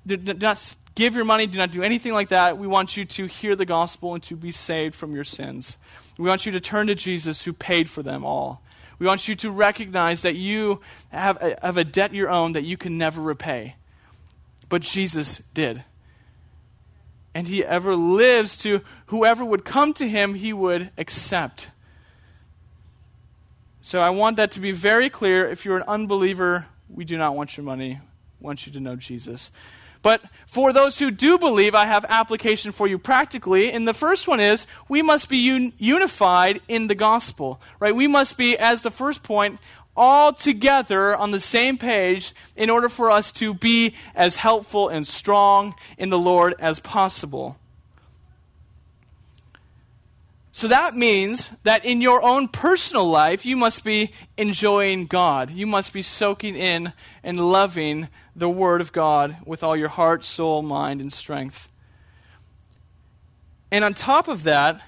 do 0.06 0.18
not 0.18 0.76
give 0.98 1.16
your 1.16 1.26
money, 1.26 1.46
do 1.46 1.60
not 1.60 1.72
do 1.72 1.84
anything 1.84 2.12
like 2.12 2.30
that. 2.30 2.58
We 2.58 2.66
want 2.66 2.98
you 2.98 3.06
to 3.06 3.28
hear 3.28 3.56
the 3.56 3.66
gospel 3.66 4.16
and 4.16 4.24
to 4.24 4.36
be 4.36 4.52
saved 4.52 4.96
from 4.96 5.14
your 5.14 5.24
sins. 5.24 5.78
We 6.18 6.28
want 6.28 6.48
you 6.48 6.52
to 6.54 6.60
turn 6.60 6.88
to 6.88 6.96
Jesus 6.96 7.44
who 7.44 7.54
paid 7.54 7.88
for 7.88 8.02
them 8.02 8.26
all. 8.26 8.64
We 8.98 9.06
want 9.06 9.28
you 9.28 9.36
to 9.36 9.52
recognize 9.52 10.24
that 10.24 10.36
you 10.36 10.82
have 11.10 11.38
a, 11.40 11.56
have 11.62 11.78
a 11.78 11.84
debt 11.84 12.16
your 12.16 12.32
own 12.32 12.54
that 12.54 12.64
you 12.64 12.78
can 12.78 12.98
never 12.98 13.22
repay. 13.22 13.76
But 14.70 14.82
Jesus 14.82 15.40
did. 15.54 15.84
And 17.36 17.48
he 17.48 17.64
ever 17.64 17.96
lives 17.96 18.58
to 18.60 18.82
whoever 19.08 19.46
would 19.46 19.64
come 19.64 19.94
to 19.94 20.08
him, 20.08 20.34
he 20.34 20.52
would 20.52 20.90
accept. 20.98 21.70
So 23.82 24.00
I 24.00 24.10
want 24.10 24.38
that 24.38 24.50
to 24.54 24.60
be 24.60 24.72
very 24.72 25.12
clear. 25.12 25.48
If 25.48 25.64
you're 25.64 25.78
an 25.78 25.84
unbeliever, 25.88 26.66
we 26.90 27.06
do 27.06 27.20
not 27.20 27.36
want 27.36 27.56
your 27.56 27.66
money. 27.66 28.00
We 28.40 28.46
want 28.46 28.66
you 28.66 28.74
to 28.74 28.80
know 28.80 28.96
Jesus. 28.96 29.52
But 30.08 30.22
for 30.46 30.72
those 30.72 31.00
who 31.00 31.12
do 31.12 31.38
believe, 31.38 31.76
I 31.76 31.86
have 31.86 32.06
application 32.08 32.72
for 32.72 32.88
you 32.88 32.98
practically. 32.98 33.74
And 33.74 33.86
the 33.86 33.94
first 33.94 34.26
one 34.26 34.40
is 34.40 34.66
we 34.88 35.02
must 35.02 35.28
be 35.28 35.50
un- 35.50 35.74
unified 35.78 36.62
in 36.70 36.88
the 36.88 36.96
gospel, 36.96 37.60
right? 37.82 37.94
We 37.94 38.08
must 38.08 38.38
be, 38.38 38.58
as 38.58 38.84
the 38.84 38.90
first 38.90 39.22
point, 39.22 39.60
all 39.98 40.32
together 40.32 41.14
on 41.14 41.32
the 41.32 41.42
same 41.42 41.78
page 41.78 42.34
in 42.56 42.70
order 42.70 42.88
for 42.88 43.12
us 43.12 43.34
to 43.34 43.54
be 43.54 43.96
as 44.16 44.38
helpful 44.38 44.88
and 44.88 45.06
strong 45.06 45.76
in 45.98 46.10
the 46.10 46.18
Lord 46.18 46.56
as 46.58 46.80
possible. 46.80 47.58
So 50.58 50.70
that 50.70 50.96
means 50.96 51.52
that 51.66 51.86
in 51.86 52.02
your 52.02 52.24
own 52.24 52.48
personal 52.48 53.08
life, 53.08 53.46
you 53.46 53.56
must 53.56 53.84
be 53.84 54.12
enjoying 54.38 55.06
God. 55.06 55.52
You 55.52 55.68
must 55.68 55.94
be 55.94 56.02
soaking 56.02 56.56
in 56.56 56.94
and 57.22 57.40
loving 57.52 58.10
the 58.36 58.50
Word 58.50 58.82
of 58.82 58.92
God 58.92 59.38
with 59.46 59.62
all 59.62 59.78
your 59.78 59.88
heart, 59.88 60.26
soul, 60.26 60.64
mind, 60.64 61.00
and 61.00 61.14
strength. 61.14 61.70
And 63.70 63.84
on 63.84 63.94
top 63.94 64.28
of 64.28 64.42
that, 64.46 64.82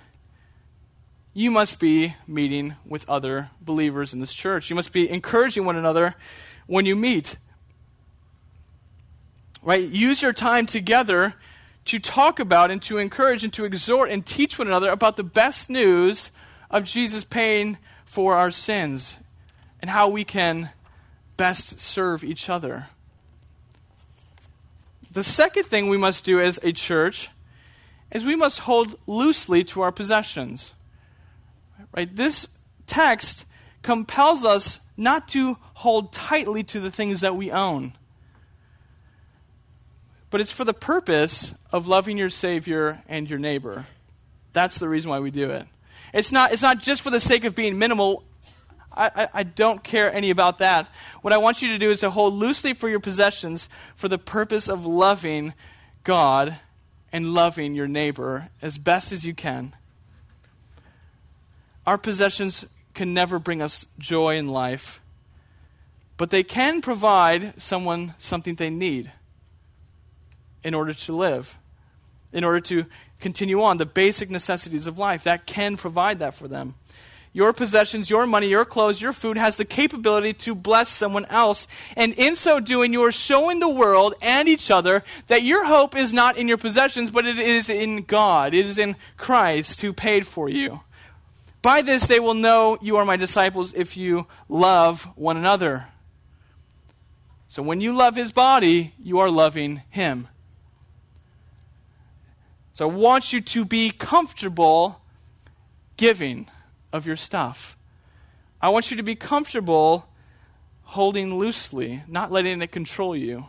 you 1.36 1.52
must 1.52 1.80
be 1.80 2.16
meeting 2.28 2.76
with 2.84 3.08
other 3.08 3.52
believers 3.62 4.12
in 4.12 4.20
this 4.22 4.34
church. 4.34 4.72
You 4.72 4.76
must 4.76 4.92
be 4.92 5.08
encouraging 5.08 5.66
one 5.66 5.76
another 5.76 6.16
when 6.66 6.88
you 6.88 6.96
meet. 6.96 7.38
Right? 9.62 9.88
Use 9.88 10.24
your 10.24 10.34
time 10.34 10.66
together 10.66 11.36
to 11.86 12.00
talk 12.00 12.40
about 12.40 12.72
and 12.72 12.82
to 12.84 12.98
encourage 12.98 13.44
and 13.44 13.54
to 13.54 13.66
exhort 13.66 14.10
and 14.10 14.26
teach 14.26 14.60
one 14.60 14.68
another 14.68 14.90
about 14.90 15.18
the 15.18 15.24
best 15.24 15.70
news 15.70 16.32
of 16.70 16.84
Jesus 16.84 17.24
paying 17.24 17.78
for 18.06 18.36
our 18.36 18.52
sins 18.52 19.18
and 19.82 19.90
how 19.90 20.08
we 20.08 20.24
can 20.24 20.70
best 21.38 21.80
serve 21.80 22.24
each 22.24 22.50
other. 22.50 22.88
The 25.12 25.24
second 25.24 25.64
thing 25.64 25.90
we 25.90 25.98
must 25.98 26.24
do 26.24 26.40
as 26.40 26.60
a 26.62 26.72
church 26.72 27.30
is 28.12 28.26
we 28.26 28.36
must 28.36 28.60
hold 28.60 28.98
loosely 29.08 29.64
to 29.66 29.82
our 29.82 29.92
possessions. 29.92 30.74
Right? 31.96 32.14
This 32.14 32.48
text 32.86 33.46
compels 33.82 34.46
us 34.46 34.80
not 34.98 35.28
to 35.30 35.58
hold 35.76 36.12
tightly 36.12 36.64
to 36.64 36.80
the 36.80 36.92
things 36.92 37.22
that 37.22 37.36
we 37.36 37.52
own 37.52 37.94
but 40.30 40.42
it's 40.42 40.52
for 40.52 40.64
the 40.64 40.74
purpose 40.74 41.54
of 41.72 41.88
loving 41.88 42.18
your 42.18 42.30
Savior 42.30 43.02
and 43.08 43.30
your 43.30 43.40
neighbor. 43.40 43.86
That's 44.54 44.78
the 44.78 44.90
reason 44.90 45.10
why 45.10 45.20
we 45.20 45.32
do 45.32 45.50
it. 45.52 45.66
It's 46.14 46.32
not, 46.32 46.52
it's 46.52 46.62
not 46.62 46.80
just 46.80 47.02
for 47.02 47.10
the 47.10 47.20
sake 47.20 47.44
of 47.44 47.56
being 47.56 47.78
minimal. 47.78 48.24
I, 48.92 49.12
I, 49.16 49.28
I, 49.34 49.44
don't 49.44 49.84
care 49.84 50.12
any 50.12 50.32
about 50.32 50.58
that. 50.58 50.88
What 51.22 51.34
I 51.34 51.38
want 51.38 51.62
you 51.62 51.70
to 51.70 51.78
do 51.78 51.92
is 51.92 52.00
to 52.00 52.10
hold 52.10 52.34
loosely 52.34 52.74
for 52.74 52.90
your 52.90 53.00
possessions 53.00 53.70
for 53.96 54.08
the 54.08 54.18
purpose 54.18 54.68
of 54.68 54.86
loving 54.86 55.54
God 56.04 56.58
and 57.12 57.34
loving 57.34 57.76
your 57.76 57.88
neighbor 57.88 58.50
as 58.62 58.78
best 58.78 59.12
as 59.12 59.26
you 59.26 59.34
can. 59.36 59.76
Our 61.86 61.98
possessions 61.98 62.66
can 62.94 63.14
never 63.14 63.40
bring 63.40 63.62
us 63.62 63.86
joy 64.00 64.38
in 64.38 64.48
life. 64.48 65.00
but 66.18 66.32
they 66.32 66.44
can 66.44 66.82
provide 66.82 67.54
someone 67.62 68.14
something 68.18 68.56
they 68.56 68.70
need 68.70 69.10
in 70.64 70.74
order 70.74 70.94
to 70.94 71.16
live, 71.16 71.58
in 72.32 72.44
order 72.44 72.60
to 72.62 72.86
continue 73.20 73.62
on 73.62 73.78
the 73.78 73.86
basic 73.86 74.30
necessities 74.30 74.88
of 74.88 74.98
life. 74.98 75.24
That 75.24 75.46
can 75.46 75.78
provide 75.78 76.20
that 76.20 76.34
for 76.34 76.48
them. 76.48 76.76
Your 77.32 77.54
possessions, 77.54 78.10
your 78.10 78.26
money, 78.26 78.48
your 78.48 78.66
clothes, 78.66 79.02
your 79.02 79.14
food 79.14 79.38
has 79.38 79.58
the 79.58 79.66
capability 79.66 80.34
to 80.34 80.56
bless 80.56 80.90
someone 80.90 81.26
else. 81.26 81.68
And 81.96 82.14
in 82.14 82.36
so 82.36 82.60
doing, 82.60 82.92
you 82.92 83.04
are 83.04 83.12
showing 83.12 83.60
the 83.60 83.70
world 83.70 84.16
and 84.22 84.50
each 84.50 84.72
other 84.72 85.04
that 85.28 85.44
your 85.44 85.66
hope 85.66 85.96
is 85.96 86.12
not 86.12 86.38
in 86.38 86.48
your 86.48 86.58
possessions, 86.58 87.12
but 87.12 87.26
it 87.26 87.38
is 87.38 87.70
in 87.70 88.02
God. 88.02 88.56
It 88.56 88.66
is 88.66 88.80
in 88.80 88.96
Christ 89.16 89.82
who 89.82 89.94
paid 89.94 90.26
for 90.26 90.50
you. 90.50 90.82
By 91.62 91.82
this 91.82 92.08
they 92.08 92.20
will 92.20 92.34
know 92.34 92.78
you 92.82 92.98
are 92.98 93.06
my 93.06 93.18
disciples 93.18 93.74
if 93.74 93.96
you 93.96 94.26
love 94.48 95.04
one 95.16 95.38
another. 95.38 95.88
So 97.48 97.62
when 97.62 97.80
you 97.82 97.94
love 97.94 98.16
his 98.16 98.32
body, 98.32 98.94
you 99.02 99.20
are 99.20 99.30
loving 99.30 99.84
him. 99.90 100.28
So 102.80 102.90
I 102.90 102.94
want 102.94 103.34
you 103.34 103.42
to 103.42 103.66
be 103.66 103.92
comfortable 103.92 105.02
giving 105.98 106.50
of 106.94 107.06
your 107.06 107.18
stuff. 107.18 107.76
I 108.62 108.70
want 108.70 108.90
you 108.90 108.96
to 108.96 109.04
be 109.04 109.16
comfortable 109.16 110.08
holding 110.84 111.36
loosely, 111.36 112.04
not 112.08 112.32
letting 112.32 112.62
it 112.62 112.72
control 112.72 113.18
you, 113.18 113.48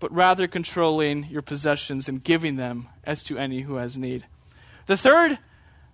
but 0.00 0.12
rather 0.12 0.48
controlling 0.48 1.26
your 1.26 1.42
possessions 1.42 2.08
and 2.08 2.24
giving 2.24 2.56
them 2.56 2.88
as 3.04 3.22
to 3.22 3.38
any 3.38 3.60
who 3.60 3.76
has 3.76 3.96
need. 3.96 4.26
The 4.86 4.96
third 4.96 5.38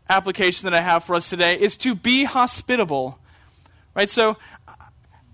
application 0.08 0.64
that 0.64 0.72
I 0.72 0.80
have 0.80 1.04
for 1.04 1.14
us 1.14 1.28
today 1.28 1.60
is 1.60 1.76
to 1.76 1.94
be 1.94 2.24
hospitable. 2.24 3.18
Right? 3.94 4.08
So 4.08 4.38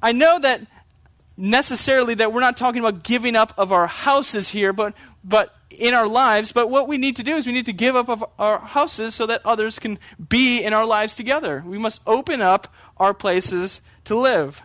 I 0.03 0.11
know 0.11 0.41
that 0.41 0.63
necessarily 1.37 2.15
that 2.15 2.33
we're 2.33 2.41
not 2.41 2.57
talking 2.57 2.81
about 2.81 3.05
giving 3.05 3.37
up 3.37 3.55
of 3.57 3.71
our 3.73 3.87
houses 3.87 4.49
here, 4.49 4.73
but 4.73 4.95
but 5.23 5.55
in 5.71 5.95
our 5.95 6.07
lives, 6.07 6.53
but 6.53 6.71
what 6.71 6.89
we 6.89 6.97
need 6.97 7.17
to 7.17 7.23
do 7.23 7.37
is 7.37 7.47
we 7.47 7.53
need 7.53 7.67
to 7.67 7.73
give 7.73 7.95
up 7.95 8.09
of 8.09 8.25
our 8.39 8.59
houses 8.59 9.15
so 9.15 9.27
that 9.27 9.45
others 9.45 9.79
can 9.79 9.99
be 10.29 10.63
in 10.63 10.73
our 10.73 10.87
lives 10.87 11.15
together. 11.15 11.63
We 11.67 11.79
must 11.79 12.01
open 12.07 12.41
up 12.41 12.73
our 12.97 13.13
places 13.13 13.81
to 14.05 14.17
live. 14.17 14.63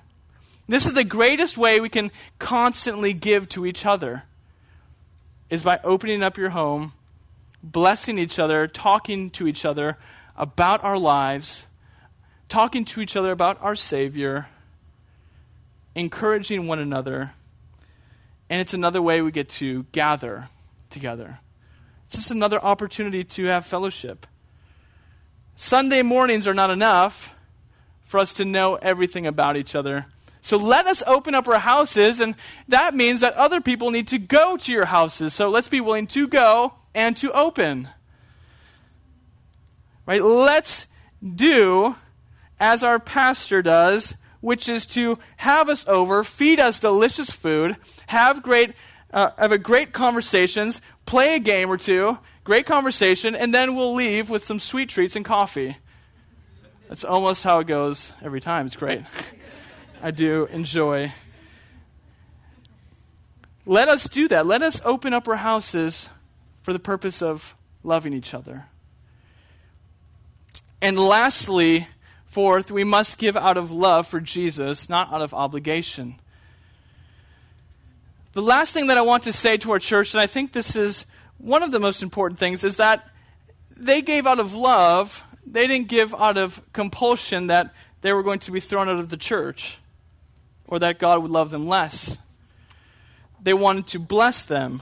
This 0.68 0.86
is 0.86 0.93
the 0.93 1.04
greatest 1.04 1.58
way 1.58 1.80
we 1.80 1.89
can 1.89 2.10
constantly 2.39 3.14
give 3.14 3.49
to 3.49 3.66
each 3.66 3.86
other 3.86 4.24
is 5.49 5.62
by 5.62 5.80
opening 5.84 6.24
up 6.24 6.38
your 6.38 6.51
home, 6.51 6.93
blessing 7.62 8.18
each 8.18 8.39
other, 8.39 8.66
talking 8.66 9.30
to 9.32 9.47
each 9.47 9.66
other 9.66 9.97
about 10.38 10.84
our 10.84 10.97
lives, 10.97 11.68
talking 12.47 12.86
to 12.86 13.01
each 13.01 13.16
other 13.16 13.32
about 13.32 13.62
our 13.62 13.76
Savior, 13.76 14.47
encouraging 15.95 16.66
one 16.66 16.80
another. 16.80 17.34
And 18.49 18.62
it's 18.62 18.74
another 18.74 19.01
way 19.01 19.22
we 19.22 19.32
get 19.32 19.49
to 19.49 19.84
gather 19.91 20.47
together. 20.93 21.39
It's 22.05 22.15
just 22.15 22.31
another 22.31 22.63
opportunity 22.63 23.23
to 23.23 23.45
have 23.45 23.65
fellowship. 23.65 24.25
Sunday 25.55 26.01
mornings 26.01 26.47
are 26.47 26.53
not 26.53 26.69
enough 26.69 27.35
for 28.03 28.19
us 28.19 28.33
to 28.35 28.45
know 28.45 28.75
everything 28.75 29.27
about 29.27 29.57
each 29.57 29.75
other. 29.75 30.05
So 30.39 30.57
let 30.57 30.85
us 30.87 31.01
open 31.07 31.35
up 31.35 31.47
our 31.47 31.59
houses, 31.59 32.19
and 32.19 32.35
that 32.67 32.93
means 32.93 33.21
that 33.21 33.33
other 33.33 33.61
people 33.61 33.91
need 33.91 34.07
to 34.09 34.17
go 34.17 34.57
to 34.57 34.71
your 34.71 34.85
houses. 34.85 35.33
So 35.33 35.49
let's 35.49 35.69
be 35.69 35.81
willing 35.81 36.07
to 36.07 36.27
go 36.27 36.75
and 36.93 37.15
to 37.17 37.31
open. 37.31 37.89
Right? 40.05 40.21
Let's 40.21 40.85
do 41.23 41.95
as 42.59 42.83
our 42.83 42.99
pastor 42.99 43.61
does, 43.61 44.15
which 44.41 44.67
is 44.67 44.85
to 44.87 45.17
have 45.37 45.69
us 45.69 45.87
over, 45.87 46.23
feed 46.23 46.59
us 46.59 46.79
delicious 46.79 47.31
food, 47.31 47.77
have 48.07 48.43
great 48.43 48.73
uh, 49.14 49.30
have 49.38 49.51
a 49.51 49.57
great 49.57 49.93
conversations, 49.93 50.82
play 51.05 51.36
a 51.36 51.39
game 51.39 51.70
or 51.70 51.78
two, 51.78 52.18
great 52.43 52.66
conversation, 52.66 53.36
and 53.36 53.53
then 53.53 53.76
we'll 53.76 53.93
leave 53.93 54.30
with 54.30 54.43
some 54.43 54.59
sweet 54.59 54.89
treats 54.89 55.16
and 55.16 55.24
coffee. 55.24 55.78
That's 56.89 57.05
almost 57.05 57.43
how 57.43 57.59
it 57.59 57.68
goes 57.68 58.11
every 58.22 58.41
time. 58.41 58.66
It's 58.66 58.76
great. 58.76 59.01
I 60.01 60.11
do 60.11 60.47
enjoy. 60.51 61.14
Let 63.66 63.88
us 63.88 64.09
do 64.09 64.28
that. 64.28 64.45
Let 64.45 64.61
us 64.61 64.82
open 64.84 65.14
up 65.14 65.28
our 65.28 65.38
houses 65.38 66.09
for 66.64 66.74
the 66.74 66.80
purpose 66.80 67.22
of 67.22 67.55
loving 67.84 68.14
each 68.14 68.34
other. 68.34 68.66
And 70.82 70.99
lastly, 70.99 71.88
fourth, 72.26 72.70
we 72.70 72.84
must 72.84 73.18
give 73.18 73.38
out 73.38 73.55
of 73.55 73.72
love 73.72 74.07
for 74.07 74.20
Jesus, 74.20 74.89
not 74.89 75.14
out 75.14 75.22
of 75.22 75.34
obligation. 75.34 76.20
The 78.34 78.41
last 78.41 78.73
thing 78.73 78.88
that 78.88 78.97
I 78.97 79.01
want 79.01 79.23
to 79.23 79.34
say 79.34 79.57
to 79.57 79.71
our 79.73 79.79
church, 79.79 80.15
and 80.15 80.21
I 80.21 80.25
think 80.25 80.51
this 80.51 80.75
is 80.75 81.05
one 81.38 81.61
of 81.61 81.71
the 81.71 81.79
most 81.79 82.01
important 82.01 82.39
things, 82.39 82.63
is 82.63 82.77
that 82.77 83.07
they 83.77 84.01
gave 84.01 84.25
out 84.25 84.39
of 84.39 84.55
love. 84.55 85.23
They 85.45 85.67
didn't 85.67 85.88
give 85.88 86.15
out 86.15 86.38
of 86.38 86.59
compulsion 86.73 87.47
that 87.47 87.73
they 88.01 88.11
were 88.11 88.23
going 88.23 88.39
to 88.39 88.51
be 88.51 88.59
thrown 88.59 88.89
out 88.89 88.97
of 88.97 89.11
the 89.11 89.17
church 89.17 89.77
or 90.67 90.79
that 90.79 90.97
God 90.97 91.21
would 91.21 91.29
love 91.29 91.51
them 91.51 91.67
less. 91.67 92.17
They 93.39 93.53
wanted 93.53 93.86
to 93.88 93.99
bless 93.99 94.43
them. 94.43 94.81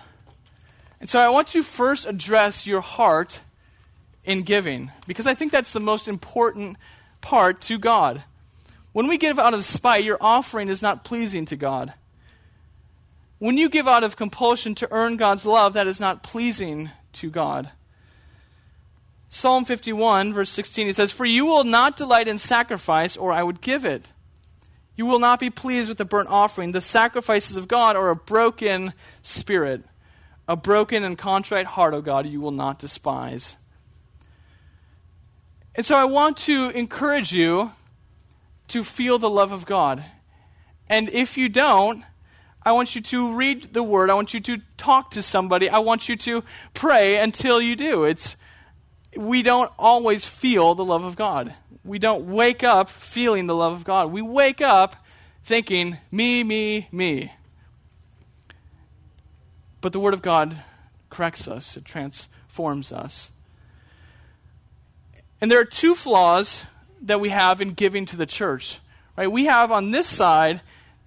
And 1.01 1.09
so 1.09 1.19
I 1.19 1.27
want 1.27 1.49
to 1.49 1.61
first 1.61 2.05
address 2.05 2.65
your 2.65 2.79
heart 2.79 3.41
in 4.23 4.43
giving 4.43 4.91
because 5.07 5.27
I 5.27 5.33
think 5.33 5.51
that's 5.51 5.73
the 5.73 5.79
most 5.81 6.07
important 6.07 6.77
part 7.19 7.59
to 7.61 7.77
God. 7.77 8.23
When 8.93 9.07
we 9.07 9.17
give 9.17 9.39
out 9.39 9.53
of 9.53 9.65
spite, 9.65 10.05
your 10.05 10.17
offering 10.21 10.69
is 10.69 10.81
not 10.81 11.03
pleasing 11.03 11.45
to 11.47 11.57
God. 11.57 11.93
When 13.41 13.57
you 13.57 13.69
give 13.69 13.87
out 13.87 14.03
of 14.03 14.17
compulsion 14.17 14.75
to 14.75 14.87
earn 14.91 15.17
God's 15.17 15.47
love, 15.47 15.73
that 15.73 15.87
is 15.87 15.99
not 15.99 16.21
pleasing 16.21 16.91
to 17.13 17.31
God. 17.31 17.71
Psalm 19.29 19.65
51, 19.65 20.31
verse 20.31 20.51
16, 20.51 20.85
he 20.85 20.93
says, 20.93 21.11
For 21.11 21.25
you 21.25 21.47
will 21.47 21.63
not 21.63 21.97
delight 21.97 22.27
in 22.27 22.37
sacrifice, 22.37 23.17
or 23.17 23.33
I 23.33 23.41
would 23.41 23.59
give 23.59 23.83
it. 23.83 24.11
You 24.95 25.07
will 25.07 25.17
not 25.17 25.39
be 25.39 25.49
pleased 25.49 25.89
with 25.89 25.97
the 25.97 26.05
burnt 26.05 26.29
offering. 26.29 26.71
The 26.71 26.81
sacrifices 26.81 27.57
of 27.57 27.67
God 27.67 27.95
are 27.95 28.11
a 28.11 28.15
broken 28.15 28.93
spirit. 29.23 29.85
A 30.47 30.55
broken 30.55 31.03
and 31.03 31.17
contrite 31.17 31.65
heart, 31.65 31.95
O 31.95 32.01
God, 32.03 32.27
you 32.27 32.41
will 32.41 32.51
not 32.51 32.77
despise. 32.77 33.55
And 35.73 35.83
so 35.83 35.95
I 35.95 36.05
want 36.05 36.37
to 36.37 36.69
encourage 36.69 37.33
you 37.33 37.71
to 38.67 38.83
feel 38.83 39.17
the 39.17 39.31
love 39.31 39.51
of 39.51 39.65
God. 39.65 40.05
And 40.87 41.09
if 41.09 41.39
you 41.39 41.49
don't, 41.49 42.03
I 42.63 42.73
want 42.73 42.95
you 42.95 43.01
to 43.01 43.33
read 43.33 43.73
the 43.73 43.81
word. 43.81 44.09
I 44.09 44.13
want 44.13 44.33
you 44.33 44.39
to 44.41 44.61
talk 44.77 45.11
to 45.11 45.23
somebody. 45.23 45.69
I 45.69 45.79
want 45.79 46.07
you 46.07 46.15
to 46.17 46.43
pray 46.73 47.17
until 47.17 47.59
you 47.61 47.75
do. 47.75 48.03
It's 48.03 48.35
we 49.17 49.41
don't 49.41 49.71
always 49.77 50.25
feel 50.25 50.75
the 50.75 50.85
love 50.85 51.03
of 51.03 51.15
God. 51.15 51.53
We 51.83 51.97
don't 51.99 52.27
wake 52.27 52.63
up 52.63 52.89
feeling 52.89 53.47
the 53.47 53.55
love 53.55 53.73
of 53.73 53.83
God. 53.83 54.11
We 54.11 54.21
wake 54.21 54.61
up 54.61 54.95
thinking 55.43 55.97
me, 56.11 56.43
me, 56.43 56.87
me. 56.91 57.33
But 59.81 59.93
the 59.93 59.99
word 59.99 60.13
of 60.13 60.21
God 60.21 60.55
corrects 61.09 61.47
us. 61.47 61.75
It 61.75 61.85
transforms 61.85 62.91
us. 62.91 63.31
And 65.41 65.49
there 65.49 65.59
are 65.59 65.65
two 65.65 65.95
flaws 65.95 66.65
that 67.01 67.19
we 67.19 67.29
have 67.29 67.61
in 67.61 67.73
giving 67.73 68.05
to 68.05 68.15
the 68.15 68.27
church. 68.27 68.79
Right? 69.17 69.29
We 69.29 69.45
have 69.45 69.71
on 69.71 69.89
this 69.89 70.07
side 70.07 70.61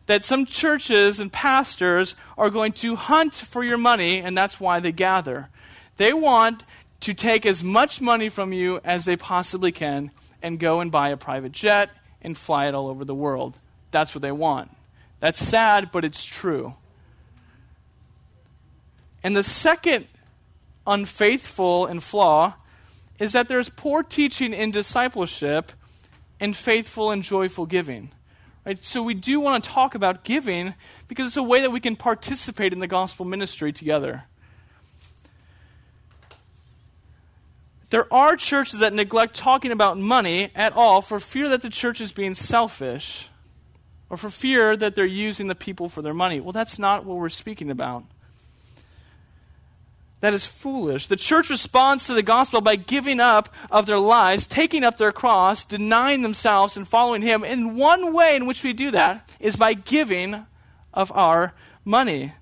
that 0.07 0.25
some 0.25 0.45
churches 0.47 1.21
and 1.21 1.33
pastors 1.33 2.15
are 2.37 2.51
going 2.51 2.73
to 2.73 2.97
hunt 2.97 3.35
for 3.35 3.65
your 3.65 3.79
money, 3.79 4.19
and 4.19 4.37
that's 4.37 4.61
why 4.61 4.81
they 4.81 4.93
gather. 4.93 5.49
They 5.97 6.13
want 6.13 6.65
to 7.01 7.15
take 7.15 7.47
as 7.47 7.63
much 7.63 8.01
money 8.01 8.29
from 8.29 8.53
you 8.53 8.81
as 8.85 9.05
they 9.05 9.17
possibly 9.17 9.73
can 9.73 10.11
and 10.43 10.59
go 10.59 10.81
and 10.81 10.91
buy 10.91 11.09
a 11.09 11.17
private 11.17 11.53
jet 11.53 11.91
and 12.23 12.37
fly 12.37 12.67
it 12.67 12.75
all 12.75 12.89
over 12.89 13.05
the 13.05 13.15
world. 13.15 13.59
That's 13.91 14.15
what 14.15 14.23
they 14.23 14.33
want. 14.33 14.71
That's 15.21 15.41
sad, 15.41 15.91
but 15.93 16.05
it's 16.05 16.25
true. 16.25 16.75
And 19.23 19.37
the 19.37 19.43
second 19.43 20.07
unfaithful 20.87 21.87
and 21.87 22.03
flaw 22.03 22.55
is 23.19 23.33
that 23.33 23.49
there's 23.49 23.71
poor 23.71 24.03
teaching 24.03 24.53
in 24.53 24.71
discipleship 24.71 25.73
and 26.41 26.55
faithful 26.57 27.11
and 27.11 27.23
joyful 27.23 27.65
giving. 27.65 28.11
Right? 28.65 28.83
So 28.83 29.03
we 29.03 29.15
do 29.15 29.41
want 29.41 29.63
to 29.63 29.71
talk 29.71 29.95
about 29.95 30.25
giving 30.25 30.75
because 31.07 31.27
it's 31.27 31.37
a 31.37 31.43
way 31.43 31.61
that 31.61 31.71
we 31.71 31.81
can 31.81 31.97
participate 31.97 32.73
in 32.73 32.79
the 32.79 32.87
gospel 32.87 33.25
ministry 33.25 33.73
together. 33.73 34.25
There 37.91 38.13
are 38.13 38.37
churches 38.37 38.81
that 38.81 38.93
neglect 38.93 39.37
talking 39.37 39.71
about 39.71 39.99
money 39.99 40.51
at 40.55 40.73
all 40.73 41.03
for 41.03 41.21
fear 41.21 41.49
that 41.51 41.63
the 41.63 41.71
church 41.71 42.01
is 42.01 42.13
being 42.13 42.35
selfish 42.35 43.29
or 44.11 44.17
for 44.17 44.31
fear 44.31 44.77
that 44.77 44.95
they're 44.95 45.05
using 45.05 45.47
the 45.47 45.55
people 45.55 45.89
for 45.89 46.03
their 46.03 46.15
money. 46.15 46.41
Well, 46.41 46.53
that's 46.53 46.79
not 46.79 47.05
what 47.05 47.19
we're 47.19 47.29
speaking 47.29 47.71
about. 47.71 48.05
That 50.25 50.33
is 50.33 50.47
foolish. 50.47 51.09
The 51.09 51.17
church 51.17 51.51
responds 51.51 52.07
to 52.07 52.15
the 52.15 52.23
gospel 52.23 52.63
by 52.63 52.77
giving 52.77 53.21
up 53.21 53.55
of 53.71 53.85
their 53.85 53.99
lives, 53.99 54.47
taking 54.47 54.83
up 54.83 54.97
their 54.97 55.13
cross, 55.13 55.67
denying 55.67 56.23
themselves, 56.23 56.79
and 56.79 56.89
following 56.89 57.21
Him. 57.21 57.45
And 57.45 57.77
one 57.77 58.15
way 58.15 58.35
in 58.35 58.47
which 58.47 58.65
we 58.65 58.73
do 58.73 58.91
that 58.93 59.29
is 59.39 59.57
by 59.57 59.75
giving 59.75 60.47
of 60.95 61.13
our 61.13 61.53
money. 61.85 62.33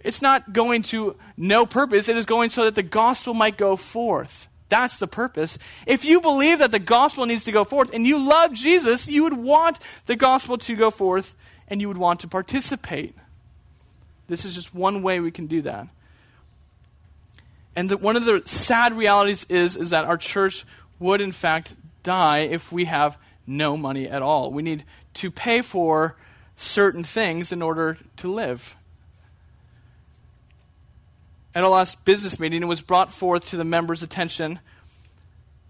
It's 0.00 0.22
not 0.22 0.54
going 0.54 0.80
to 0.84 1.16
no 1.36 1.66
purpose, 1.66 2.08
it 2.08 2.16
is 2.16 2.24
going 2.24 2.48
so 2.48 2.64
that 2.64 2.74
the 2.74 2.82
gospel 2.82 3.34
might 3.34 3.58
go 3.58 3.76
forth. 3.76 4.48
That's 4.70 4.96
the 4.96 5.06
purpose. 5.06 5.58
If 5.86 6.06
you 6.06 6.22
believe 6.22 6.60
that 6.60 6.72
the 6.72 6.78
gospel 6.78 7.26
needs 7.26 7.44
to 7.44 7.52
go 7.52 7.64
forth 7.64 7.94
and 7.94 8.06
you 8.06 8.16
love 8.16 8.54
Jesus, 8.54 9.08
you 9.08 9.24
would 9.24 9.36
want 9.36 9.78
the 10.06 10.16
gospel 10.16 10.56
to 10.56 10.74
go 10.74 10.90
forth 10.90 11.36
and 11.68 11.82
you 11.82 11.88
would 11.88 11.98
want 11.98 12.20
to 12.20 12.28
participate. 12.28 13.14
This 14.26 14.46
is 14.46 14.54
just 14.54 14.74
one 14.74 15.02
way 15.02 15.20
we 15.20 15.30
can 15.30 15.46
do 15.46 15.60
that. 15.62 15.88
And 17.76 17.90
the, 17.90 17.96
one 17.96 18.16
of 18.16 18.24
the 18.24 18.42
sad 18.44 18.96
realities 18.96 19.44
is, 19.48 19.76
is 19.76 19.90
that 19.90 20.04
our 20.04 20.16
church 20.16 20.64
would, 20.98 21.20
in 21.20 21.32
fact, 21.32 21.74
die 22.02 22.40
if 22.40 22.70
we 22.70 22.84
have 22.84 23.18
no 23.46 23.76
money 23.76 24.08
at 24.08 24.22
all. 24.22 24.50
We 24.50 24.62
need 24.62 24.84
to 25.14 25.30
pay 25.30 25.60
for 25.62 26.16
certain 26.56 27.02
things 27.02 27.52
in 27.52 27.62
order 27.62 27.98
to 28.18 28.32
live. 28.32 28.76
At 31.54 31.64
our 31.64 31.70
last 31.70 32.04
business 32.04 32.38
meeting, 32.38 32.62
it 32.62 32.66
was 32.66 32.80
brought 32.80 33.12
forth 33.12 33.50
to 33.50 33.56
the 33.56 33.64
members' 33.64 34.02
attention 34.02 34.60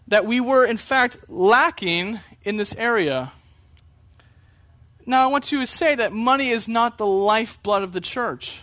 that 0.08 0.26
we 0.26 0.40
were, 0.40 0.64
in 0.64 0.76
fact, 0.76 1.28
lacking 1.28 2.20
in 2.42 2.56
this 2.56 2.74
area. 2.76 3.32
Now, 5.06 5.24
I 5.24 5.32
want 5.32 5.52
you 5.52 5.60
to 5.60 5.66
say 5.66 5.94
that 5.94 6.12
money 6.12 6.50
is 6.50 6.68
not 6.68 6.98
the 6.98 7.06
lifeblood 7.06 7.82
of 7.82 7.92
the 7.92 8.00
church. 8.00 8.62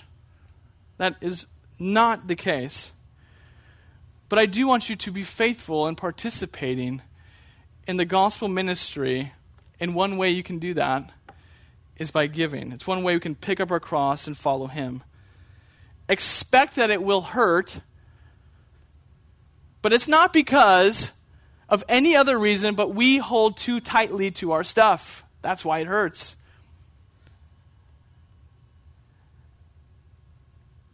That 0.98 1.16
is 1.22 1.48
not 1.80 2.28
the 2.28 2.36
case. 2.36 2.92
But 4.32 4.40
I 4.40 4.46
do 4.46 4.66
want 4.66 4.90
you 4.90 4.96
to 4.96 5.12
be 5.12 5.24
faithful 5.24 5.90
in 5.90 5.98
participating 5.98 7.02
in 7.86 7.98
the 7.98 8.06
gospel 8.06 8.48
ministry. 8.48 9.34
And 9.78 9.94
one 9.94 10.16
way 10.16 10.30
you 10.30 10.42
can 10.42 10.58
do 10.58 10.74
that 10.76 11.12
is 11.98 12.12
by 12.12 12.28
giving. 12.28 12.72
It's 12.72 12.88
one 12.88 13.04
way 13.04 13.14
we 13.14 13.20
can 13.20 13.36
pick 13.36 13.60
up 13.60 13.72
our 13.72 13.82
cross 13.82 14.28
and 14.28 14.38
follow 14.38 14.68
Him. 14.68 15.04
Expect 16.08 16.78
that 16.78 16.90
it 16.90 17.04
will 17.04 17.20
hurt, 17.20 17.82
but 19.82 19.92
it's 19.92 20.08
not 20.08 20.32
because 20.32 21.12
of 21.68 21.84
any 21.90 22.16
other 22.16 22.40
reason, 22.40 22.74
but 22.74 22.96
we 22.96 23.18
hold 23.18 23.58
too 23.58 23.82
tightly 23.82 24.32
to 24.32 24.54
our 24.54 24.64
stuff. 24.64 25.26
That's 25.42 25.66
why 25.66 25.80
it 25.80 25.88
hurts. 25.88 26.38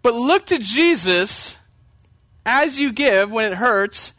But 0.01 0.15
look 0.15 0.47
to 0.47 0.57
Jesus 0.57 1.55
as 2.47 2.79
you 2.79 2.93
give 2.93 3.29
when 3.29 3.51
it 3.51 3.57
hurts, 3.57 4.13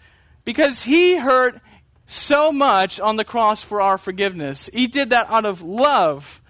because 0.45 0.83
he 0.83 1.17
hurt 1.17 1.59
so 2.07 2.53
much 2.53 3.01
on 3.01 3.17
the 3.17 3.25
cross 3.25 3.65
for 3.65 3.81
our 3.81 3.97
forgiveness. 3.97 4.69
He 4.73 4.87
did 4.87 5.11
that 5.11 5.29
out 5.31 5.47
of 5.47 5.63
love. 5.63 6.43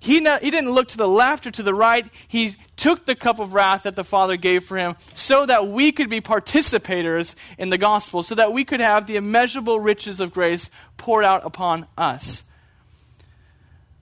He, 0.00 0.20
not, 0.20 0.42
he 0.42 0.50
didn't 0.50 0.72
look 0.72 0.88
to 0.88 0.96
the 0.96 1.08
left 1.08 1.46
or 1.46 1.52
to 1.52 1.62
the 1.62 1.74
right. 1.74 2.06
He 2.26 2.56
took 2.76 3.06
the 3.06 3.14
cup 3.14 3.38
of 3.38 3.54
wrath 3.54 3.84
that 3.84 3.94
the 3.94 4.04
Father 4.04 4.36
gave 4.36 4.64
for 4.64 4.76
him 4.76 4.96
so 5.14 5.46
that 5.46 5.68
we 5.68 5.92
could 5.92 6.10
be 6.10 6.20
participators 6.20 7.34
in 7.58 7.70
the 7.70 7.78
gospel, 7.78 8.24
so 8.24 8.34
that 8.34 8.52
we 8.52 8.64
could 8.64 8.80
have 8.80 9.06
the 9.06 9.16
immeasurable 9.16 9.78
riches 9.78 10.20
of 10.20 10.32
grace 10.32 10.68
poured 10.96 11.24
out 11.24 11.46
upon 11.46 11.86
us. 11.96 12.42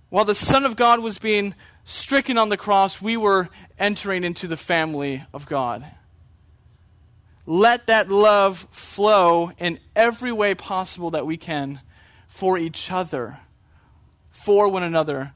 While 0.09 0.25
the 0.25 0.35
Son 0.35 0.65
of 0.65 0.77
God 0.77 1.01
was 1.01 1.19
being 1.19 1.55
stricken 1.85 2.39
on 2.39 2.49
the 2.49 2.57
cross, 2.57 3.03
we 3.03 3.19
were 3.19 3.51
entering 3.79 4.25
into 4.25 4.47
the 4.47 4.57
family 4.57 5.25
of 5.35 5.47
God 5.47 5.85
let 7.47 7.87
that 7.87 8.11
love 8.11 8.67
flow 8.71 9.53
in 9.59 9.79
every 9.95 10.33
way 10.33 10.55
possible 10.55 11.11
that 11.13 11.27
we 11.27 11.37
can 11.37 11.81
for 12.27 12.59
each 12.59 12.91
other, 12.91 13.39
for 14.31 14.69
one 14.69 14.83
another. 14.83 15.33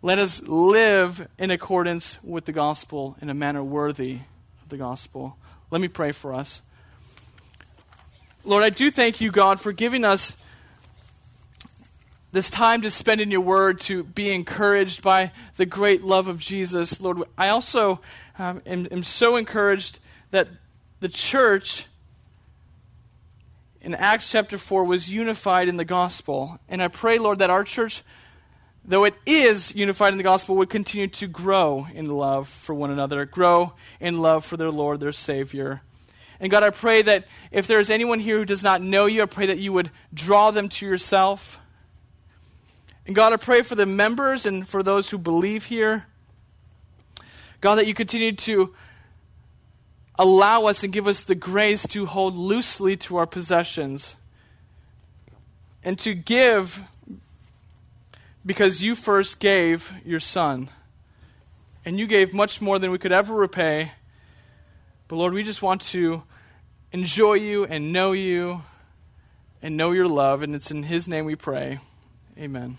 Let 0.00 0.18
us 0.18 0.42
live 0.42 1.28
in 1.38 1.50
accordance 1.50 2.18
with 2.24 2.46
the 2.46 2.52
gospel 2.52 3.16
in 3.20 3.30
a 3.30 3.34
manner 3.34 3.62
worthy 3.62 4.20
of 4.62 4.68
the 4.70 4.78
gospel. 4.78 5.36
Let 5.70 5.80
me 5.80 5.88
pray 5.88 6.12
for 6.12 6.34
us. 6.34 6.62
Lord, 8.44 8.64
I 8.64 8.70
do 8.70 8.90
thank 8.90 9.20
you, 9.20 9.30
God, 9.30 9.60
for 9.60 9.70
giving 9.70 10.04
us 10.04 10.34
this 12.32 12.50
time 12.50 12.82
to 12.82 12.90
spend 12.90 13.20
in 13.20 13.30
your 13.30 13.42
word, 13.42 13.78
to 13.80 14.02
be 14.02 14.32
encouraged 14.32 15.02
by 15.02 15.30
the 15.56 15.66
great 15.66 16.02
love 16.02 16.26
of 16.26 16.38
Jesus. 16.40 17.00
Lord, 17.00 17.22
I 17.36 17.48
also 17.48 18.00
um, 18.38 18.62
am, 18.66 18.88
am 18.90 19.02
so 19.04 19.36
encouraged 19.36 19.98
that 20.30 20.48
the 21.02 21.08
church 21.08 21.88
in 23.80 23.92
Acts 23.92 24.30
chapter 24.30 24.56
4 24.56 24.84
was 24.84 25.12
unified 25.12 25.68
in 25.68 25.76
the 25.76 25.84
gospel. 25.84 26.60
And 26.68 26.80
I 26.80 26.86
pray, 26.86 27.18
Lord, 27.18 27.40
that 27.40 27.50
our 27.50 27.64
church, 27.64 28.04
though 28.84 29.02
it 29.02 29.14
is 29.26 29.74
unified 29.74 30.12
in 30.12 30.16
the 30.16 30.22
gospel, 30.22 30.54
would 30.56 30.70
continue 30.70 31.08
to 31.08 31.26
grow 31.26 31.88
in 31.92 32.06
love 32.06 32.48
for 32.48 32.72
one 32.72 32.92
another, 32.92 33.24
grow 33.24 33.74
in 33.98 34.22
love 34.22 34.44
for 34.44 34.56
their 34.56 34.70
Lord, 34.70 35.00
their 35.00 35.10
Savior. 35.10 35.82
And 36.38 36.52
God, 36.52 36.62
I 36.62 36.70
pray 36.70 37.02
that 37.02 37.26
if 37.50 37.66
there 37.66 37.80
is 37.80 37.90
anyone 37.90 38.20
here 38.20 38.38
who 38.38 38.44
does 38.44 38.62
not 38.62 38.80
know 38.80 39.06
you, 39.06 39.22
I 39.22 39.26
pray 39.26 39.46
that 39.46 39.58
you 39.58 39.72
would 39.72 39.90
draw 40.14 40.52
them 40.52 40.68
to 40.68 40.86
yourself. 40.86 41.58
And 43.06 43.16
God, 43.16 43.32
I 43.32 43.38
pray 43.38 43.62
for 43.62 43.74
the 43.74 43.86
members 43.86 44.46
and 44.46 44.68
for 44.68 44.84
those 44.84 45.10
who 45.10 45.18
believe 45.18 45.64
here. 45.64 46.06
God, 47.60 47.74
that 47.74 47.88
you 47.88 47.94
continue 47.94 48.30
to 48.36 48.72
allow 50.22 50.66
us 50.66 50.84
and 50.84 50.92
give 50.92 51.08
us 51.08 51.24
the 51.24 51.34
grace 51.34 51.84
to 51.88 52.06
hold 52.06 52.36
loosely 52.36 52.96
to 52.96 53.16
our 53.16 53.26
possessions 53.26 54.14
and 55.82 55.98
to 55.98 56.14
give 56.14 56.80
because 58.46 58.82
you 58.82 58.94
first 58.94 59.40
gave 59.40 59.92
your 60.04 60.20
son. 60.20 60.68
And 61.84 61.98
you 61.98 62.06
gave 62.06 62.32
much 62.32 62.60
more 62.60 62.78
than 62.78 62.92
we 62.92 62.98
could 62.98 63.10
ever 63.10 63.34
repay. 63.34 63.90
But 65.08 65.16
Lord, 65.16 65.34
we 65.34 65.42
just 65.42 65.60
want 65.60 65.80
to 65.82 66.22
enjoy 66.92 67.34
you 67.34 67.64
and 67.64 67.92
know 67.92 68.12
you 68.12 68.62
and 69.60 69.76
know 69.76 69.90
your 69.90 70.06
love. 70.06 70.42
And 70.42 70.54
it's 70.54 70.70
in 70.70 70.84
his 70.84 71.08
name 71.08 71.24
we 71.24 71.34
pray. 71.34 71.80
Amen. 72.38 72.78